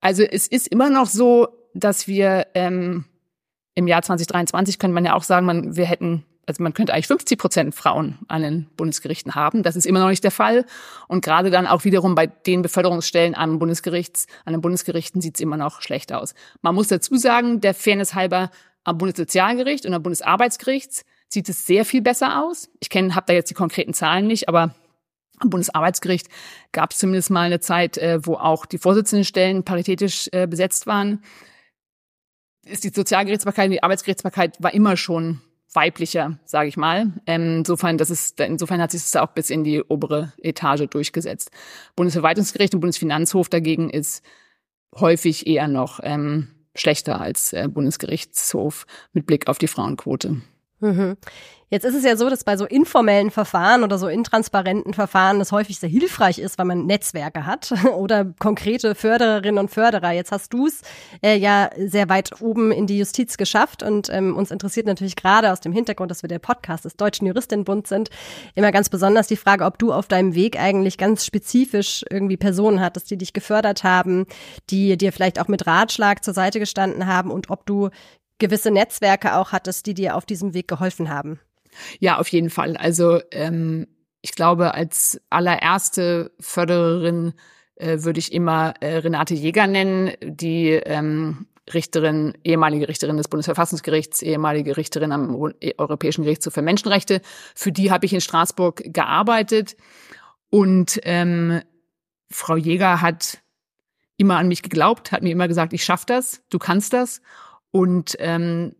Also 0.00 0.22
es 0.22 0.46
ist 0.46 0.68
immer 0.68 0.88
noch 0.90 1.06
so, 1.06 1.48
dass 1.74 2.06
wir 2.06 2.46
ähm, 2.54 3.04
im 3.74 3.86
Jahr 3.86 4.02
2023 4.02 4.78
könnte 4.78 4.94
man 4.94 5.04
ja 5.04 5.14
auch 5.14 5.22
sagen, 5.22 5.46
man, 5.46 5.76
wir 5.76 5.86
hätten, 5.86 6.24
also 6.46 6.62
man 6.62 6.74
könnte 6.74 6.92
eigentlich 6.92 7.06
50 7.06 7.38
Prozent 7.38 7.74
Frauen 7.74 8.18
an 8.28 8.42
den 8.42 8.66
Bundesgerichten 8.76 9.34
haben. 9.34 9.62
Das 9.62 9.76
ist 9.76 9.86
immer 9.86 10.00
noch 10.00 10.08
nicht 10.08 10.24
der 10.24 10.30
Fall. 10.30 10.66
Und 11.08 11.24
gerade 11.24 11.50
dann 11.50 11.66
auch 11.66 11.84
wiederum 11.84 12.14
bei 12.14 12.26
den 12.26 12.62
Beförderungsstellen 12.62 13.34
am 13.34 13.58
Bundesgerichts, 13.58 14.26
an 14.44 14.52
den 14.52 14.60
Bundesgerichten 14.60 15.20
sieht 15.20 15.36
es 15.36 15.40
immer 15.40 15.56
noch 15.56 15.80
schlecht 15.80 16.12
aus. 16.12 16.34
Man 16.60 16.74
muss 16.74 16.88
dazu 16.88 17.16
sagen, 17.16 17.60
der 17.60 17.74
Fairness 17.74 18.14
halber 18.14 18.50
am 18.84 18.98
Bundessozialgericht 18.98 19.86
und 19.86 19.94
am 19.94 20.02
Bundesarbeitsgericht 20.02 21.04
sieht 21.28 21.48
es 21.48 21.64
sehr 21.66 21.84
viel 21.84 22.02
besser 22.02 22.42
aus. 22.42 22.68
Ich 22.80 22.90
kenne, 22.90 23.14
habe 23.14 23.26
da 23.26 23.32
jetzt 23.32 23.50
die 23.50 23.54
konkreten 23.54 23.94
Zahlen 23.94 24.26
nicht, 24.26 24.48
aber 24.48 24.74
am 25.38 25.50
Bundesarbeitsgericht 25.50 26.28
gab 26.72 26.92
es 26.92 26.98
zumindest 26.98 27.30
mal 27.30 27.46
eine 27.46 27.60
Zeit, 27.60 27.98
äh, 27.98 28.24
wo 28.24 28.34
auch 28.34 28.66
die 28.66 28.78
Vorsitzendenstellen 28.78 29.64
paritätisch 29.64 30.28
äh, 30.32 30.46
besetzt 30.46 30.86
waren. 30.86 31.22
Ist 32.64 32.84
die 32.84 32.90
Sozialgerichtsbarkeit 32.90 33.72
die 33.72 33.82
Arbeitsgerichtsbarkeit 33.82 34.62
war 34.62 34.72
immer 34.72 34.96
schon 34.96 35.40
weiblicher, 35.74 36.38
sage 36.44 36.68
ich 36.68 36.76
mal. 36.76 37.12
Ähm, 37.26 37.58
insofern, 37.58 37.98
das 37.98 38.10
ist, 38.10 38.38
insofern 38.40 38.80
hat 38.80 38.90
sich 38.90 39.02
das 39.02 39.16
auch 39.16 39.32
bis 39.32 39.50
in 39.50 39.64
die 39.64 39.82
obere 39.82 40.32
Etage 40.38 40.86
durchgesetzt. 40.88 41.50
Bundesverwaltungsgericht 41.96 42.74
und 42.74 42.80
Bundesfinanzhof 42.80 43.48
dagegen 43.48 43.90
ist 43.90 44.22
häufig 44.94 45.46
eher 45.46 45.68
noch 45.68 46.00
ähm, 46.02 46.48
schlechter 46.74 47.20
als 47.20 47.52
äh, 47.52 47.68
Bundesgerichtshof 47.68 48.86
mit 49.12 49.26
Blick 49.26 49.48
auf 49.48 49.58
die 49.58 49.68
Frauenquote. 49.68 50.42
Mhm. 50.82 51.16
Jetzt 51.72 51.84
ist 51.86 51.94
es 51.94 52.04
ja 52.04 52.18
so, 52.18 52.28
dass 52.28 52.44
bei 52.44 52.58
so 52.58 52.66
informellen 52.66 53.30
Verfahren 53.30 53.82
oder 53.82 53.96
so 53.96 54.06
intransparenten 54.06 54.92
Verfahren 54.92 55.40
es 55.40 55.52
häufig 55.52 55.78
sehr 55.78 55.88
hilfreich 55.88 56.38
ist, 56.38 56.58
weil 56.58 56.66
man 56.66 56.84
Netzwerke 56.84 57.46
hat 57.46 57.72
oder 57.96 58.26
konkrete 58.38 58.94
Fördererinnen 58.94 59.58
und 59.58 59.70
Förderer. 59.70 60.10
Jetzt 60.10 60.32
hast 60.32 60.52
du 60.52 60.66
es 60.66 60.82
äh, 61.22 61.34
ja 61.38 61.70
sehr 61.78 62.10
weit 62.10 62.42
oben 62.42 62.72
in 62.72 62.86
die 62.86 62.98
Justiz 62.98 63.38
geschafft 63.38 63.82
und 63.82 64.10
ähm, 64.10 64.36
uns 64.36 64.50
interessiert 64.50 64.84
natürlich 64.84 65.16
gerade 65.16 65.50
aus 65.50 65.60
dem 65.60 65.72
Hintergrund, 65.72 66.10
dass 66.10 66.22
wir 66.22 66.28
der 66.28 66.40
Podcast 66.40 66.84
des 66.84 66.96
Deutschen 66.96 67.26
Juristinnenbund 67.26 67.86
sind, 67.86 68.10
immer 68.54 68.70
ganz 68.70 68.90
besonders 68.90 69.28
die 69.28 69.36
Frage, 69.36 69.64
ob 69.64 69.78
du 69.78 69.94
auf 69.94 70.08
deinem 70.08 70.34
Weg 70.34 70.60
eigentlich 70.60 70.98
ganz 70.98 71.24
spezifisch 71.24 72.04
irgendwie 72.10 72.36
Personen 72.36 72.80
hattest, 72.80 73.10
die 73.10 73.16
dich 73.16 73.32
gefördert 73.32 73.82
haben, 73.82 74.26
die 74.68 74.98
dir 74.98 75.10
vielleicht 75.10 75.40
auch 75.40 75.48
mit 75.48 75.66
Ratschlag 75.66 76.22
zur 76.22 76.34
Seite 76.34 76.58
gestanden 76.58 77.06
haben 77.06 77.30
und 77.30 77.48
ob 77.48 77.64
du 77.64 77.88
gewisse 78.42 78.70
Netzwerke 78.70 79.36
auch 79.36 79.52
hattest, 79.52 79.86
die 79.86 79.94
dir 79.94 80.16
auf 80.16 80.26
diesem 80.26 80.52
Weg 80.52 80.68
geholfen 80.68 81.08
haben? 81.08 81.40
Ja, 82.00 82.18
auf 82.18 82.28
jeden 82.28 82.50
Fall. 82.50 82.76
Also 82.76 83.20
ähm, 83.30 83.86
ich 84.20 84.32
glaube, 84.32 84.74
als 84.74 85.20
allererste 85.30 86.32
Fördererin 86.40 87.32
äh, 87.76 88.02
würde 88.02 88.18
ich 88.18 88.32
immer 88.32 88.74
äh, 88.80 88.96
Renate 88.96 89.34
Jäger 89.34 89.66
nennen, 89.66 90.12
die 90.22 90.70
ähm, 90.70 91.46
Richterin, 91.72 92.34
ehemalige 92.44 92.88
Richterin 92.88 93.16
des 93.16 93.28
Bundesverfassungsgerichts, 93.28 94.20
ehemalige 94.22 94.76
Richterin 94.76 95.12
am 95.12 95.34
Europäischen 95.78 96.24
Gerichtshof 96.24 96.52
für 96.52 96.62
Menschenrechte. 96.62 97.22
Für 97.54 97.70
die 97.70 97.90
habe 97.90 98.04
ich 98.04 98.12
in 98.12 98.20
Straßburg 98.20 98.82
gearbeitet. 98.92 99.76
Und 100.50 101.00
ähm, 101.04 101.62
Frau 102.28 102.56
Jäger 102.56 103.00
hat 103.00 103.38
immer 104.16 104.36
an 104.36 104.48
mich 104.48 104.62
geglaubt, 104.62 105.12
hat 105.12 105.22
mir 105.22 105.30
immer 105.30 105.48
gesagt, 105.48 105.72
ich 105.72 105.84
schaff 105.84 106.04
das, 106.04 106.42
du 106.50 106.58
kannst 106.58 106.92
das. 106.92 107.22
Und 107.72 108.16
ähm, 108.18 108.74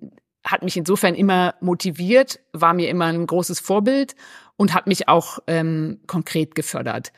hat 0.45 0.62
mich 0.62 0.76
insofern 0.76 1.14
immer 1.14 1.55
motiviert, 1.61 2.40
war 2.53 2.74
mir 2.74 2.88
immer 2.88 3.07
ein 3.07 3.26
großes 3.26 3.61
Vorbild 3.61 4.14
und 4.57 4.74
hat 4.74 4.86
mich 4.86 5.09
auch 5.09 5.38
ähm, 5.47 6.01
konkret 6.07 6.55
gefördert. 6.55 7.12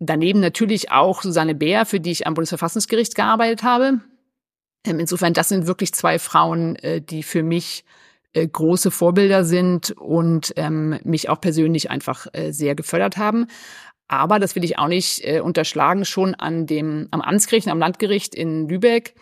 Daneben 0.00 0.40
natürlich 0.40 0.92
auch 0.92 1.22
Susanne 1.22 1.54
Bär, 1.54 1.86
für 1.86 1.98
die 1.98 2.12
ich 2.12 2.26
am 2.26 2.34
Bundesverfassungsgericht 2.34 3.14
gearbeitet 3.14 3.62
habe. 3.62 4.00
Ähm, 4.86 5.00
insofern, 5.00 5.34
das 5.34 5.48
sind 5.48 5.66
wirklich 5.66 5.92
zwei 5.92 6.18
Frauen, 6.18 6.76
äh, 6.76 7.00
die 7.00 7.22
für 7.22 7.42
mich 7.42 7.84
äh, 8.32 8.46
große 8.46 8.90
Vorbilder 8.90 9.44
sind 9.44 9.92
und 9.92 10.52
ähm, 10.56 10.98
mich 11.04 11.28
auch 11.28 11.40
persönlich 11.40 11.90
einfach 11.90 12.26
äh, 12.32 12.52
sehr 12.52 12.74
gefördert 12.74 13.16
haben. 13.16 13.46
Aber 14.06 14.38
das 14.38 14.54
will 14.54 14.64
ich 14.64 14.78
auch 14.78 14.88
nicht 14.88 15.24
äh, 15.24 15.40
unterschlagen. 15.40 16.04
Schon 16.04 16.34
an 16.34 16.66
dem 16.66 17.08
am 17.10 17.20
Amtsgericht, 17.20 17.68
am 17.68 17.78
Landgericht 17.78 18.34
in 18.34 18.68
Lübeck 18.68 19.14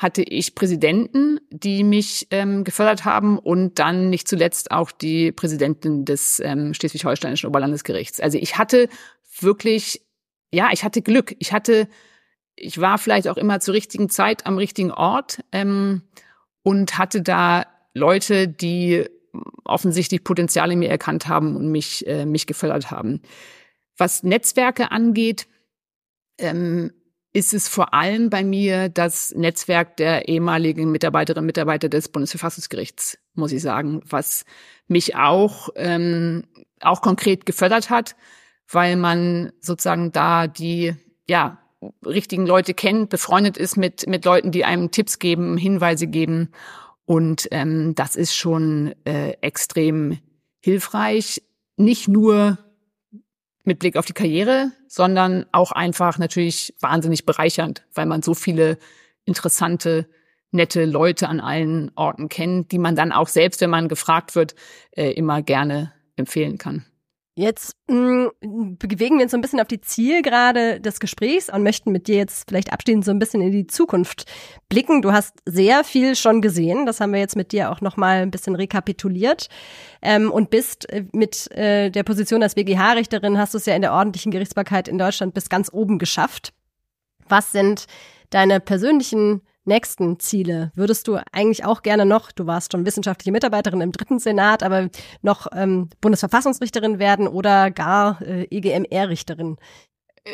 hatte 0.00 0.22
ich 0.22 0.54
Präsidenten, 0.54 1.40
die 1.50 1.84
mich 1.84 2.26
ähm, 2.30 2.64
gefördert 2.64 3.04
haben 3.04 3.38
und 3.38 3.78
dann 3.78 4.08
nicht 4.08 4.26
zuletzt 4.28 4.70
auch 4.70 4.92
die 4.92 5.30
Präsidentin 5.30 6.06
des 6.06 6.40
ähm, 6.42 6.72
Schleswig-Holsteinischen 6.72 7.46
Oberlandesgerichts. 7.46 8.18
Also 8.18 8.38
ich 8.38 8.56
hatte 8.56 8.88
wirklich, 9.40 10.00
ja, 10.50 10.70
ich 10.72 10.84
hatte 10.84 11.02
Glück. 11.02 11.36
Ich 11.38 11.52
hatte, 11.52 11.86
ich 12.56 12.80
war 12.80 12.96
vielleicht 12.96 13.28
auch 13.28 13.36
immer 13.36 13.60
zur 13.60 13.74
richtigen 13.74 14.08
Zeit 14.08 14.46
am 14.46 14.56
richtigen 14.56 14.90
Ort 14.90 15.40
ähm, 15.52 16.00
und 16.62 16.96
hatte 16.96 17.20
da 17.20 17.66
Leute, 17.92 18.48
die 18.48 19.04
offensichtlich 19.64 20.24
Potenziale 20.24 20.72
in 20.72 20.78
mir 20.78 20.88
erkannt 20.88 21.28
haben 21.28 21.56
und 21.56 21.70
mich, 21.70 22.06
äh, 22.06 22.24
mich 22.24 22.46
gefördert 22.46 22.90
haben. 22.90 23.20
Was 23.98 24.22
Netzwerke 24.22 24.92
angeht, 24.92 25.46
ähm, 26.38 26.90
ist 27.32 27.54
es 27.54 27.68
vor 27.68 27.94
allem 27.94 28.28
bei 28.28 28.42
mir 28.42 28.88
das 28.88 29.32
Netzwerk 29.36 29.96
der 29.96 30.28
ehemaligen 30.28 30.90
Mitarbeiterinnen 30.90 31.44
und 31.44 31.46
Mitarbeiter 31.46 31.88
des 31.88 32.08
Bundesverfassungsgerichts, 32.08 33.18
muss 33.34 33.52
ich 33.52 33.62
sagen, 33.62 34.00
was 34.04 34.44
mich 34.88 35.14
auch, 35.14 35.68
ähm, 35.76 36.44
auch 36.80 37.02
konkret 37.02 37.46
gefördert 37.46 37.88
hat, 37.88 38.16
weil 38.68 38.96
man 38.96 39.52
sozusagen 39.60 40.10
da 40.10 40.48
die, 40.48 40.94
ja, 41.28 41.58
richtigen 42.04 42.46
Leute 42.46 42.74
kennt, 42.74 43.08
befreundet 43.08 43.56
ist 43.56 43.76
mit, 43.76 44.06
mit 44.06 44.24
Leuten, 44.24 44.50
die 44.50 44.64
einem 44.64 44.90
Tipps 44.90 45.18
geben, 45.18 45.56
Hinweise 45.56 46.06
geben. 46.06 46.50
Und 47.06 47.48
ähm, 47.52 47.94
das 47.94 48.16
ist 48.16 48.34
schon 48.34 48.94
äh, 49.04 49.32
extrem 49.40 50.18
hilfreich. 50.60 51.42
Nicht 51.76 52.08
nur 52.08 52.58
mit 53.64 53.78
Blick 53.78 53.96
auf 53.96 54.06
die 54.06 54.12
Karriere, 54.12 54.72
sondern 54.88 55.46
auch 55.52 55.72
einfach 55.72 56.18
natürlich 56.18 56.74
wahnsinnig 56.80 57.26
bereichernd, 57.26 57.84
weil 57.94 58.06
man 58.06 58.22
so 58.22 58.34
viele 58.34 58.78
interessante, 59.24 60.08
nette 60.50 60.84
Leute 60.84 61.28
an 61.28 61.40
allen 61.40 61.92
Orten 61.94 62.28
kennt, 62.28 62.72
die 62.72 62.78
man 62.78 62.96
dann 62.96 63.12
auch 63.12 63.28
selbst, 63.28 63.60
wenn 63.60 63.70
man 63.70 63.88
gefragt 63.88 64.34
wird, 64.34 64.54
äh, 64.92 65.12
immer 65.12 65.42
gerne 65.42 65.92
empfehlen 66.16 66.58
kann. 66.58 66.86
Jetzt 67.36 67.76
mh, 67.88 68.30
mm, 68.42 68.76
bewegen 68.78 69.16
wir 69.16 69.22
uns 69.22 69.30
so 69.30 69.38
ein 69.38 69.40
bisschen 69.40 69.60
auf 69.60 69.68
die 69.68 69.80
Zielgerade 69.80 70.80
des 70.80 70.98
Gesprächs 70.98 71.48
und 71.48 71.62
möchten 71.62 71.92
mit 71.92 72.08
dir 72.08 72.16
jetzt 72.16 72.48
vielleicht 72.48 72.72
abschließend 72.72 73.04
so 73.04 73.12
ein 73.12 73.20
bisschen 73.20 73.40
in 73.40 73.52
die 73.52 73.66
Zukunft 73.66 74.24
blicken. 74.68 75.00
Du 75.00 75.12
hast 75.12 75.38
sehr 75.46 75.84
viel 75.84 76.16
schon 76.16 76.42
gesehen, 76.42 76.86
das 76.86 77.00
haben 77.00 77.12
wir 77.12 77.20
jetzt 77.20 77.36
mit 77.36 77.52
dir 77.52 77.70
auch 77.70 77.80
nochmal 77.80 78.22
ein 78.22 78.32
bisschen 78.32 78.56
rekapituliert 78.56 79.48
ähm, 80.02 80.30
und 80.30 80.50
bist 80.50 80.90
äh, 80.90 81.04
mit 81.12 81.50
äh, 81.52 81.90
der 81.90 82.02
Position 82.02 82.42
als 82.42 82.56
BGH-Richterin, 82.56 83.38
hast 83.38 83.54
du 83.54 83.58
es 83.58 83.66
ja 83.66 83.76
in 83.76 83.82
der 83.82 83.92
ordentlichen 83.92 84.32
Gerichtsbarkeit 84.32 84.88
in 84.88 84.98
Deutschland 84.98 85.32
bis 85.32 85.48
ganz 85.48 85.72
oben 85.72 85.98
geschafft. 85.98 86.52
Was 87.28 87.52
sind 87.52 87.86
deine 88.30 88.58
persönlichen 88.58 89.42
nächsten 89.64 90.18
Ziele? 90.18 90.72
Würdest 90.74 91.08
du 91.08 91.18
eigentlich 91.32 91.64
auch 91.64 91.82
gerne 91.82 92.06
noch, 92.06 92.32
du 92.32 92.46
warst 92.46 92.72
schon 92.72 92.86
wissenschaftliche 92.86 93.32
Mitarbeiterin 93.32 93.80
im 93.80 93.92
dritten 93.92 94.18
Senat, 94.18 94.62
aber 94.62 94.88
noch 95.22 95.46
ähm, 95.54 95.88
Bundesverfassungsrichterin 96.00 96.98
werden 96.98 97.28
oder 97.28 97.70
gar 97.70 98.20
äh, 98.22 98.46
EGMR-Richterin? 98.50 99.56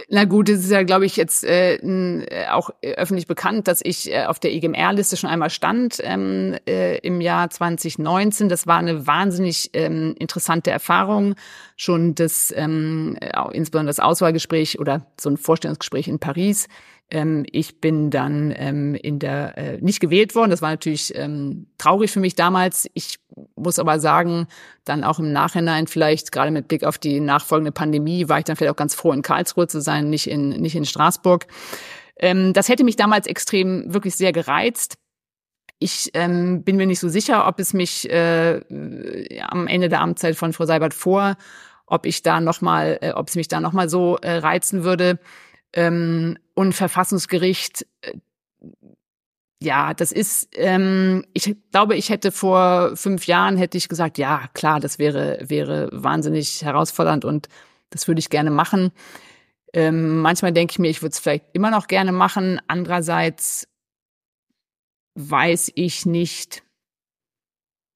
Na 0.09 0.25
gut, 0.25 0.49
es 0.49 0.65
ist 0.65 0.71
ja, 0.71 0.83
glaube 0.83 1.07
ich, 1.07 1.17
jetzt 1.17 1.45
äh, 1.45 1.77
äh, 1.77 2.49
auch 2.49 2.71
öffentlich 2.83 3.29
bekannt, 3.29 3.69
dass 3.69 3.81
ich 3.83 4.13
äh, 4.13 4.25
auf 4.25 4.41
der 4.41 4.53
EGMR-Liste 4.53 5.17
schon 5.17 5.31
einmal 5.31 5.49
stand 5.49 6.01
ähm, 6.03 6.57
äh, 6.69 6.99
im 6.99 7.21
Jahr 7.21 7.49
2019. 7.51 8.49
Das 8.49 8.67
war 8.67 8.79
eine 8.79 9.07
wahnsinnig 9.07 9.71
ähm, 9.75 10.15
interessante 10.19 10.73
Erfahrung. 10.73 11.37
Schon 11.77 12.17
das, 12.17 12.53
ähm, 12.57 13.17
insbesondere 13.53 13.91
das 13.91 14.01
Auswahlgespräch 14.01 14.81
oder 14.81 15.07
so 15.21 15.31
ein 15.31 15.37
Vorstellungsgespräch 15.37 16.09
in 16.09 16.19
Paris 16.19 16.67
ähm, 17.11 17.45
ich 17.51 17.81
bin 17.81 18.11
dann 18.11 18.53
ähm, 18.57 18.95
in 18.95 19.19
der 19.19 19.57
äh, 19.57 19.79
nicht 19.81 20.01
gewählt 20.01 20.35
worden. 20.35 20.51
Das 20.51 20.63
war 20.63 20.71
natürlich 20.71 21.15
ähm, 21.15 21.67
traurig 21.79 22.11
für 22.11 22.21
mich 22.21 22.35
damals. 22.35 22.91
Ich 22.95 23.19
muss 23.55 23.79
aber 23.79 24.01
sagen, 24.01 24.49
dann 24.85 25.05
auch 25.05 25.19
im 25.19 25.33
Nachhinein 25.33 25.87
vielleicht 25.87 26.33
gerade 26.33 26.51
mit 26.51 26.69
Blick 26.69 26.85
auf 26.85 26.99
die 26.99 27.21
nachfolgende 27.21 27.73
Pandemie 27.73 28.29
war 28.29 28.39
ich 28.39 28.45
dann 28.45 28.57
vielleicht 28.57 28.73
auch 28.73 28.77
ganz 28.77 28.95
froh 28.95 29.13
in 29.13 29.23
Karlsruhe 29.23 29.69
zu 29.69 29.81
sein, 29.81 30.11
nicht 30.11 30.29
in 30.29 30.49
nicht 30.49 30.75
in 30.75 30.85
Straßburg. 30.85 31.47
Ähm, 32.19 32.53
das 32.53 32.69
hätte 32.69 32.85
mich 32.85 32.97
damals 32.97 33.27
extrem 33.27 33.93
wirklich 33.93 34.17
sehr 34.17 34.33
gereizt. 34.33 34.97
Ich 35.79 36.11
ähm, 36.15 36.65
bin 36.65 36.77
mir 36.77 36.87
nicht 36.87 37.01
so 37.01 37.09
sicher, 37.09 37.47
ob 37.47 37.61
es 37.61 37.75
mich 37.75 38.11
äh, 38.11 38.61
am 39.43 39.67
Ende 39.67 39.89
der 39.89 40.01
Amtszeit 40.01 40.35
von 40.35 40.55
Frau 40.55 40.65
Seibert 40.65 40.95
vor, 40.95 41.37
ob 41.87 42.07
ich 42.07 42.23
da 42.23 42.41
noch 42.41 42.61
mal, 42.63 42.99
äh, 43.03 43.13
ob 43.13 43.29
es 43.29 43.37
mich 43.37 43.49
da 43.49 43.61
noch 43.61 43.73
mal 43.73 43.89
so 43.89 44.17
äh, 44.17 44.39
reizen 44.39 44.85
würde. 44.85 45.19
Ähm, 45.77 46.39
und 46.55 46.73
Verfassungsgericht, 46.73 47.87
äh, 48.01 48.15
ja, 49.63 49.95
das 49.95 50.11
ist, 50.11 50.49
ähm, 50.55 51.25
ich 51.33 51.55
glaube, 51.71 51.97
ich 51.97 52.11
hätte 52.11 52.33
vor 52.33 52.97
fünf 52.97 53.27
Jahren 53.27 53.57
hätte 53.57 53.79
ich 53.79 53.89
gesagt, 53.89 54.19
ja, 54.19 54.49
klar, 54.55 54.81
das 54.81 54.99
wäre, 54.99 55.39
wäre 55.43 55.89
wahnsinnig 55.93 56.63
herausfordernd 56.63 57.25
und 57.25 57.49
das 57.91 58.09
würde 58.09 58.19
ich 58.19 58.31
gerne 58.31 58.51
machen. 58.51 58.91
Ähm, 59.73 60.21
manchmal 60.21 60.53
denke 60.53 60.73
ich 60.73 60.79
mir, 60.79 60.89
ich 60.89 61.03
würde 61.03 61.13
es 61.13 61.19
vielleicht 61.19 61.47
immer 61.53 61.71
noch 61.71 61.87
gerne 61.87 62.13
machen. 62.13 62.61
Andererseits 62.67 63.69
weiß 65.15 65.73
ich 65.75 66.07
nicht. 66.07 66.63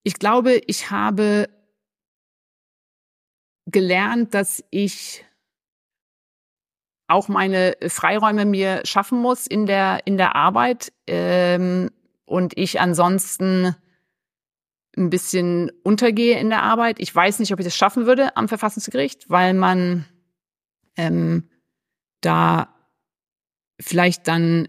Ich 0.02 0.14
glaube, 0.14 0.60
ich 0.66 0.90
habe 0.90 1.48
gelernt, 3.66 4.34
dass 4.34 4.64
ich 4.70 5.24
auch 7.10 7.28
meine 7.28 7.76
Freiräume 7.88 8.44
mir 8.44 8.82
schaffen 8.84 9.20
muss 9.20 9.46
in 9.46 9.66
der 9.66 10.06
in 10.06 10.16
der 10.16 10.36
Arbeit 10.36 10.92
ähm, 11.06 11.90
und 12.24 12.56
ich 12.56 12.80
ansonsten 12.80 13.74
ein 14.96 15.10
bisschen 15.10 15.70
untergehe 15.82 16.38
in 16.38 16.50
der 16.50 16.62
Arbeit. 16.62 17.00
Ich 17.00 17.14
weiß 17.14 17.38
nicht, 17.38 17.52
ob 17.52 17.60
ich 17.60 17.64
das 17.64 17.76
schaffen 17.76 18.06
würde 18.06 18.36
am 18.36 18.48
Verfassungsgericht, 18.48 19.30
weil 19.30 19.54
man 19.54 20.06
ähm, 20.96 21.48
da 22.20 22.74
vielleicht 23.80 24.28
dann 24.28 24.68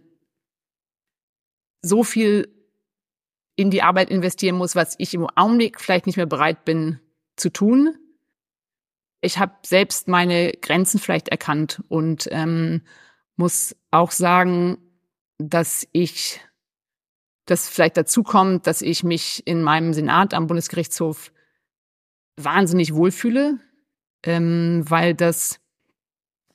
so 1.82 2.04
viel 2.04 2.48
in 3.56 3.72
die 3.72 3.82
Arbeit 3.82 4.10
investieren 4.10 4.56
muss, 4.56 4.76
was 4.76 4.96
ich 4.98 5.14
im 5.14 5.28
Augenblick 5.36 5.80
vielleicht 5.80 6.06
nicht 6.06 6.18
mehr 6.18 6.26
bereit 6.26 6.66
bin 6.66 7.00
zu 7.36 7.50
tun 7.50 7.96
ich 9.22 9.38
habe 9.38 9.54
selbst 9.64 10.08
meine 10.08 10.52
Grenzen 10.62 11.00
vielleicht 11.00 11.30
erkannt 11.30 11.82
und 11.88 12.28
ähm, 12.32 12.82
muss 13.36 13.76
auch 13.92 14.12
sagen, 14.12 14.78
dass 15.38 15.88
ich, 15.92 16.42
dass 17.46 17.70
vielleicht 17.70 17.98
dazu 17.98 18.24
kommt, 18.24 18.68
dass 18.68 18.82
ich 18.82 19.04
mich 19.04 19.46
in 19.46 19.62
meinem 19.62 19.94
Senat 19.94 20.34
am 20.34 20.48
Bundesgerichtshof 20.48 21.32
wahnsinnig 22.36 22.94
wohlfühle, 22.96 23.60
ähm, 24.24 24.84
weil 24.88 25.14
das 25.14 25.60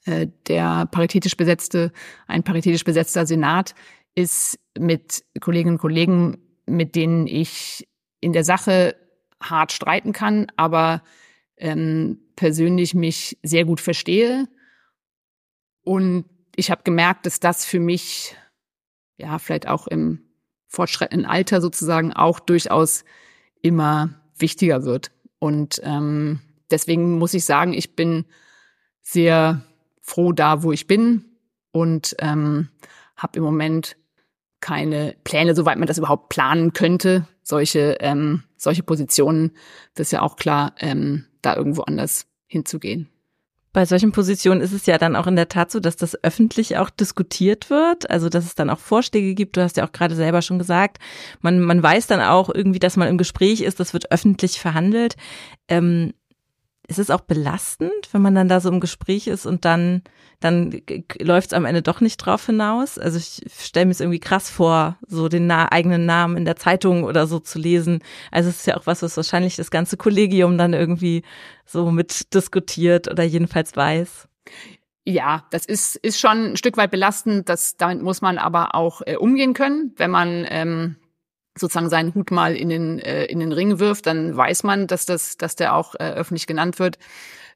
äh, 0.05 0.29
der 0.49 0.87
paritätisch 0.87 1.37
besetzte, 1.37 1.93
ein 2.27 2.43
paritätisch 2.43 2.85
besetzter 2.85 3.27
Senat 3.27 3.75
ist 4.15 4.59
mit 4.79 5.25
Kolleginnen 5.41 5.75
und 5.75 5.81
Kollegen, 5.81 6.39
mit 6.67 6.97
denen 6.97 7.27
ich 7.27 7.87
in 8.21 8.33
der 8.33 8.45
Sache 8.45 8.97
hart 9.41 9.73
streiten 9.73 10.13
kann, 10.13 10.47
aber 10.57 11.03
ähm, 11.57 12.19
persönlich 12.37 12.95
mich 12.95 13.39
sehr 13.43 13.65
gut 13.65 13.81
verstehe. 13.81 14.49
Und 15.83 16.25
ich 16.57 16.71
habe 16.71 16.83
gemerkt, 16.85 17.27
dass 17.27 17.41
das 17.41 17.65
für 17.65 17.81
mich, 17.81 18.35
ja, 19.17 19.39
vielleicht 19.39 19.69
auch 19.69 19.87
im 19.87 20.23
fortschreitenden 20.69 21.27
Alter 21.27 21.61
sozusagen 21.61 22.13
auch 22.13 22.41
durchaus 22.41 23.05
immer 23.63 24.21
wichtiger 24.39 24.85
wird. 24.85 25.11
Und 25.39 25.81
ähm, 25.85 26.41
deswegen 26.71 27.19
muss 27.19 27.35
ich 27.35 27.45
sagen, 27.45 27.73
ich 27.73 27.95
bin 27.95 28.25
sehr 29.03 29.65
froh 30.01 30.33
da, 30.33 30.63
wo 30.63 30.73
ich 30.73 30.87
bin 30.87 31.25
und 31.73 32.17
ähm, 32.19 32.69
habe 33.17 33.39
im 33.39 33.45
Moment 33.45 33.97
keine 34.61 35.15
Pläne, 35.25 35.55
soweit 35.55 35.79
man 35.79 35.87
das 35.87 35.99
überhaupt 35.99 36.29
planen 36.29 36.73
könnte, 36.73 37.29
solche 37.43 37.99
ähm, 38.01 38.43
solche 38.57 38.83
Positionen. 38.83 39.53
Das 39.95 40.09
ist 40.09 40.13
ja 40.13 40.23
auch 40.23 40.37
klar, 40.37 40.75
ähm, 40.79 41.27
da 41.47 41.57
irgendwo 41.57 41.83
anders 41.83 42.27
hinzugehen. 42.47 43.09
Bei 43.73 43.85
solchen 43.85 44.11
Positionen 44.11 44.63
ist 44.63 44.73
es 44.73 44.87
ja 44.87 44.97
dann 44.97 45.17
auch 45.17 45.27
in 45.27 45.37
der 45.37 45.51
Tat 45.51 45.71
so, 45.71 45.81
dass 45.81 45.97
das 45.97 46.23
öffentlich 46.25 46.79
auch 46.79 46.89
diskutiert 46.89 47.69
wird, 47.69 48.09
also 48.09 48.31
dass 48.31 48.47
es 48.47 48.55
dann 48.55 48.71
auch 48.71 48.79
Vorschläge 48.79 49.35
gibt. 49.35 49.57
Du 49.59 49.63
hast 49.63 49.77
ja 49.77 49.87
auch 49.87 49.93
gerade 49.93 50.15
selber 50.15 50.41
schon 50.41 50.59
gesagt, 50.59 50.97
man, 51.43 51.61
man 51.61 51.83
weiß 51.83 52.07
dann 52.07 52.23
auch 52.23 52.49
irgendwie, 52.49 52.79
dass 52.79 52.97
man 52.97 53.09
im 53.09 53.19
Gespräch 53.19 53.61
ist, 53.61 53.79
das 53.79 53.93
wird 53.93 54.11
öffentlich 54.11 54.59
verhandelt. 54.59 55.17
Ähm, 55.69 56.15
ist 56.89 56.99
es 56.99 57.11
auch 57.11 57.23
belastend, 57.23 58.09
wenn 58.13 58.23
man 58.23 58.35
dann 58.35 58.49
da 58.49 58.61
so 58.61 58.69
im 58.69 58.81
Gespräch 58.81 59.27
ist 59.27 59.47
und 59.47 59.65
dann, 59.65 60.03
dann 60.41 60.83
läuft 61.21 61.49
es 61.49 61.53
am 61.53 61.65
Ende 61.65 61.83
doch 61.83 62.01
nicht 62.01 62.19
drauf 62.19 62.47
hinaus? 62.47 62.99
Also 62.99 63.19
ich 63.19 63.43
stelle 63.59 63.87
mir 63.87 63.93
es 63.93 64.01
irgendwie 64.01 64.21
krass 64.21 64.51
vor, 64.51 64.97
so 65.07 65.29
den 65.29 65.47
na 65.47 65.73
eigenen 65.73 66.07
Namen 66.07 66.37
in 66.37 66.45
der 66.45 66.57
Zeitung 66.57 67.05
oder 67.05 67.27
so 67.27 67.41
zu 67.41 67.59
lesen. 67.59 68.01
Also 68.31 68.51
es 68.51 68.59
ist 68.59 68.67
ja 68.67 68.77
auch 68.77 68.87
was, 68.87 69.03
was 69.03 69.17
wahrscheinlich 69.17 69.57
das 69.57 69.71
ganze 69.71 69.97
Kollegium 69.97 70.59
dann 70.59 70.75
irgendwie 70.75 71.23
so 71.65 71.91
mit 71.91 72.33
diskutiert 72.35 73.09
oder 73.09 73.25
jedenfalls 73.25 73.77
weiß. 73.77 74.29
Ja, 75.05 75.45
das 75.51 75.67
ist, 75.67 75.97
ist 75.97 76.21
schon 76.21 76.53
ein 76.53 76.57
Stück 76.57 76.77
weit 76.77 76.91
belastend. 76.91 77.49
Das, 77.49 77.77
damit 77.77 78.03
muss 78.03 78.23
man 78.23 78.39
aber 78.39 78.75
auch 78.75 79.03
äh, 79.07 79.17
umgehen 79.17 79.55
können, 79.55 79.93
wenn 79.97 80.11
man 80.11 80.47
ähm, 80.49 80.97
sozusagen 81.59 81.89
seinen 81.89 82.15
Hut 82.15 82.31
mal 82.31 82.55
in 82.55 82.69
den, 82.69 82.99
äh, 82.99 83.25
in 83.25 83.41
den 83.41 83.53
Ring 83.53 83.79
wirft, 83.79 84.07
dann 84.07 84.37
weiß 84.37 84.63
man, 84.63 84.87
dass 84.87 85.07
das, 85.07 85.37
dass 85.37 85.57
der 85.57 85.75
auch 85.75 85.95
äh, 85.95 86.13
öffentlich 86.13 86.47
genannt 86.47 86.79
wird. 86.79 86.99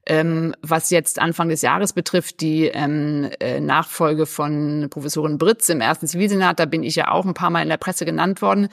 Ähm, 0.07 0.55
was 0.63 0.89
jetzt 0.89 1.19
Anfang 1.19 1.49
des 1.49 1.61
Jahres 1.61 1.93
betrifft, 1.93 2.41
die 2.41 2.65
ähm, 2.65 3.29
äh, 3.39 3.59
Nachfolge 3.59 4.25
von 4.25 4.87
Professorin 4.89 5.37
Britz 5.37 5.69
im 5.69 5.79
ersten 5.79 6.07
Zivilsenat, 6.07 6.59
da 6.59 6.65
bin 6.65 6.81
ich 6.81 6.95
ja 6.95 7.11
auch 7.11 7.25
ein 7.25 7.35
paar 7.35 7.51
Mal 7.51 7.61
in 7.61 7.69
der 7.69 7.77
Presse 7.77 8.03
genannt 8.03 8.41
worden. 8.41 8.69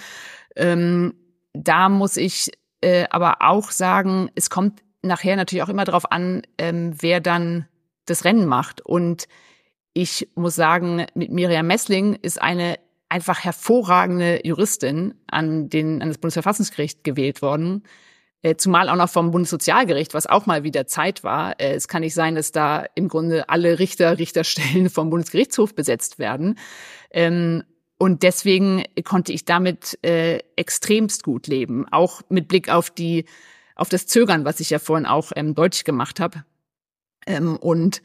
Ähm, 0.56 1.14
da 1.52 1.90
muss 1.90 2.16
ich 2.16 2.50
äh, 2.80 3.04
aber 3.10 3.36
auch 3.40 3.70
sagen, 3.70 4.30
es 4.36 4.48
kommt 4.48 4.80
nachher 5.02 5.36
natürlich 5.36 5.62
auch 5.62 5.68
immer 5.68 5.84
darauf 5.84 6.10
an, 6.10 6.42
ähm, 6.56 6.94
wer 6.98 7.20
dann 7.20 7.66
das 8.06 8.24
Rennen 8.24 8.46
macht. 8.46 8.80
Und 8.80 9.28
ich 9.92 10.28
muss 10.34 10.54
sagen, 10.54 11.06
mit 11.14 11.30
Miriam 11.30 11.66
Messling 11.66 12.14
ist 12.14 12.40
eine 12.40 12.76
einfach 13.08 13.44
hervorragende 13.44 14.40
Juristin 14.44 15.14
an, 15.26 15.68
den, 15.68 16.02
an 16.02 16.08
das 16.08 16.18
Bundesverfassungsgericht 16.18 17.04
gewählt 17.04 17.42
worden. 17.42 17.84
Äh, 18.42 18.56
zumal 18.56 18.88
auch 18.88 18.96
noch 18.96 19.08
vom 19.08 19.32
Bundessozialgericht, 19.32 20.14
was 20.14 20.26
auch 20.26 20.46
mal 20.46 20.62
wieder 20.62 20.86
Zeit 20.86 21.24
war. 21.24 21.58
Äh, 21.60 21.74
es 21.74 21.88
kann 21.88 22.02
nicht 22.02 22.14
sein, 22.14 22.36
dass 22.36 22.52
da 22.52 22.84
im 22.94 23.08
Grunde 23.08 23.48
alle 23.48 23.78
Richter, 23.78 24.18
Richterstellen 24.18 24.90
vom 24.90 25.10
Bundesgerichtshof 25.10 25.74
besetzt 25.74 26.18
werden. 26.18 26.58
Ähm, 27.10 27.64
und 27.98 28.22
deswegen 28.22 28.84
konnte 29.02 29.32
ich 29.32 29.44
damit 29.44 29.98
äh, 30.04 30.38
extremst 30.54 31.24
gut 31.24 31.48
leben, 31.48 31.86
auch 31.90 32.22
mit 32.28 32.46
Blick 32.46 32.68
auf 32.68 32.90
die 32.90 33.24
auf 33.74 33.88
das 33.88 34.06
Zögern, 34.06 34.44
was 34.44 34.60
ich 34.60 34.70
ja 34.70 34.78
vorhin 34.78 35.06
auch 35.06 35.32
ähm, 35.34 35.54
deutlich 35.54 35.84
gemacht 35.84 36.20
habe. 36.20 36.44
Ähm, 37.26 37.56
und 37.56 38.02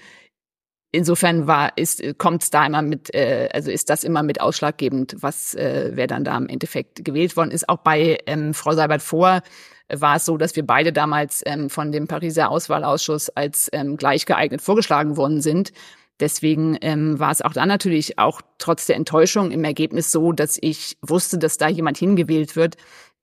insofern 0.93 1.47
war 1.47 1.77
ist 1.77 2.01
kommt 2.17 2.43
es 2.43 2.49
da 2.49 2.65
immer 2.65 2.81
mit 2.81 3.13
äh, 3.13 3.49
also 3.51 3.69
ist 3.69 3.89
das 3.89 4.05
immer 4.05 4.23
mit 4.23 4.39
ausschlaggebend 4.39 5.17
was 5.19 5.53
äh, 5.55 5.91
wer 5.93 6.07
dann 6.07 6.23
da 6.23 6.37
im 6.37 6.47
Endeffekt 6.47 7.03
gewählt 7.03 7.35
worden 7.35 7.51
ist 7.51 7.67
auch 7.67 7.79
bei 7.79 8.19
ähm, 8.27 8.53
Frau 8.53 8.73
Seibert 8.73 9.01
vor 9.01 9.41
war 9.89 10.15
es 10.15 10.25
so, 10.25 10.37
dass 10.37 10.55
wir 10.55 10.65
beide 10.65 10.93
damals 10.93 11.43
ähm, 11.45 11.69
von 11.69 11.91
dem 11.91 12.07
Pariser 12.07 12.49
Auswahlausschuss 12.49 13.29
als 13.29 13.69
ähm, 13.73 13.97
gleich 13.97 14.25
geeignet 14.25 14.61
vorgeschlagen 14.61 15.17
worden 15.17 15.41
sind. 15.41 15.71
Deswegen 16.19 16.77
ähm, 16.81 17.19
war 17.19 17.31
es 17.31 17.41
auch 17.41 17.53
da 17.53 17.65
natürlich 17.65 18.19
auch 18.19 18.41
trotz 18.59 18.85
der 18.85 18.95
Enttäuschung 18.95 19.51
im 19.51 19.63
Ergebnis 19.63 20.11
so, 20.11 20.31
dass 20.31 20.57
ich 20.61 20.97
wusste, 21.01 21.37
dass 21.37 21.57
da 21.57 21.67
jemand 21.67 21.97
hingewählt 21.97 22.55
wird, 22.55 22.77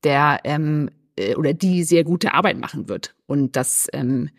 der 0.05 0.41
ähm, 0.45 0.91
äh, 1.17 1.35
oder 1.37 1.55
die 1.55 1.85
sehr 1.85 2.05
gute 2.05 2.35
Arbeit 2.35 2.59
machen 2.59 2.89
wird. 2.89 3.15
Und 3.27 3.57
das 3.57 3.89
ähm, 3.93 4.31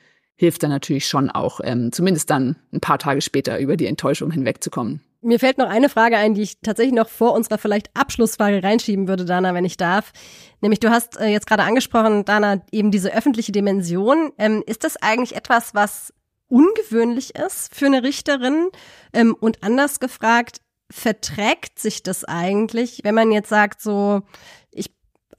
hilft 0.42 0.64
dann 0.64 0.72
natürlich 0.72 1.08
schon 1.08 1.30
auch, 1.30 1.62
ähm, 1.64 1.92
zumindest 1.92 2.32
dann 2.32 2.56
ein 2.74 2.82
paar 2.82 2.98
Tage 2.98 3.22
später 3.22 3.60
über 3.60 3.78
die 3.78 3.86
Enttäuschung 3.86 4.32
hinwegzukommen. 4.32 5.00
Mir 5.22 5.40
fällt 5.40 5.60
noch 5.60 5.70
eine 5.70 5.88
Frage 5.88 6.18
ein, 6.18 6.34
die 6.34 6.42
ich 6.42 6.62
tatsächlich 6.62 6.96
noch 6.96 7.10
vor 7.10 7.34
unserer 7.34 7.60
vielleicht 7.60 7.92
Abschlussfrage 7.94 8.64
reinschieben 8.64 9.08
würde, 9.08 9.24
Dana, 9.24 9.54
wenn 9.54 9.66
ich 9.66 9.78
darf. 9.78 10.12
Nämlich, 10.60 10.80
du 10.80 10.90
hast 10.90 11.20
äh, 11.20 11.28
jetzt 11.28 11.46
gerade 11.46 11.62
angesprochen, 11.62 12.26
Dana, 12.26 12.64
eben 12.72 12.90
diese 12.90 13.14
öffentliche 13.14 13.52
Dimension. 13.52 14.32
Ähm, 14.40 14.64
ist 14.66 14.84
das 14.84 14.98
eigentlich 14.98 15.36
etwas, 15.36 15.76
was 15.76 16.12
ungewöhnlich 16.48 17.36
ist 17.36 17.76
für 17.76 17.86
eine 17.86 18.02
Richterin? 18.02 18.70
Ähm, 19.14 19.36
und 19.40 19.62
anders 19.62 20.00
gefragt, 20.00 20.58
verträgt 20.90 21.78
sich 21.78 22.02
das 22.02 22.24
eigentlich, 22.24 23.02
wenn 23.04 23.14
man 23.14 23.32
jetzt 23.32 23.50
sagt, 23.50 23.80
so, 23.80 24.24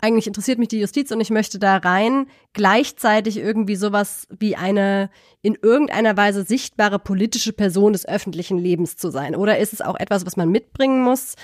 eigentlich 0.03 0.27
interessiert 0.27 0.59
mich 0.59 0.69
die 0.69 0.81
Justiz 0.81 1.13
und 1.13 1.21
ich 1.21 1.31
möchte 1.31 1.61
da 1.61 1.77
rein, 1.77 2.27
gleichzeitig 2.53 3.37
irgendwie 3.39 3.77
sowas 3.77 4.27
wie 4.37 4.57
eine 4.57 5.11
in 5.43 5.57
irgendeiner 5.63 6.17
Weise 6.17 6.43
sichtbare 6.43 6.99
politische 6.99 7.53
Person 7.53 7.93
des 7.93 8.07
öffentlichen 8.07 8.59
Lebens 8.59 8.97
zu 8.97 9.11
sein? 9.11 9.37
Oder 9.37 9.59
ist 9.59 9.73
es 9.73 9.81
auch 9.81 9.95
etwas, 9.95 10.27
was 10.27 10.37
man 10.37 10.51
mitbringen 10.51 11.05
muss? 11.05 11.37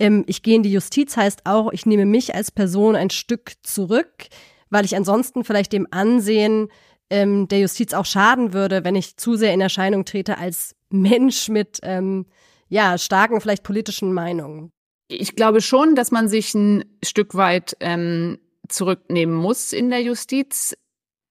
Ähm, 0.00 0.24
ich 0.26 0.42
gehe 0.42 0.56
in 0.56 0.64
die 0.64 0.72
Justiz 0.72 1.16
heißt 1.16 1.42
auch, 1.44 1.72
ich 1.72 1.86
nehme 1.86 2.04
mich 2.04 2.34
als 2.34 2.50
Person 2.50 2.96
ein 2.96 3.10
Stück 3.10 3.52
zurück, 3.62 4.26
weil 4.70 4.84
ich 4.84 4.96
ansonsten 4.96 5.44
vielleicht 5.44 5.72
dem 5.72 5.86
Ansehen 5.92 6.68
ähm, 7.10 7.46
der 7.46 7.60
Justiz 7.60 7.94
auch 7.94 8.06
schaden 8.06 8.52
würde, 8.52 8.82
wenn 8.82 8.96
ich 8.96 9.18
zu 9.18 9.36
sehr 9.36 9.54
in 9.54 9.60
Erscheinung 9.60 10.04
trete 10.04 10.36
als 10.36 10.74
Mensch 10.90 11.48
mit 11.48 11.78
ähm, 11.84 12.26
ja 12.68 12.98
starken 12.98 13.40
vielleicht 13.40 13.62
politischen 13.62 14.12
Meinungen 14.12 14.72
ich 15.10 15.36
glaube 15.36 15.60
schon, 15.60 15.94
dass 15.94 16.10
man 16.10 16.28
sich 16.28 16.54
ein 16.54 16.84
Stück 17.02 17.34
weit 17.34 17.76
ähm, 17.80 18.38
zurücknehmen 18.68 19.34
muss 19.34 19.72
in 19.72 19.90
der 19.90 20.02
Justiz. 20.02 20.76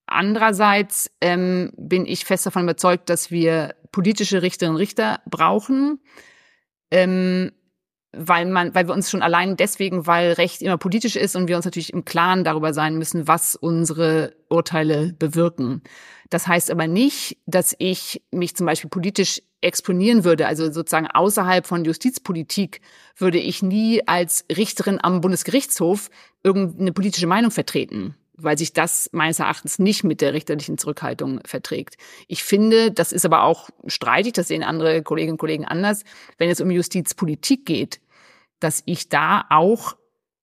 Andererseits 0.05 1.11
ähm, 1.21 1.71
bin 1.77 2.05
ich 2.05 2.25
fest 2.25 2.45
davon 2.45 2.63
überzeugt, 2.63 3.09
dass 3.09 3.32
wir 3.32 3.75
politische 3.91 4.41
Richterinnen 4.41 4.75
und 4.75 4.82
Richter 4.82 5.21
brauchen, 5.25 5.99
ähm, 6.91 7.51
weil 8.12 8.45
man, 8.45 8.74
weil 8.74 8.88
wir 8.88 8.93
uns 8.93 9.10
schon 9.10 9.22
allein 9.22 9.55
deswegen, 9.55 10.07
weil 10.07 10.34
Recht 10.34 10.62
immer 10.62 10.78
politisch 10.78 11.16
ist 11.16 11.36
und 11.36 11.47
wir 11.47 11.55
uns 11.55 11.66
natürlich 11.66 11.93
im 11.93 12.05
Klaren 12.05 12.43
darüber 12.43 12.74
sein 12.74 12.97
müssen, 12.97 13.28
was 13.28 13.55
unsere 13.55 14.36
Urteile 14.49 15.14
bewirken. 15.14 15.84
Das 16.30 16.47
heißt 16.47 16.72
aber 16.72 16.88
nicht, 16.88 17.38
dass 17.45 17.76
ich 17.78 18.24
mich 18.32 18.55
zum 18.55 18.66
Beispiel 18.66 18.89
politisch 18.89 19.41
exponieren 19.62 20.24
würde, 20.24 20.47
also 20.47 20.72
sozusagen 20.72 21.07
außerhalb 21.07 21.68
von 21.68 21.84
Justizpolitik, 21.86 22.82
würde 23.18 23.39
ich 23.39 23.62
nie 23.62 24.07
als 24.07 24.45
Richterin 24.55 24.99
am 25.01 25.22
Bundesgerichtshof 25.22 26.10
irgendeine 26.43 26.93
politische 26.93 27.28
Meinung 27.28 27.51
vertreten, 27.51 28.16
weil 28.41 28.57
sich 28.57 28.73
das 28.73 29.09
meines 29.11 29.39
Erachtens 29.39 29.79
nicht 29.79 30.03
mit 30.03 30.21
der 30.21 30.33
richterlichen 30.33 30.77
Zurückhaltung 30.77 31.41
verträgt. 31.45 31.97
Ich 32.27 32.43
finde, 32.43 32.91
das 32.91 33.11
ist 33.11 33.25
aber 33.25 33.43
auch 33.43 33.69
streitig, 33.87 34.33
das 34.33 34.47
sehen 34.47 34.63
andere 34.63 35.03
Kolleginnen 35.03 35.33
und 35.33 35.39
Kollegen 35.39 35.65
anders, 35.65 36.03
wenn 36.37 36.49
es 36.49 36.61
um 36.61 36.71
Justizpolitik 36.71 37.65
geht, 37.65 37.99
dass 38.59 38.83
ich 38.85 39.09
da 39.09 39.45
auch 39.49 39.95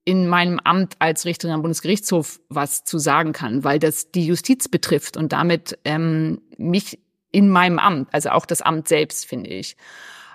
in 0.05 0.29
meinem 0.29 0.59
Amt 0.63 0.95
als 0.99 1.25
Richterin 1.25 1.53
am 1.53 1.61
Bundesgerichtshof 1.61 2.39
was 2.47 2.85
zu 2.85 2.97
sagen 2.97 3.33
kann, 3.33 3.65
weil 3.65 3.77
das 3.77 4.11
die 4.11 4.25
Justiz 4.25 4.69
betrifft 4.69 5.17
und 5.17 5.33
damit 5.33 5.77
ähm, 5.83 6.41
mich 6.57 6.99
in 7.31 7.49
meinem 7.49 7.77
Amt, 7.77 8.07
also 8.13 8.29
auch 8.29 8.45
das 8.45 8.61
Amt 8.61 8.87
selbst, 8.87 9.25
finde 9.25 9.49
ich. 9.49 9.75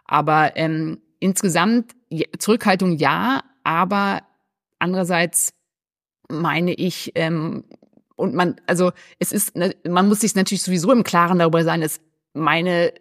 Aber 0.04 0.56
ähm, 0.56 1.00
insgesamt 1.20 1.92
Zurückhaltung 2.38 2.96
ja, 2.98 3.44
aber 3.64 4.22
andererseits 4.78 5.54
meine 6.33 6.72
ich, 6.74 7.12
ähm, 7.14 7.64
und 8.16 8.35
man, 8.35 8.57
also 8.66 8.93
es 9.18 9.33
ist, 9.33 9.57
ne, 9.57 9.74
man 9.89 10.09
muss 10.09 10.20
sich 10.20 10.35
natürlich 10.35 10.62
sowieso 10.62 10.93
im 10.93 11.05
Klaren 11.05 11.39
darüber 11.39 11.64
sein, 11.64 11.80
dass 11.80 12.01
meine, 12.35 12.93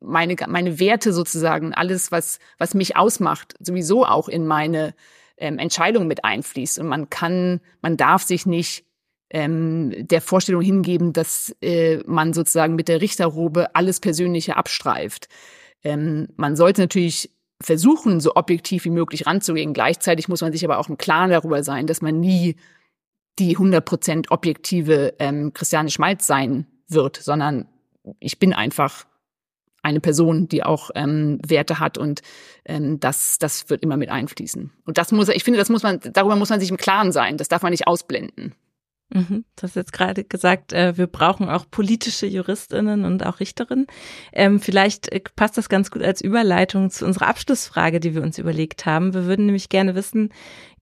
meine, 0.00 0.36
meine 0.48 0.78
Werte 0.78 1.12
sozusagen, 1.12 1.74
alles, 1.74 2.12
was, 2.12 2.38
was 2.58 2.74
mich 2.74 2.96
ausmacht, 2.96 3.54
sowieso 3.60 4.04
auch 4.04 4.28
in 4.28 4.46
meine 4.46 4.94
ähm, 5.36 5.58
Entscheidung 5.58 6.06
mit 6.06 6.24
einfließt. 6.24 6.78
Und 6.78 6.86
man 6.86 7.10
kann, 7.10 7.60
man 7.82 7.96
darf 7.96 8.22
sich 8.22 8.46
nicht 8.46 8.84
ähm, 9.30 9.92
der 10.06 10.20
Vorstellung 10.20 10.62
hingeben, 10.62 11.12
dass 11.12 11.54
äh, 11.60 11.98
man 12.06 12.32
sozusagen 12.32 12.76
mit 12.76 12.88
der 12.88 13.00
Richterrobe 13.00 13.74
alles 13.74 14.00
Persönliche 14.00 14.56
abstreift. 14.56 15.28
Ähm, 15.82 16.28
man 16.36 16.56
sollte 16.56 16.82
natürlich 16.82 17.33
versuchen, 17.64 18.20
so 18.20 18.36
objektiv 18.36 18.84
wie 18.84 18.90
möglich 18.90 19.26
ranzugehen. 19.26 19.72
Gleichzeitig 19.72 20.28
muss 20.28 20.40
man 20.40 20.52
sich 20.52 20.64
aber 20.64 20.78
auch 20.78 20.88
im 20.88 20.98
Klaren 20.98 21.30
darüber 21.30 21.62
sein, 21.62 21.86
dass 21.86 22.02
man 22.02 22.20
nie 22.20 22.56
die 23.38 23.56
100% 23.56 24.30
objektive 24.30 25.14
ähm, 25.18 25.52
Christiane 25.52 25.90
Schmalz 25.90 26.26
sein 26.26 26.66
wird, 26.88 27.16
sondern 27.16 27.66
ich 28.20 28.38
bin 28.38 28.52
einfach 28.52 29.06
eine 29.82 30.00
Person, 30.00 30.48
die 30.48 30.62
auch 30.62 30.90
ähm, 30.94 31.38
Werte 31.46 31.78
hat 31.78 31.98
und 31.98 32.22
ähm, 32.64 33.00
das, 33.00 33.38
das 33.38 33.68
wird 33.68 33.82
immer 33.82 33.96
mit 33.96 34.08
einfließen. 34.08 34.72
Und 34.86 34.98
das 34.98 35.12
muss, 35.12 35.28
ich 35.28 35.44
finde, 35.44 35.58
das 35.58 35.68
muss 35.68 35.82
man, 35.82 36.00
darüber 36.00 36.36
muss 36.36 36.50
man 36.50 36.60
sich 36.60 36.70
im 36.70 36.76
Klaren 36.76 37.12
sein. 37.12 37.36
Das 37.36 37.48
darf 37.48 37.62
man 37.62 37.70
nicht 37.70 37.86
ausblenden. 37.86 38.54
Mhm. 39.14 39.44
Du 39.54 39.62
hast 39.62 39.76
jetzt 39.76 39.92
gerade 39.92 40.24
gesagt, 40.24 40.72
äh, 40.72 40.98
wir 40.98 41.06
brauchen 41.06 41.48
auch 41.48 41.66
politische 41.70 42.26
Juristinnen 42.26 43.04
und 43.04 43.24
auch 43.24 43.38
Richterinnen. 43.38 43.86
Ähm, 44.32 44.58
vielleicht 44.58 45.10
äh, 45.12 45.20
passt 45.36 45.56
das 45.56 45.68
ganz 45.68 45.92
gut 45.92 46.02
als 46.02 46.20
Überleitung 46.20 46.90
zu 46.90 47.06
unserer 47.06 47.28
Abschlussfrage, 47.28 48.00
die 48.00 48.16
wir 48.16 48.22
uns 48.22 48.38
überlegt 48.38 48.86
haben. 48.86 49.14
Wir 49.14 49.26
würden 49.26 49.46
nämlich 49.46 49.68
gerne 49.68 49.94
wissen, 49.94 50.30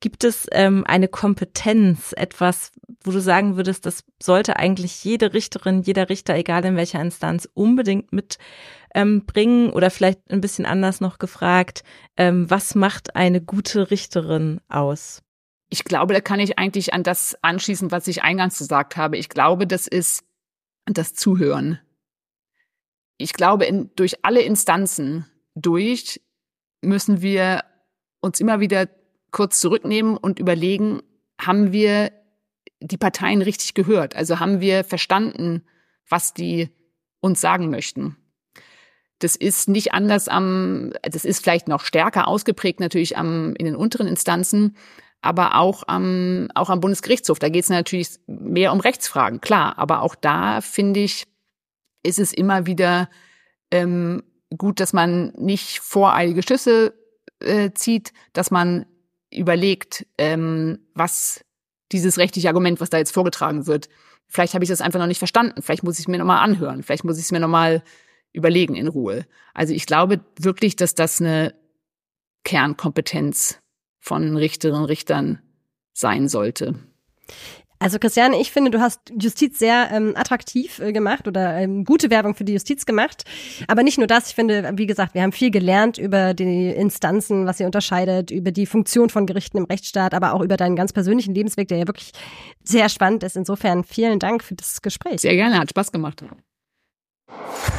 gibt 0.01 0.25
es 0.25 0.47
ähm, 0.51 0.83
eine 0.87 1.09
Kompetenz, 1.09 2.15
etwas, 2.17 2.73
wo 3.05 3.11
du 3.11 3.21
sagen 3.21 3.57
würdest, 3.57 3.85
das 3.85 4.03
sollte 4.21 4.57
eigentlich 4.57 5.05
jede 5.05 5.35
Richterin, 5.35 5.83
jeder 5.83 6.09
Richter, 6.09 6.35
egal 6.35 6.65
in 6.65 6.77
welcher 6.77 7.03
Instanz, 7.03 7.47
unbedingt 7.53 8.13
mitbringen? 8.13 9.71
oder 9.71 9.91
vielleicht 9.91 10.31
ein 10.31 10.41
bisschen 10.41 10.65
anders 10.65 11.01
noch 11.01 11.19
gefragt, 11.19 11.83
ähm, 12.17 12.51
was 12.51 12.75
macht 12.75 13.15
eine 13.15 13.43
gute 13.43 13.91
Richterin 13.91 14.61
aus? 14.69 15.23
Ich 15.73 15.85
glaube, 15.85 16.13
da 16.13 16.21
kann 16.21 16.39
ich 16.39 16.59
eigentlich 16.59 16.93
an 16.93 17.03
das 17.03 17.35
anschließen, 17.41 17.91
was 17.91 18.07
ich 18.07 18.23
eingangs 18.23 18.59
gesagt 18.59 18.99
habe. 18.99 19.17
Ich 19.17 19.31
glaube, 19.31 19.67
das 19.67 19.87
ist 19.87 20.23
das 20.85 21.15
Zuhören. 21.15 21.79
Ich 23.17 23.33
glaube, 23.33 23.65
in, 23.65 23.91
durch 23.97 24.23
alle 24.23 24.43
Instanzen 24.43 25.25
durch 25.55 26.21
müssen 26.83 27.23
wir 27.23 27.65
uns 28.21 28.39
immer 28.39 28.61
wieder 28.61 28.87
kurz 29.31 29.61
zurücknehmen 29.61 30.19
und 30.19 30.39
überlegen, 30.39 31.01
haben 31.41 31.73
wir 31.73 32.13
die 32.81 32.99
Parteien 32.99 33.41
richtig 33.41 33.73
gehört? 33.73 34.15
Also 34.15 34.41
haben 34.41 34.61
wir 34.61 34.85
verstanden, 34.85 35.65
was 36.07 36.35
die 36.35 36.69
uns 37.21 37.41
sagen 37.41 37.71
möchten? 37.71 38.19
Das 39.21 39.37
ist 39.37 39.71
nicht 39.71 39.95
anders 39.95 40.29
am, 40.29 40.93
das 41.01 41.25
ist 41.25 41.43
vielleicht 41.43 41.67
noch 41.67 41.87
stärker 41.87 42.29
ausgeprägt 42.29 42.79
natürlich 42.79 43.17
am, 43.17 43.55
in 43.57 43.65
den 43.65 43.77
unteren 43.77 44.07
Instanzen, 44.07 44.77
aber 45.23 45.55
auch 45.55 45.85
am, 45.87 46.49
auch 46.55 46.69
am 46.69 46.81
Bundesgerichtshof. 46.81 47.39
Da 47.39 47.49
geht 47.49 47.65
es 47.65 47.71
natürlich 47.71 48.09
mehr 48.27 48.73
um 48.73 48.81
Rechtsfragen, 48.81 49.41
klar. 49.41 49.79
Aber 49.79 50.03
auch 50.03 50.17
da, 50.17 50.61
finde 50.61 51.01
ich, 51.01 51.25
ist 52.03 52.19
es 52.19 52.33
immer 52.33 52.67
wieder 52.67 53.09
ähm, 53.71 54.25
gut, 54.59 54.81
dass 54.81 54.93
man 54.93 55.33
nicht 55.39 55.79
voreilige 55.79 56.43
Schlüsse 56.43 56.95
äh, 57.39 57.71
zieht, 57.73 58.13
dass 58.33 58.51
man 58.51 58.85
überlegt, 59.31 60.07
ähm, 60.19 60.81
was 60.95 61.45
dieses 61.93 62.19
rechtliche 62.19 62.49
Argument, 62.49 62.81
was 62.81 62.91
da 62.91 62.99
jetzt 62.99 63.13
vorgetragen 63.13 63.67
wird, 63.67 63.89
vielleicht 64.27 64.55
habe 64.55 64.65
ich 64.65 64.71
das 64.71 64.81
einfach 64.81 64.99
noch 64.99 65.07
nicht 65.07 65.19
verstanden, 65.19 65.63
vielleicht 65.63 65.85
muss 65.85 65.99
ich 65.99 66.05
es 66.05 66.09
mir 66.09 66.19
nochmal 66.19 66.43
anhören, 66.43 66.83
vielleicht 66.83 67.05
muss 67.05 67.19
ich 67.19 67.25
es 67.25 67.33
mir 67.33 67.41
nochmal 67.41 67.83
überlegen 68.33 68.75
in 68.75 68.89
Ruhe. 68.89 69.27
Also 69.55 69.73
ich 69.73 69.87
glaube 69.87 70.21
wirklich, 70.39 70.75
dass 70.75 70.95
das 70.95 71.21
eine 71.21 71.55
Kernkompetenz 72.45 73.62
von 74.03 74.37
Richterinnen 74.37 74.83
und 74.83 74.89
Richtern 74.89 75.41
sein 75.95 76.29
sollte. 76.29 76.75
Also 77.79 77.99
Christiane, 77.99 78.41
ich 78.41 78.53
finde, 78.53 78.71
du 78.71 78.81
hast 78.81 79.01
Justiz 79.19 79.59
sehr 79.59 79.91
ähm, 79.93 80.13
attraktiv 80.17 80.79
äh, 80.79 80.93
gemacht 80.93 81.27
oder 81.27 81.57
ähm, 81.57 81.85
gute 81.85 82.11
Werbung 82.11 82.37
für 82.37 82.45
die 82.45 82.53
Justiz 82.53 82.87
gemacht. 82.87 83.25
Aber 83.67 83.83
nicht 83.83 83.99
nur 83.99 84.07
das, 84.07 84.29
ich 84.29 84.35
finde, 84.37 84.71
wie 84.77 84.87
gesagt, 84.87 85.15
wir 85.15 85.23
haben 85.23 85.33
viel 85.33 85.51
gelernt 85.51 85.99
über 85.99 86.33
die 86.33 86.69
Instanzen, 86.69 87.45
was 87.45 87.59
sie 87.59 87.65
unterscheidet, 87.65 88.31
über 88.31 88.53
die 88.53 88.67
Funktion 88.67 89.11
von 89.11 89.27
Gerichten 89.27 89.59
im 89.59 89.65
Rechtsstaat, 89.65 90.15
aber 90.15 90.35
auch 90.35 90.43
über 90.43 90.57
deinen 90.57 90.77
ganz 90.77 90.93
persönlichen 90.93 91.35
Lebensweg, 91.35 91.67
der 91.69 91.79
ja 91.79 91.89
wirklich 91.89 92.13
sehr 92.63 92.89
spannend 92.89 93.25
ist. 93.25 93.37
Insofern 93.37 93.83
vielen 93.83 94.21
Dank 94.21 94.45
für 94.45 94.55
das 94.55 94.81
Gespräch. 94.81 95.21
Sehr 95.21 95.35
gerne, 95.35 95.59
hat 95.59 95.71
Spaß 95.71 95.91
gemacht. 95.91 96.25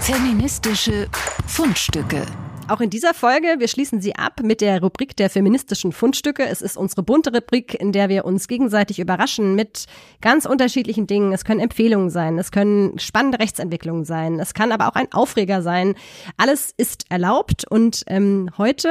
Feministische 0.02 1.08
Fundstücke. 1.48 2.26
Auch 2.74 2.82
in 2.82 2.90
dieser 2.90 3.14
Folge, 3.14 3.58
wir 3.60 3.68
schließen 3.68 4.02
sie 4.02 4.16
ab 4.16 4.42
mit 4.42 4.60
der 4.60 4.82
Rubrik 4.82 5.16
der 5.16 5.30
feministischen 5.30 5.92
Fundstücke. 5.92 6.44
Es 6.44 6.64
ist 6.64 6.76
unsere 6.76 7.04
bunte 7.04 7.32
Rubrik, 7.32 7.80
in 7.80 7.92
der 7.92 8.10
wir 8.10 8.26
uns 8.26 8.48
gegenseitig 8.48 8.98
überraschen 8.98 9.54
mit 9.54 9.86
ganz 10.22 10.48
unterschiedlichen 10.48 11.06
Dingen. 11.06 11.34
Es 11.34 11.46
können 11.46 11.60
Empfehlungen 11.60 12.10
sein, 12.10 12.40
es 12.40 12.52
können 12.52 12.98
spannende 12.98 13.38
Rechtsentwicklungen 13.38 14.06
sein, 14.06 14.40
es 14.40 14.56
kann 14.56 14.72
aber 14.72 14.88
auch 14.88 14.96
ein 14.96 15.12
Aufreger 15.14 15.62
sein. 15.62 15.94
Alles 16.36 16.74
ist 16.76 17.06
erlaubt 17.12 17.64
und 17.70 18.06
ähm, 18.08 18.50
heute 18.58 18.90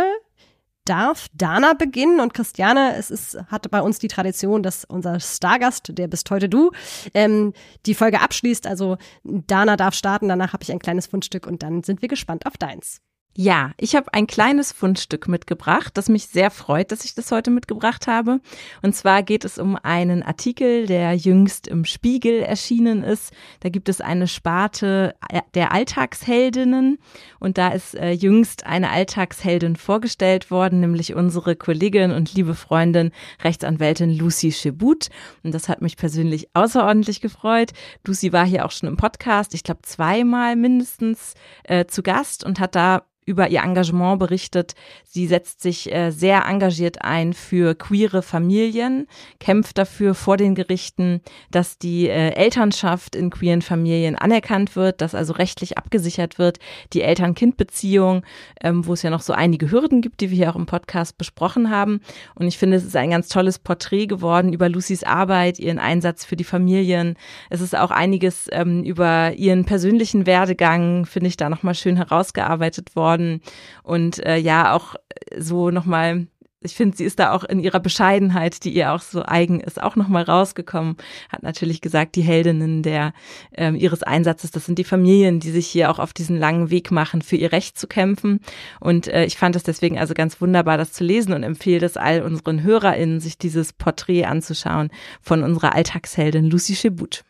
darf 0.84 1.26
Dana 1.34 1.72
beginnen 1.72 2.20
und 2.20 2.34
Christiane, 2.34 2.94
es 2.96 3.10
ist, 3.10 3.36
hatte 3.48 3.68
bei 3.68 3.82
uns 3.82 3.98
die 3.98 4.06
Tradition, 4.06 4.62
dass 4.62 4.84
unser 4.84 5.18
Stargast, 5.18 5.98
der 5.98 6.06
bist 6.06 6.30
heute 6.30 6.48
du, 6.48 6.70
ähm, 7.14 7.52
die 7.86 7.94
Folge 7.94 8.20
abschließt. 8.20 8.64
Also 8.68 8.96
Dana 9.24 9.76
darf 9.76 9.94
starten, 9.94 10.28
danach 10.28 10.52
habe 10.52 10.62
ich 10.62 10.70
ein 10.70 10.78
kleines 10.78 11.08
Fundstück 11.08 11.48
und 11.48 11.64
dann 11.64 11.82
sind 11.82 12.00
wir 12.00 12.08
gespannt 12.08 12.46
auf 12.46 12.56
deins. 12.56 13.00
Ja, 13.34 13.72
ich 13.78 13.96
habe 13.96 14.12
ein 14.12 14.26
kleines 14.26 14.72
Fundstück 14.72 15.26
mitgebracht, 15.26 15.92
das 15.96 16.10
mich 16.10 16.26
sehr 16.26 16.50
freut, 16.50 16.92
dass 16.92 17.06
ich 17.06 17.14
das 17.14 17.32
heute 17.32 17.50
mitgebracht 17.50 18.06
habe. 18.06 18.40
Und 18.82 18.94
zwar 18.94 19.22
geht 19.22 19.46
es 19.46 19.58
um 19.58 19.74
einen 19.76 20.22
Artikel, 20.22 20.86
der 20.86 21.14
jüngst 21.14 21.66
im 21.66 21.86
Spiegel 21.86 22.42
erschienen 22.42 23.02
ist. 23.02 23.32
Da 23.60 23.70
gibt 23.70 23.88
es 23.88 24.02
eine 24.02 24.28
Sparte 24.28 25.14
der 25.54 25.72
Alltagsheldinnen 25.72 26.98
und 27.40 27.56
da 27.56 27.68
ist 27.68 27.94
äh, 27.94 28.10
jüngst 28.10 28.66
eine 28.66 28.90
Alltagsheldin 28.90 29.76
vorgestellt 29.76 30.50
worden, 30.50 30.80
nämlich 30.80 31.14
unsere 31.14 31.56
Kollegin 31.56 32.10
und 32.10 32.34
liebe 32.34 32.54
Freundin 32.54 33.12
Rechtsanwältin 33.42 34.10
Lucy 34.10 34.50
Chebut. 34.50 35.08
Und 35.42 35.54
das 35.54 35.70
hat 35.70 35.80
mich 35.80 35.96
persönlich 35.96 36.48
außerordentlich 36.52 37.22
gefreut. 37.22 37.72
Lucy 38.06 38.34
war 38.34 38.44
hier 38.44 38.66
auch 38.66 38.72
schon 38.72 38.90
im 38.90 38.98
Podcast, 38.98 39.54
ich 39.54 39.64
glaube 39.64 39.80
zweimal 39.84 40.54
mindestens 40.54 41.32
äh, 41.64 41.86
zu 41.86 42.02
Gast 42.02 42.44
und 42.44 42.60
hat 42.60 42.74
da 42.74 43.06
über 43.24 43.48
ihr 43.48 43.62
Engagement 43.62 44.18
berichtet. 44.18 44.74
Sie 45.04 45.26
setzt 45.26 45.60
sich 45.60 45.92
äh, 45.92 46.10
sehr 46.10 46.46
engagiert 46.46 47.02
ein 47.02 47.32
für 47.32 47.74
queere 47.74 48.22
Familien, 48.22 49.06
kämpft 49.38 49.78
dafür 49.78 50.14
vor 50.14 50.36
den 50.36 50.54
Gerichten, 50.54 51.20
dass 51.50 51.78
die 51.78 52.08
äh, 52.08 52.30
Elternschaft 52.30 53.14
in 53.14 53.30
queeren 53.30 53.62
Familien 53.62 54.16
anerkannt 54.16 54.74
wird, 54.74 55.00
dass 55.00 55.14
also 55.14 55.34
rechtlich 55.34 55.78
abgesichert 55.78 56.38
wird, 56.38 56.58
die 56.92 57.02
Eltern-Kind-Beziehung, 57.02 58.24
ähm, 58.60 58.86
wo 58.86 58.94
es 58.94 59.02
ja 59.02 59.10
noch 59.10 59.22
so 59.22 59.32
einige 59.32 59.70
Hürden 59.70 60.00
gibt, 60.00 60.20
die 60.20 60.30
wir 60.30 60.36
hier 60.36 60.50
auch 60.50 60.56
im 60.56 60.66
Podcast 60.66 61.16
besprochen 61.16 61.70
haben. 61.70 62.00
Und 62.34 62.48
ich 62.48 62.58
finde, 62.58 62.76
es 62.76 62.84
ist 62.84 62.96
ein 62.96 63.10
ganz 63.10 63.28
tolles 63.28 63.58
Porträt 63.60 64.06
geworden 64.06 64.52
über 64.52 64.68
Lucys 64.68 65.04
Arbeit, 65.04 65.60
ihren 65.60 65.78
Einsatz 65.78 66.24
für 66.24 66.36
die 66.36 66.44
Familien. 66.44 67.16
Es 67.50 67.60
ist 67.60 67.76
auch 67.76 67.92
einiges 67.92 68.48
ähm, 68.50 68.82
über 68.82 69.32
ihren 69.34 69.64
persönlichen 69.64 70.26
Werdegang, 70.26 71.06
finde 71.06 71.28
ich, 71.28 71.36
da 71.36 71.48
nochmal 71.48 71.74
schön 71.74 71.96
herausgearbeitet 71.96 72.96
worden 72.96 73.11
geworden 73.12 73.40
und 73.82 74.24
äh, 74.24 74.36
ja 74.36 74.74
auch 74.74 74.94
so 75.38 75.70
nochmal 75.70 76.26
ich 76.64 76.76
finde, 76.76 76.96
sie 76.96 77.02
ist 77.02 77.18
da 77.18 77.32
auch 77.32 77.42
in 77.42 77.58
ihrer 77.58 77.80
Bescheidenheit, 77.80 78.62
die 78.62 78.70
ihr 78.72 78.92
auch 78.92 79.00
so 79.00 79.24
eigen 79.24 79.58
ist, 79.58 79.82
auch 79.82 79.96
nochmal 79.96 80.22
rausgekommen. 80.22 80.96
Hat 81.28 81.42
natürlich 81.42 81.80
gesagt, 81.80 82.14
die 82.14 82.22
Heldinnen 82.22 82.84
der 82.84 83.14
ähm, 83.52 83.74
ihres 83.74 84.04
Einsatzes, 84.04 84.52
das 84.52 84.66
sind 84.66 84.78
die 84.78 84.84
Familien, 84.84 85.40
die 85.40 85.50
sich 85.50 85.66
hier 85.66 85.90
auch 85.90 85.98
auf 85.98 86.12
diesen 86.12 86.38
langen 86.38 86.70
Weg 86.70 86.92
machen, 86.92 87.20
für 87.20 87.34
ihr 87.34 87.50
Recht 87.50 87.76
zu 87.76 87.88
kämpfen. 87.88 88.38
Und 88.78 89.08
äh, 89.08 89.24
ich 89.24 89.38
fand 89.38 89.56
es 89.56 89.64
deswegen 89.64 89.98
also 89.98 90.14
ganz 90.14 90.40
wunderbar, 90.40 90.78
das 90.78 90.92
zu 90.92 91.02
lesen 91.02 91.32
und 91.32 91.42
empfehle 91.42 91.84
es 91.84 91.96
all 91.96 92.22
unseren 92.22 92.62
HörerInnen, 92.62 93.18
sich 93.18 93.38
dieses 93.38 93.72
Porträt 93.72 94.26
anzuschauen 94.26 94.90
von 95.20 95.42
unserer 95.42 95.74
Alltagsheldin 95.74 96.48
Lucy 96.48 96.74
Chebut. 96.74 97.24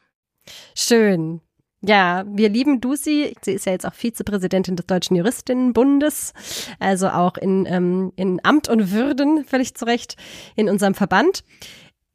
Schön. 0.75 1.41
Ja, 1.85 2.25
wir 2.29 2.49
lieben 2.49 2.81
Dusi. 2.81 3.35
Sie 3.43 3.53
ist 3.53 3.67
ja 3.67 3.73
jetzt 3.73 3.87
auch 3.87 3.95
Vizepräsidentin 3.95 4.77
des 4.77 4.87
Deutschen 4.87 5.17
Juristinnenbundes, 5.17 6.33
also 6.79 7.09
auch 7.09 7.37
in, 7.37 7.67
ähm, 7.67 8.13
in 8.15 8.41
Amt 8.45 8.69
und 8.69 8.93
Würden 8.93 9.45
völlig 9.45 9.75
zurecht 9.75 10.17
in 10.55 10.69
unserem 10.69 10.95
Verband. 10.95 11.43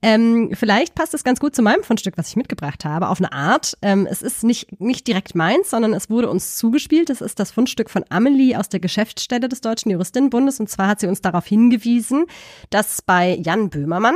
Ähm, 0.01 0.51
vielleicht 0.53 0.95
passt 0.95 1.13
es 1.13 1.23
ganz 1.23 1.39
gut 1.39 1.53
zu 1.53 1.61
meinem 1.61 1.83
Fundstück, 1.83 2.17
was 2.17 2.29
ich 2.29 2.35
mitgebracht 2.37 2.85
habe, 2.85 3.09
auf 3.09 3.19
eine 3.19 3.33
Art. 3.33 3.77
Ähm, 3.81 4.07
es 4.09 4.21
ist 4.21 4.43
nicht, 4.43 4.79
nicht 4.79 5.05
direkt 5.05 5.35
meins, 5.35 5.71
sondern 5.71 5.93
es 5.93 6.09
wurde 6.09 6.29
uns 6.29 6.55
zugespielt. 6.55 7.09
Es 7.09 7.19
ist 7.19 7.39
das 7.39 7.51
Fundstück 7.51 7.89
von 7.89 8.05
Amelie 8.09 8.55
aus 8.55 8.69
der 8.69 8.79
Geschäftsstelle 8.79 9.49
des 9.49 9.59
Deutschen 9.59 9.91
Juristinnenbundes. 9.91 10.61
Und 10.61 10.69
zwar 10.69 10.87
hat 10.87 11.01
sie 11.01 11.07
uns 11.07 11.21
darauf 11.21 11.45
hingewiesen, 11.45 12.25
dass 12.69 13.01
bei 13.01 13.35
Jan 13.35 13.69
Böhmermann 13.69 14.15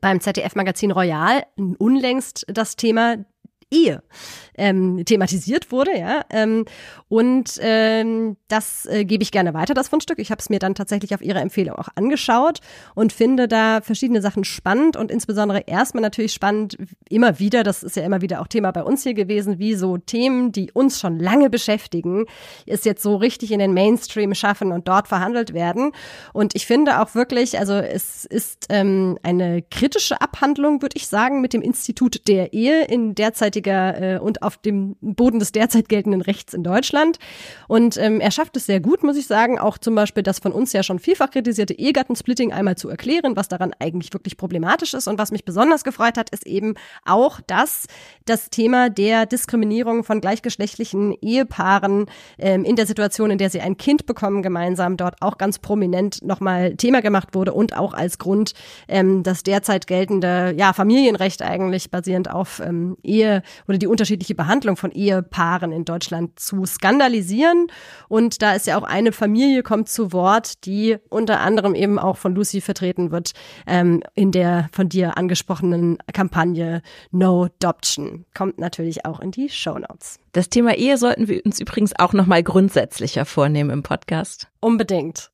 beim 0.00 0.20
ZDF-Magazin 0.20 0.92
Royal 0.92 1.44
unlängst 1.78 2.46
das 2.48 2.76
Thema 2.76 3.16
Ehe 3.74 4.02
ähm, 4.56 5.04
thematisiert 5.04 5.72
wurde, 5.72 5.98
ja. 5.98 6.24
Ähm, 6.30 6.64
und 7.08 7.58
ähm, 7.60 8.36
das 8.48 8.86
äh, 8.86 9.04
gebe 9.04 9.22
ich 9.22 9.32
gerne 9.32 9.54
weiter, 9.54 9.74
das 9.74 9.88
Fundstück. 9.88 10.18
Ich 10.18 10.30
habe 10.30 10.40
es 10.40 10.48
mir 10.48 10.58
dann 10.58 10.74
tatsächlich 10.74 11.14
auf 11.14 11.22
Ihre 11.22 11.40
Empfehlung 11.40 11.76
auch 11.76 11.88
angeschaut 11.96 12.60
und 12.94 13.12
finde 13.12 13.48
da 13.48 13.80
verschiedene 13.80 14.22
Sachen 14.22 14.44
spannend 14.44 14.96
und 14.96 15.10
insbesondere 15.10 15.64
erstmal 15.66 16.02
natürlich 16.02 16.32
spannend, 16.32 16.76
immer 17.08 17.38
wieder, 17.38 17.62
das 17.62 17.82
ist 17.82 17.96
ja 17.96 18.04
immer 18.04 18.20
wieder 18.20 18.40
auch 18.40 18.46
Thema 18.46 18.70
bei 18.70 18.82
uns 18.82 19.02
hier 19.02 19.14
gewesen, 19.14 19.58
wie 19.58 19.74
so 19.74 19.98
Themen, 19.98 20.52
die 20.52 20.70
uns 20.72 21.00
schon 21.00 21.18
lange 21.18 21.50
beschäftigen, 21.50 22.26
es 22.66 22.84
jetzt 22.84 23.02
so 23.02 23.16
richtig 23.16 23.50
in 23.50 23.58
den 23.58 23.74
Mainstream 23.74 24.34
schaffen 24.34 24.72
und 24.72 24.88
dort 24.88 25.08
verhandelt 25.08 25.52
werden. 25.52 25.92
Und 26.32 26.54
ich 26.54 26.66
finde 26.66 27.00
auch 27.00 27.14
wirklich, 27.14 27.58
also 27.58 27.74
es 27.74 28.24
ist 28.24 28.66
ähm, 28.68 29.18
eine 29.22 29.62
kritische 29.62 30.20
Abhandlung, 30.20 30.82
würde 30.82 30.96
ich 30.96 31.08
sagen, 31.08 31.40
mit 31.40 31.52
dem 31.52 31.62
Institut 31.62 32.28
der 32.28 32.52
Ehe 32.52 32.84
in 32.84 33.14
derzeitigen 33.14 33.63
90er 33.64 34.16
äh, 34.16 34.18
und 34.18 34.42
auf 34.42 34.56
dem 34.56 34.96
Boden 35.00 35.38
des 35.38 35.52
derzeit 35.52 35.88
geltenden 35.88 36.20
Rechts 36.20 36.54
in 36.54 36.62
Deutschland. 36.62 37.18
Und 37.68 37.96
ähm, 37.96 38.20
er 38.20 38.30
schafft 38.30 38.56
es 38.56 38.66
sehr 38.66 38.80
gut, 38.80 39.02
muss 39.02 39.16
ich 39.16 39.26
sagen, 39.26 39.58
auch 39.58 39.78
zum 39.78 39.94
Beispiel 39.94 40.22
das 40.22 40.38
von 40.38 40.52
uns 40.52 40.72
ja 40.72 40.82
schon 40.82 40.98
vielfach 40.98 41.30
kritisierte 41.30 41.74
Ehegattensplitting 41.74 42.52
einmal 42.52 42.76
zu 42.76 42.88
erklären, 42.88 43.36
was 43.36 43.48
daran 43.48 43.72
eigentlich 43.78 44.12
wirklich 44.12 44.36
problematisch 44.36 44.94
ist. 44.94 45.08
Und 45.08 45.18
was 45.18 45.32
mich 45.32 45.44
besonders 45.44 45.84
gefreut 45.84 46.16
hat, 46.16 46.30
ist 46.30 46.46
eben 46.46 46.74
auch, 47.04 47.40
dass 47.46 47.86
das 48.24 48.50
Thema 48.50 48.90
der 48.90 49.26
Diskriminierung 49.26 50.04
von 50.04 50.20
gleichgeschlechtlichen 50.20 51.14
Ehepaaren 51.20 52.06
ähm, 52.38 52.64
in 52.64 52.76
der 52.76 52.86
Situation, 52.86 53.30
in 53.30 53.38
der 53.38 53.50
sie 53.50 53.60
ein 53.60 53.76
Kind 53.76 54.06
bekommen, 54.06 54.42
gemeinsam 54.42 54.96
dort 54.96 55.20
auch 55.20 55.38
ganz 55.38 55.58
prominent 55.58 56.22
nochmal 56.22 56.76
Thema 56.76 57.02
gemacht 57.02 57.34
wurde 57.34 57.52
und 57.52 57.76
auch 57.76 57.94
als 57.94 58.18
Grund 58.18 58.54
ähm, 58.88 59.22
das 59.22 59.42
derzeit 59.42 59.86
geltende 59.86 60.54
ja, 60.56 60.72
Familienrecht 60.72 61.42
eigentlich 61.42 61.90
basierend 61.90 62.30
auf 62.30 62.60
ähm, 62.60 62.96
Ehe 63.02 63.42
oder 63.68 63.78
die 63.78 63.86
unterschiedliche 63.86 64.34
Behandlung 64.34 64.76
von 64.76 64.90
Ehepaaren 64.90 65.72
in 65.72 65.84
Deutschland 65.84 66.38
zu 66.38 66.64
skandalisieren. 66.66 67.68
Und 68.08 68.42
da 68.42 68.54
ist 68.54 68.66
ja 68.66 68.78
auch 68.78 68.84
eine 68.84 69.12
Familie 69.12 69.62
kommt 69.62 69.88
zu 69.88 70.12
Wort, 70.12 70.64
die 70.64 70.96
unter 71.08 71.40
anderem 71.40 71.74
eben 71.74 71.98
auch 71.98 72.16
von 72.16 72.34
Lucy 72.34 72.60
vertreten 72.60 73.10
wird 73.10 73.32
ähm, 73.66 74.02
in 74.14 74.32
der 74.32 74.68
von 74.72 74.88
dir 74.88 75.16
angesprochenen 75.16 75.98
Kampagne 76.12 76.82
No 77.10 77.44
Adoption. 77.44 78.24
Kommt 78.36 78.58
natürlich 78.58 79.04
auch 79.04 79.20
in 79.20 79.30
die 79.30 79.48
Show 79.48 79.78
Notes. 79.78 80.18
Das 80.32 80.48
Thema 80.48 80.74
Ehe 80.74 80.98
sollten 80.98 81.28
wir 81.28 81.44
uns 81.44 81.60
übrigens 81.60 81.92
auch 81.98 82.12
noch 82.12 82.26
mal 82.26 82.42
grundsätzlicher 82.42 83.24
vornehmen 83.24 83.70
im 83.70 83.82
Podcast. 83.82 84.48
Unbedingt. 84.60 85.30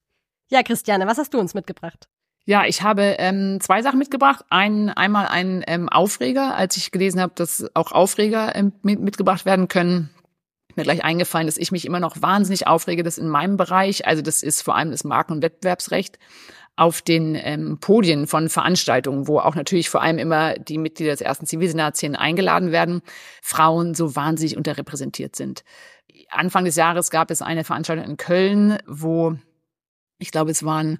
Ja, 0.51 0.63
Christiane, 0.63 1.07
was 1.07 1.19
hast 1.19 1.33
du 1.33 1.39
uns 1.39 1.55
mitgebracht? 1.55 2.10
Ja, 2.51 2.65
ich 2.67 2.83
habe 2.83 3.15
ähm, 3.21 3.61
zwei 3.61 3.81
Sachen 3.81 4.01
mitgebracht. 4.01 4.45
Ein, 4.51 4.91
einmal 4.91 5.29
einen 5.29 5.63
ähm, 5.69 5.89
Aufreger, 5.89 6.57
als 6.57 6.77
ich 6.77 6.91
gelesen 6.91 7.21
habe, 7.21 7.33
dass 7.37 7.65
auch 7.75 7.93
Aufreger 7.93 8.57
ähm, 8.57 8.73
mit, 8.83 8.99
mitgebracht 8.99 9.45
werden 9.45 9.69
können. 9.69 10.11
Mir 10.75 10.83
gleich 10.83 11.05
eingefallen, 11.05 11.47
dass 11.47 11.59
ich 11.59 11.71
mich 11.71 11.85
immer 11.87 12.01
noch 12.01 12.21
wahnsinnig 12.23 12.67
aufrege, 12.67 13.05
das 13.05 13.19
in 13.19 13.29
meinem 13.29 13.57
Bereich, 13.57 14.05
also 14.05 14.21
das 14.21 14.43
ist 14.43 14.63
vor 14.63 14.75
allem 14.75 14.91
das 14.91 15.05
Marken- 15.05 15.35
und 15.35 15.43
Wettbewerbsrecht, 15.43 16.19
auf 16.75 17.03
den 17.03 17.37
ähm, 17.37 17.79
Podien 17.79 18.27
von 18.27 18.49
Veranstaltungen, 18.49 19.29
wo 19.29 19.39
auch 19.39 19.55
natürlich 19.55 19.89
vor 19.89 20.03
allem 20.03 20.19
immer 20.19 20.55
die 20.55 20.79
Mitglieder 20.79 21.13
des 21.13 21.21
ersten 21.21 21.47
Zivilsenats 21.47 22.03
eingeladen 22.03 22.73
werden, 22.73 23.03
Frauen 23.43 23.95
so 23.95 24.17
wahnsinnig 24.17 24.57
unterrepräsentiert 24.57 25.37
sind. 25.37 25.63
Anfang 26.31 26.65
des 26.65 26.75
Jahres 26.75 27.11
gab 27.11 27.31
es 27.31 27.43
eine 27.43 27.63
Veranstaltung 27.63 28.07
in 28.07 28.17
Köln, 28.17 28.79
wo 28.89 29.37
ich 30.19 30.33
glaube, 30.33 30.51
es 30.51 30.65
waren 30.65 30.99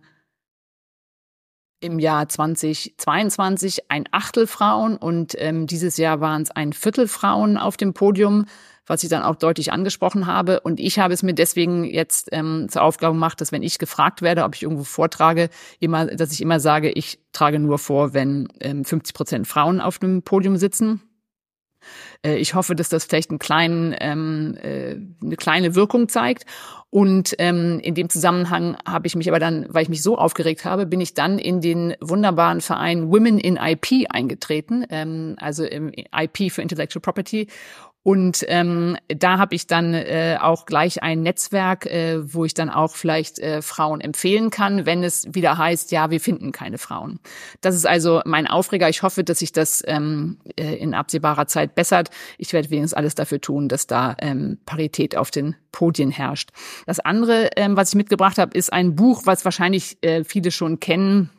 im 1.81 1.99
Jahr 1.99 2.29
2022 2.29 3.91
ein 3.91 4.05
Achtel 4.13 4.47
Frauen 4.47 4.97
und 4.97 5.35
ähm, 5.39 5.67
dieses 5.67 5.97
Jahr 5.97 6.21
waren 6.21 6.43
es 6.43 6.51
ein 6.51 6.73
Viertel 6.73 7.09
Frauen 7.09 7.57
auf 7.57 7.77
dem 7.77 7.95
Podium, 7.95 8.45
was 8.87 9.03
ich 9.03 9.09
dann 9.09 9.23
auch 9.23 9.37
deutlich 9.37 9.73
angesprochen 9.73 10.27
habe. 10.27 10.61
Und 10.61 10.79
ich 10.79 10.99
habe 10.99 11.15
es 11.15 11.23
mir 11.23 11.35
deswegen 11.35 11.85
jetzt 11.85 12.29
ähm, 12.33 12.67
zur 12.69 12.83
Aufgabe 12.83 13.15
gemacht, 13.15 13.41
dass 13.41 13.53
wenn 13.53 13.63
ich 13.63 13.79
gefragt 13.79 14.21
werde, 14.21 14.45
ob 14.45 14.55
ich 14.55 14.63
irgendwo 14.63 14.85
vortrage, 14.85 15.49
immer, 15.79 16.07
dass 16.07 16.33
ich 16.33 16.43
immer 16.43 16.61
sage, 16.61 16.91
ich 16.91 17.19
trage 17.33 17.59
nur 17.59 17.79
vor, 17.79 18.13
wenn 18.13 18.49
ähm, 18.61 18.85
50 18.85 19.15
Prozent 19.15 19.47
Frauen 19.47 19.81
auf 19.81 19.99
dem 19.99 20.23
Podium 20.23 20.57
sitzen. 20.57 21.01
Äh, 22.25 22.37
ich 22.37 22.55
hoffe, 22.55 22.75
dass 22.75 22.89
das 22.89 23.05
vielleicht 23.05 23.31
einen 23.31 23.39
kleinen, 23.39 23.95
ähm, 24.01 24.57
äh, 24.63 24.97
eine 25.23 25.37
kleine 25.37 25.75
Wirkung 25.75 26.09
zeigt. 26.09 26.47
Und 26.91 27.37
ähm, 27.39 27.79
in 27.81 27.95
dem 27.95 28.09
Zusammenhang 28.09 28.77
habe 28.87 29.07
ich 29.07 29.15
mich 29.15 29.29
aber 29.29 29.39
dann, 29.39 29.67
weil 29.69 29.85
ich 29.85 29.89
mich 29.89 30.03
so 30.03 30.19
aufgeregt 30.19 30.65
habe, 30.65 30.87
bin 30.87 31.01
ich 31.01 31.15
dann 31.15 31.39
in 31.39 31.61
den 31.61 31.95
wunderbaren 32.01 32.61
Verein 32.61 33.13
Women 33.13 33.39
in 33.39 33.57
IP 33.57 34.07
eingetreten, 34.09 34.85
ähm, 34.91 35.37
also 35.39 35.65
im 35.65 35.93
IP 35.93 36.51
für 36.51 36.63
Intellectual 36.63 37.01
Property 37.01 37.47
und 38.03 38.47
ähm, 38.49 38.97
da 39.09 39.37
habe 39.37 39.55
ich 39.55 39.67
dann 39.67 39.93
äh, 39.93 40.39
auch 40.41 40.65
gleich 40.65 41.03
ein 41.03 41.23
Netzwerk, 41.23 41.85
äh, 41.85 42.21
wo 42.33 42.47
ich 42.47 42.55
dann 42.55 42.71
auch 42.71 42.97
vielleicht 42.97 43.39
äh, 43.39 43.61
Frauen 43.61 44.01
empfehlen 44.01 44.49
kann, 44.49 44.87
wenn 44.87 45.05
es 45.05 45.27
wieder 45.35 45.59
heißt, 45.59 45.93
ja, 45.93 46.11
wir 46.11 46.21
finden 46.21 46.51
keine 46.51 46.79
Frauen. 46.79 47.21
Das 47.61 47.75
ist 47.75 47.87
also 47.87 48.23
mein 48.25 48.47
Aufreger. 48.47 48.89
Ich 48.89 49.03
hoffe, 49.03 49.23
dass 49.23 49.41
sich 49.41 49.53
das 49.53 49.83
ähm, 49.87 50.39
äh, 50.57 50.77
in 50.77 50.95
absehbarer 50.95 51.47
Zeit 51.47 51.75
bessert. 51.75 52.09
Ich 52.39 52.55
werde 52.55 52.71
wenigstens 52.71 52.95
alles 52.95 53.15
dafür 53.15 53.41
tun, 53.41 53.69
dass 53.69 53.87
da 53.87 54.17
ähm, 54.21 54.59
Parität 54.65 55.15
auf 55.15 55.31
den 55.31 55.57
Podien 55.71 56.11
herrscht. 56.11 56.51
Das 56.87 57.01
andere, 57.01 57.51
ähm, 57.57 57.77
was 57.77 57.91
ich 57.91 57.97
mitgebracht 57.97 58.39
habe, 58.39 58.57
ist 58.57 58.73
ein 58.73 58.97
Buch, 58.97 59.23
was 59.27 59.45
wahrscheinlich 59.45 59.99
äh, 60.01 60.25
viele 60.25 60.53
schon 60.53 60.81
kennen 60.81 61.31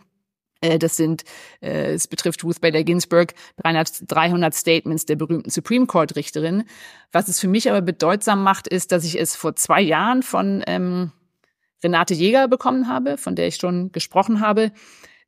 das 0.61 0.95
sind, 0.95 1.23
äh, 1.61 1.93
es 1.93 2.07
betrifft 2.07 2.43
Ruth 2.43 2.61
Bader 2.61 2.83
Ginsburg, 2.83 3.33
300, 3.63 4.03
300 4.07 4.53
Statements 4.53 5.05
der 5.05 5.15
berühmten 5.15 5.49
Supreme 5.49 5.87
Court 5.87 6.15
Richterin. 6.15 6.63
Was 7.11 7.27
es 7.27 7.39
für 7.39 7.47
mich 7.47 7.69
aber 7.69 7.81
bedeutsam 7.81 8.43
macht, 8.43 8.67
ist, 8.67 8.91
dass 8.91 9.03
ich 9.03 9.19
es 9.19 9.35
vor 9.35 9.55
zwei 9.55 9.81
Jahren 9.81 10.23
von 10.23 10.63
ähm, 10.67 11.11
Renate 11.83 12.13
Jäger 12.13 12.47
bekommen 12.47 12.87
habe, 12.87 13.17
von 13.17 13.35
der 13.35 13.47
ich 13.47 13.55
schon 13.55 13.91
gesprochen 13.91 14.39
habe, 14.39 14.71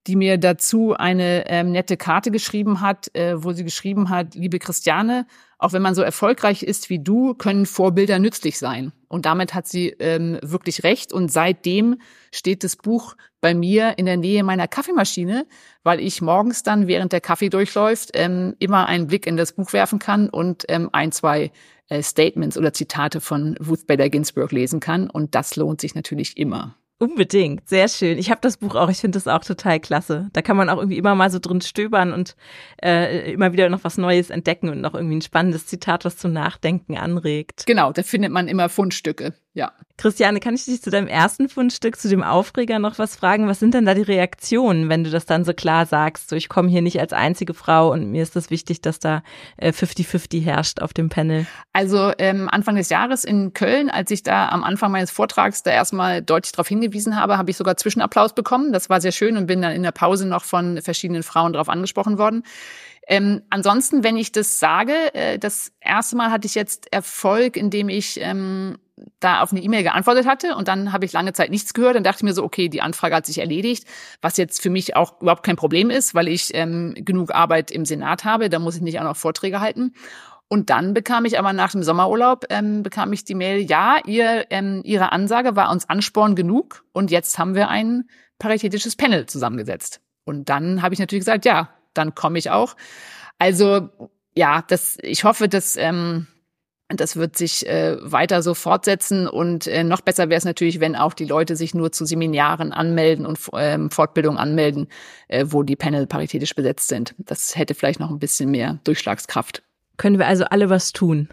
die 0.08 0.16
mir 0.16 0.38
dazu 0.38 0.94
eine 0.94 1.48
ähm, 1.48 1.72
nette 1.72 1.96
Karte 1.96 2.30
geschrieben 2.30 2.82
hat, 2.82 3.14
äh, 3.16 3.42
wo 3.42 3.54
sie 3.54 3.64
geschrieben 3.64 4.10
hat, 4.10 4.36
liebe 4.36 4.60
Christiane, 4.60 5.26
auch 5.58 5.72
wenn 5.72 5.82
man 5.82 5.96
so 5.96 6.02
erfolgreich 6.02 6.62
ist 6.62 6.90
wie 6.90 7.00
du, 7.00 7.36
können 7.36 7.66
Vorbilder 7.66 8.20
nützlich 8.20 8.60
sein. 8.60 8.92
Und 9.08 9.26
damit 9.26 9.54
hat 9.54 9.66
sie 9.66 9.90
ähm, 10.00 10.40
wirklich 10.42 10.84
recht. 10.84 11.14
Und 11.14 11.32
seitdem 11.32 12.00
steht 12.34 12.66
das 12.66 12.76
Buch 12.76 13.16
bei 13.40 13.54
mir 13.54 13.98
in 13.98 14.06
der 14.06 14.18
Nähe 14.18 14.44
meiner 14.44 14.68
Kaffeemaschine, 14.68 15.46
weil 15.84 16.02
ich 16.02 16.22
morgens 16.22 16.64
dann, 16.64 16.88
während 16.88 17.14
der 17.14 17.22
Kaffee 17.22 17.50
durchläuft, 17.50 18.12
ähm, 18.14 18.56
immer 18.60 18.88
einen 18.88 19.08
Blick 19.08 19.26
in 19.26 19.38
das 19.38 19.54
Buch 19.54 19.72
werfen 19.72 20.00
kann 20.00 20.30
und 20.30 20.66
ähm, 20.68 20.90
ein, 20.92 21.14
zwei 21.14 21.52
äh, 21.88 22.04
Statements 22.04 22.58
oder 22.58 22.74
Zitate 22.74 23.22
von 23.22 23.56
Ruth 23.58 23.88
Bader 23.88 24.10
Ginsburg 24.10 24.52
lesen 24.52 24.82
kann. 24.82 25.10
Und 25.10 25.34
das 25.34 25.56
lohnt 25.56 25.80
sich 25.80 25.96
natürlich 25.96 26.38
immer. 26.38 26.76
Unbedingt, 27.04 27.68
sehr 27.68 27.90
schön. 27.90 28.18
Ich 28.18 28.32
habe 28.32 28.40
das 28.40 28.56
Buch 28.56 28.76
auch, 28.76 28.90
ich 28.90 29.00
finde 29.00 29.18
das 29.18 29.28
auch 29.28 29.44
total 29.44 29.82
klasse. 29.82 30.30
Da 30.32 30.42
kann 30.42 30.56
man 30.56 30.70
auch 30.70 30.78
irgendwie 30.78 30.98
immer 30.98 31.16
mal 31.16 31.30
so 31.30 31.38
drin 31.38 31.60
stöbern 31.60 32.14
und 32.14 32.38
äh, 32.82 33.34
immer 33.34 33.52
wieder 33.52 33.68
noch 33.68 33.84
was 33.84 33.98
Neues 33.98 34.30
entdecken 34.30 34.70
und 34.70 34.80
noch 34.80 34.94
irgendwie 34.94 35.18
ein 35.18 35.22
spannendes 35.22 35.66
Zitat, 35.68 36.06
was 36.06 36.16
zum 36.16 36.32
Nachdenken 36.32 36.96
anregt. 36.98 37.66
Genau, 37.66 37.92
da 37.92 38.04
findet 38.04 38.32
man 38.32 38.48
immer 38.48 38.70
Fundstücke, 38.70 39.34
ja. 39.54 39.72
Christiane, 39.98 40.40
kann 40.40 40.56
ich 40.56 40.66
dich 40.66 40.82
zu 40.82 40.90
deinem 40.90 41.08
ersten 41.08 41.48
Fundstück, 41.48 41.96
zu 41.96 42.10
dem 42.10 42.24
Aufreger 42.24 42.80
noch 42.80 42.98
was 42.98 43.16
fragen? 43.16 43.48
Was 43.48 43.60
sind 43.60 43.76
denn 43.76 43.86
da 43.86 43.94
die 43.94 44.02
Reaktionen, 44.02 44.90
wenn 44.90 45.04
du 45.04 45.12
das 45.12 45.28
dann 45.28 45.46
so 45.46 45.54
klar 45.54 45.86
sagst? 45.86 46.30
So, 46.30 46.36
ich 46.36 46.50
komme 46.50 46.70
hier 46.70 46.82
nicht 46.82 47.00
als 47.00 47.14
einzige 47.14 47.54
Frau 47.54 47.92
und 47.92 48.10
mir 48.10 48.24
ist 48.24 48.36
das 48.36 48.50
wichtig, 48.50 48.82
dass 48.82 48.98
da 48.98 49.22
50-50 49.62 50.38
äh, 50.38 50.42
herrscht 50.42 50.82
auf 50.82 50.94
dem 50.94 51.10
Panel. 51.10 51.46
Also 51.72 52.12
ähm, 52.18 52.50
Anfang 52.50 52.76
des 52.76 52.90
Jahres 52.90 53.24
in 53.24 53.54
Köln, 53.54 53.92
als 53.92 54.10
ich 54.10 54.24
da 54.24 54.50
am 54.50 54.64
Anfang 54.64 54.92
meines 54.92 55.12
Vortrags 55.12 55.62
da 55.62 55.70
erstmal 55.70 56.24
deutlich 56.24 56.54
darauf 56.54 56.68
hingewiesen 56.68 57.16
habe, 57.16 57.38
habe 57.38 57.52
ich 57.52 57.58
sogar 57.58 57.78
Zwischenapplaus 57.78 58.34
bekommen. 58.34 58.74
Das 58.74 58.90
war 58.90 59.00
sehr 59.00 59.12
schön 59.12 59.38
und 59.38 59.46
bin 59.46 59.62
dann 59.62 59.74
in 59.74 59.84
der 59.84 59.92
Pause 59.92 60.28
noch 60.28 60.44
von 60.44 60.82
verschiedenen 60.82 61.22
Frauen 61.22 61.54
darauf 61.54 61.70
angesprochen 61.70 62.18
worden. 62.18 62.44
Ähm, 63.08 63.44
ansonsten, 63.50 64.04
wenn 64.04 64.18
ich 64.18 64.32
das 64.32 64.60
sage, 64.60 64.94
äh, 65.14 65.38
das 65.38 65.72
erste 65.82 66.16
Mal 66.16 66.32
hatte 66.32 66.48
ich 66.48 66.56
jetzt 66.56 66.92
Erfolg, 66.92 67.58
indem 67.58 67.90
ich 67.90 68.20
ähm, 68.22 68.78
da 69.20 69.42
auf 69.42 69.52
eine 69.52 69.62
E-Mail 69.62 69.84
geantwortet 69.84 70.28
hatte 70.28 70.56
und 70.56 70.68
dann 70.68 70.94
habe 70.94 71.06
ich 71.06 71.14
lange 71.14 71.34
Zeit 71.34 71.50
nichts 71.50 71.74
gehört. 71.74 71.96
Dann 71.96 72.04
dachte 72.04 72.20
ich 72.20 72.24
mir 72.24 72.34
so, 72.34 72.44
okay, 72.44 72.70
die 72.70 72.82
Anfrage 72.82 73.16
hat 73.16 73.26
sich 73.26 73.40
erledigt, 73.40 73.88
was 74.22 74.38
jetzt 74.38 74.62
für 74.62 74.70
mich 74.70 74.96
auch 74.96 75.20
überhaupt 75.22 75.44
kein 75.44 75.56
Problem 75.56 75.90
ist, 75.90 76.14
weil 76.14 76.28
ich 76.28 76.52
ähm, 76.54 76.94
genug 76.96 77.34
Arbeit 77.34 77.72
im 77.72 77.86
Senat 77.86 78.24
habe. 78.24 78.50
Da 78.50 78.60
muss 78.60 78.76
ich 78.76 78.82
nicht 78.82 79.00
auch 79.00 79.04
noch 79.04 79.18
Vorträge 79.18 79.60
halten. 79.60 79.94
Und 80.48 80.70
dann 80.70 80.94
bekam 80.94 81.26
ich 81.26 81.40
aber 81.40 81.54
nach 81.54 81.72
dem 81.72 81.82
Sommerurlaub 81.82 82.46
ähm, 82.50 82.84
bekam 82.84 83.12
ich 83.14 83.24
die 83.24 83.34
Mail, 83.34 83.62
ja, 83.62 83.98
ihr, 84.06 84.46
ähm, 84.52 84.82
ihre 84.84 85.12
Ansage 85.12 85.56
war 85.56 85.72
uns 85.72 85.90
Ansporn 85.90 86.36
genug 86.36 86.86
und 86.92 87.10
jetzt 87.10 87.40
haben 87.40 87.56
wir 87.56 87.70
ein 87.70 88.08
paritätisches 88.38 88.96
Panel 88.96 89.26
zusammengesetzt. 89.26 90.02
Und 90.26 90.50
dann 90.50 90.84
habe 90.84 90.94
ich 90.94 91.00
natürlich 91.00 91.22
gesagt, 91.22 91.46
ja, 91.46 91.70
dann 91.96 92.14
komme 92.14 92.38
ich 92.38 92.52
auch. 92.52 92.76
Also 93.40 93.90
ja, 94.36 94.64
das, 94.68 94.98
ich 95.02 95.24
hoffe, 95.24 95.50
dass 95.50 95.76
ähm, 95.76 96.28
das 96.90 97.16
wird 97.16 97.38
sich 97.38 97.68
äh, 97.68 97.98
weiter 98.02 98.42
so 98.44 98.54
fortsetzen 98.54 99.28
und 99.28 99.68
äh, 99.68 99.84
noch 99.84 100.02
besser 100.02 100.30
wäre 100.30 100.38
es 100.38 100.46
natürlich, 100.46 100.80
wenn 100.80 100.96
auch 100.96 101.14
die 101.14 101.26
Leute 101.26 101.56
sich 101.56 101.74
nur 101.74 101.92
zu 101.92 102.06
Seminaren 102.06 102.72
anmelden 102.72 103.26
und 103.26 103.40
ähm, 103.54 103.90
Fortbildungen 103.90 104.38
anmelden, 104.38 104.88
äh, 105.28 105.46
wo 105.48 105.64
die 105.64 105.76
Panel 105.76 106.08
paritätisch 106.08 106.56
besetzt 106.56 106.90
sind. 106.90 107.16
Das 107.18 107.56
hätte 107.56 107.74
vielleicht 107.74 108.00
noch 108.00 108.10
ein 108.10 108.20
bisschen 108.20 108.52
mehr 108.52 108.80
Durchschlagskraft. 108.84 109.64
Können 109.98 110.20
wir 110.20 110.28
also 110.28 110.46
alle 110.46 110.70
was 110.70 110.92
tun? 110.92 111.30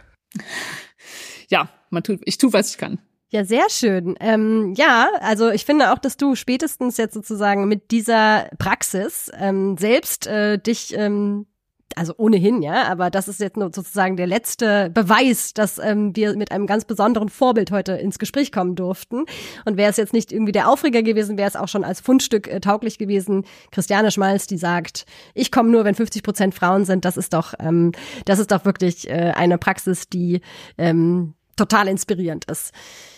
Ja, 1.49 1.69
man 1.91 2.03
tut, 2.03 2.21
ich 2.25 2.39
tue, 2.39 2.53
was 2.53 2.71
ich 2.71 2.79
kann. 2.79 3.01
Ja, 3.31 3.45
sehr 3.45 3.69
schön. 3.71 4.17
Ähm, 4.19 4.75
ja, 4.77 5.09
also 5.21 5.51
ich 5.51 5.65
finde 5.65 5.93
auch, 5.93 5.99
dass 5.99 6.17
du 6.17 6.35
spätestens 6.35 6.97
jetzt 6.97 7.15
sozusagen 7.15 7.69
mit 7.69 7.93
dieser 7.93 8.51
Praxis 8.59 9.31
ähm, 9.39 9.77
selbst 9.77 10.27
äh, 10.27 10.59
dich 10.59 10.97
ähm, 10.97 11.47
also 11.97 12.15
ohnehin, 12.17 12.63
ja, 12.63 12.85
aber 12.85 13.11
das 13.11 13.29
ist 13.29 13.41
jetzt 13.41 13.57
nur 13.57 13.71
sozusagen 13.75 14.17
der 14.17 14.27
letzte 14.27 14.91
Beweis, 14.91 15.55
dass 15.55 15.79
ähm, 15.79 16.15
wir 16.15 16.37
mit 16.37 16.53
einem 16.53 16.67
ganz 16.67 16.85
besonderen 16.85 17.29
Vorbild 17.29 17.71
heute 17.71 17.93
ins 17.93 18.19
Gespräch 18.19 18.53
kommen 18.53 18.75
durften. 18.75 19.25
Und 19.65 19.77
wäre 19.77 19.91
es 19.91 19.97
jetzt 19.97 20.13
nicht 20.13 20.33
irgendwie 20.33 20.53
der 20.53 20.69
Aufreger 20.69 21.03
gewesen, 21.03 21.39
wäre 21.39 21.49
es 21.49 21.57
auch 21.57 21.69
schon 21.69 21.85
als 21.85 22.01
Fundstück 22.01 22.49
äh, 22.49 22.61
tauglich 22.61 22.99
gewesen. 22.99 23.45
Christiane 23.71 24.11
Schmalz, 24.11 24.47
die 24.47 24.59
sagt, 24.59 25.07
ich 25.35 25.51
komme 25.51 25.71
nur, 25.71 25.85
wenn 25.85 25.95
50 25.95 26.23
Prozent 26.23 26.55
Frauen 26.55 26.85
sind, 26.85 27.05
das 27.05 27.17
ist 27.17 27.33
doch, 27.33 27.55
ähm, 27.59 27.93
das 28.25 28.39
ist 28.39 28.51
doch 28.51 28.65
wirklich 28.65 29.09
äh, 29.09 29.33
eine 29.35 29.59
Praxis, 29.59 30.09
die 30.09 30.41
ähm, 30.79 31.35
total 31.61 31.89
inspirierend 31.89 32.47
ist. 32.47 32.73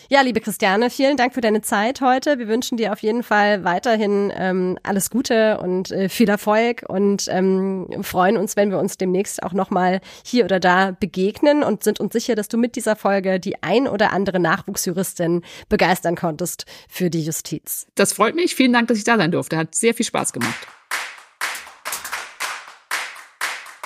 Ja, 0.09 0.21
liebe 0.21 0.41
Christiane, 0.41 0.89
vielen 0.89 1.15
Dank 1.15 1.33
für 1.33 1.39
deine 1.39 1.61
Zeit 1.61 2.01
heute. 2.01 2.37
Wir 2.37 2.49
wünschen 2.49 2.77
dir 2.77 2.91
auf 2.91 2.99
jeden 2.99 3.23
Fall 3.23 3.63
weiterhin 3.63 4.33
ähm, 4.35 4.77
alles 4.83 5.09
Gute 5.09 5.59
und 5.59 5.91
äh, 5.91 6.09
viel 6.09 6.27
Erfolg 6.27 6.83
und 6.87 7.27
ähm, 7.29 7.87
freuen 8.01 8.35
uns, 8.35 8.57
wenn 8.57 8.69
wir 8.69 8.79
uns 8.79 8.97
demnächst 8.97 9.41
auch 9.41 9.53
nochmal 9.53 10.01
hier 10.25 10.43
oder 10.43 10.59
da 10.59 10.91
begegnen 10.91 11.63
und 11.63 11.83
sind 11.83 12.01
uns 12.01 12.11
sicher, 12.11 12.35
dass 12.35 12.49
du 12.49 12.57
mit 12.57 12.75
dieser 12.75 12.97
Folge 12.97 13.39
die 13.39 13.63
ein 13.63 13.87
oder 13.87 14.11
andere 14.11 14.39
Nachwuchsjuristin 14.39 15.41
begeistern 15.69 16.15
konntest 16.15 16.65
für 16.89 17.09
die 17.09 17.23
Justiz. 17.23 17.87
Das 17.95 18.11
freut 18.11 18.35
mich. 18.35 18.55
Vielen 18.55 18.73
Dank, 18.73 18.89
dass 18.89 18.97
ich 18.97 19.05
da 19.05 19.17
sein 19.17 19.31
durfte. 19.31 19.55
Hat 19.55 19.73
sehr 19.73 19.93
viel 19.93 20.05
Spaß 20.05 20.33
gemacht. 20.33 20.67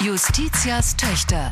Justitias 0.01 0.97
Töchter. 0.97 1.51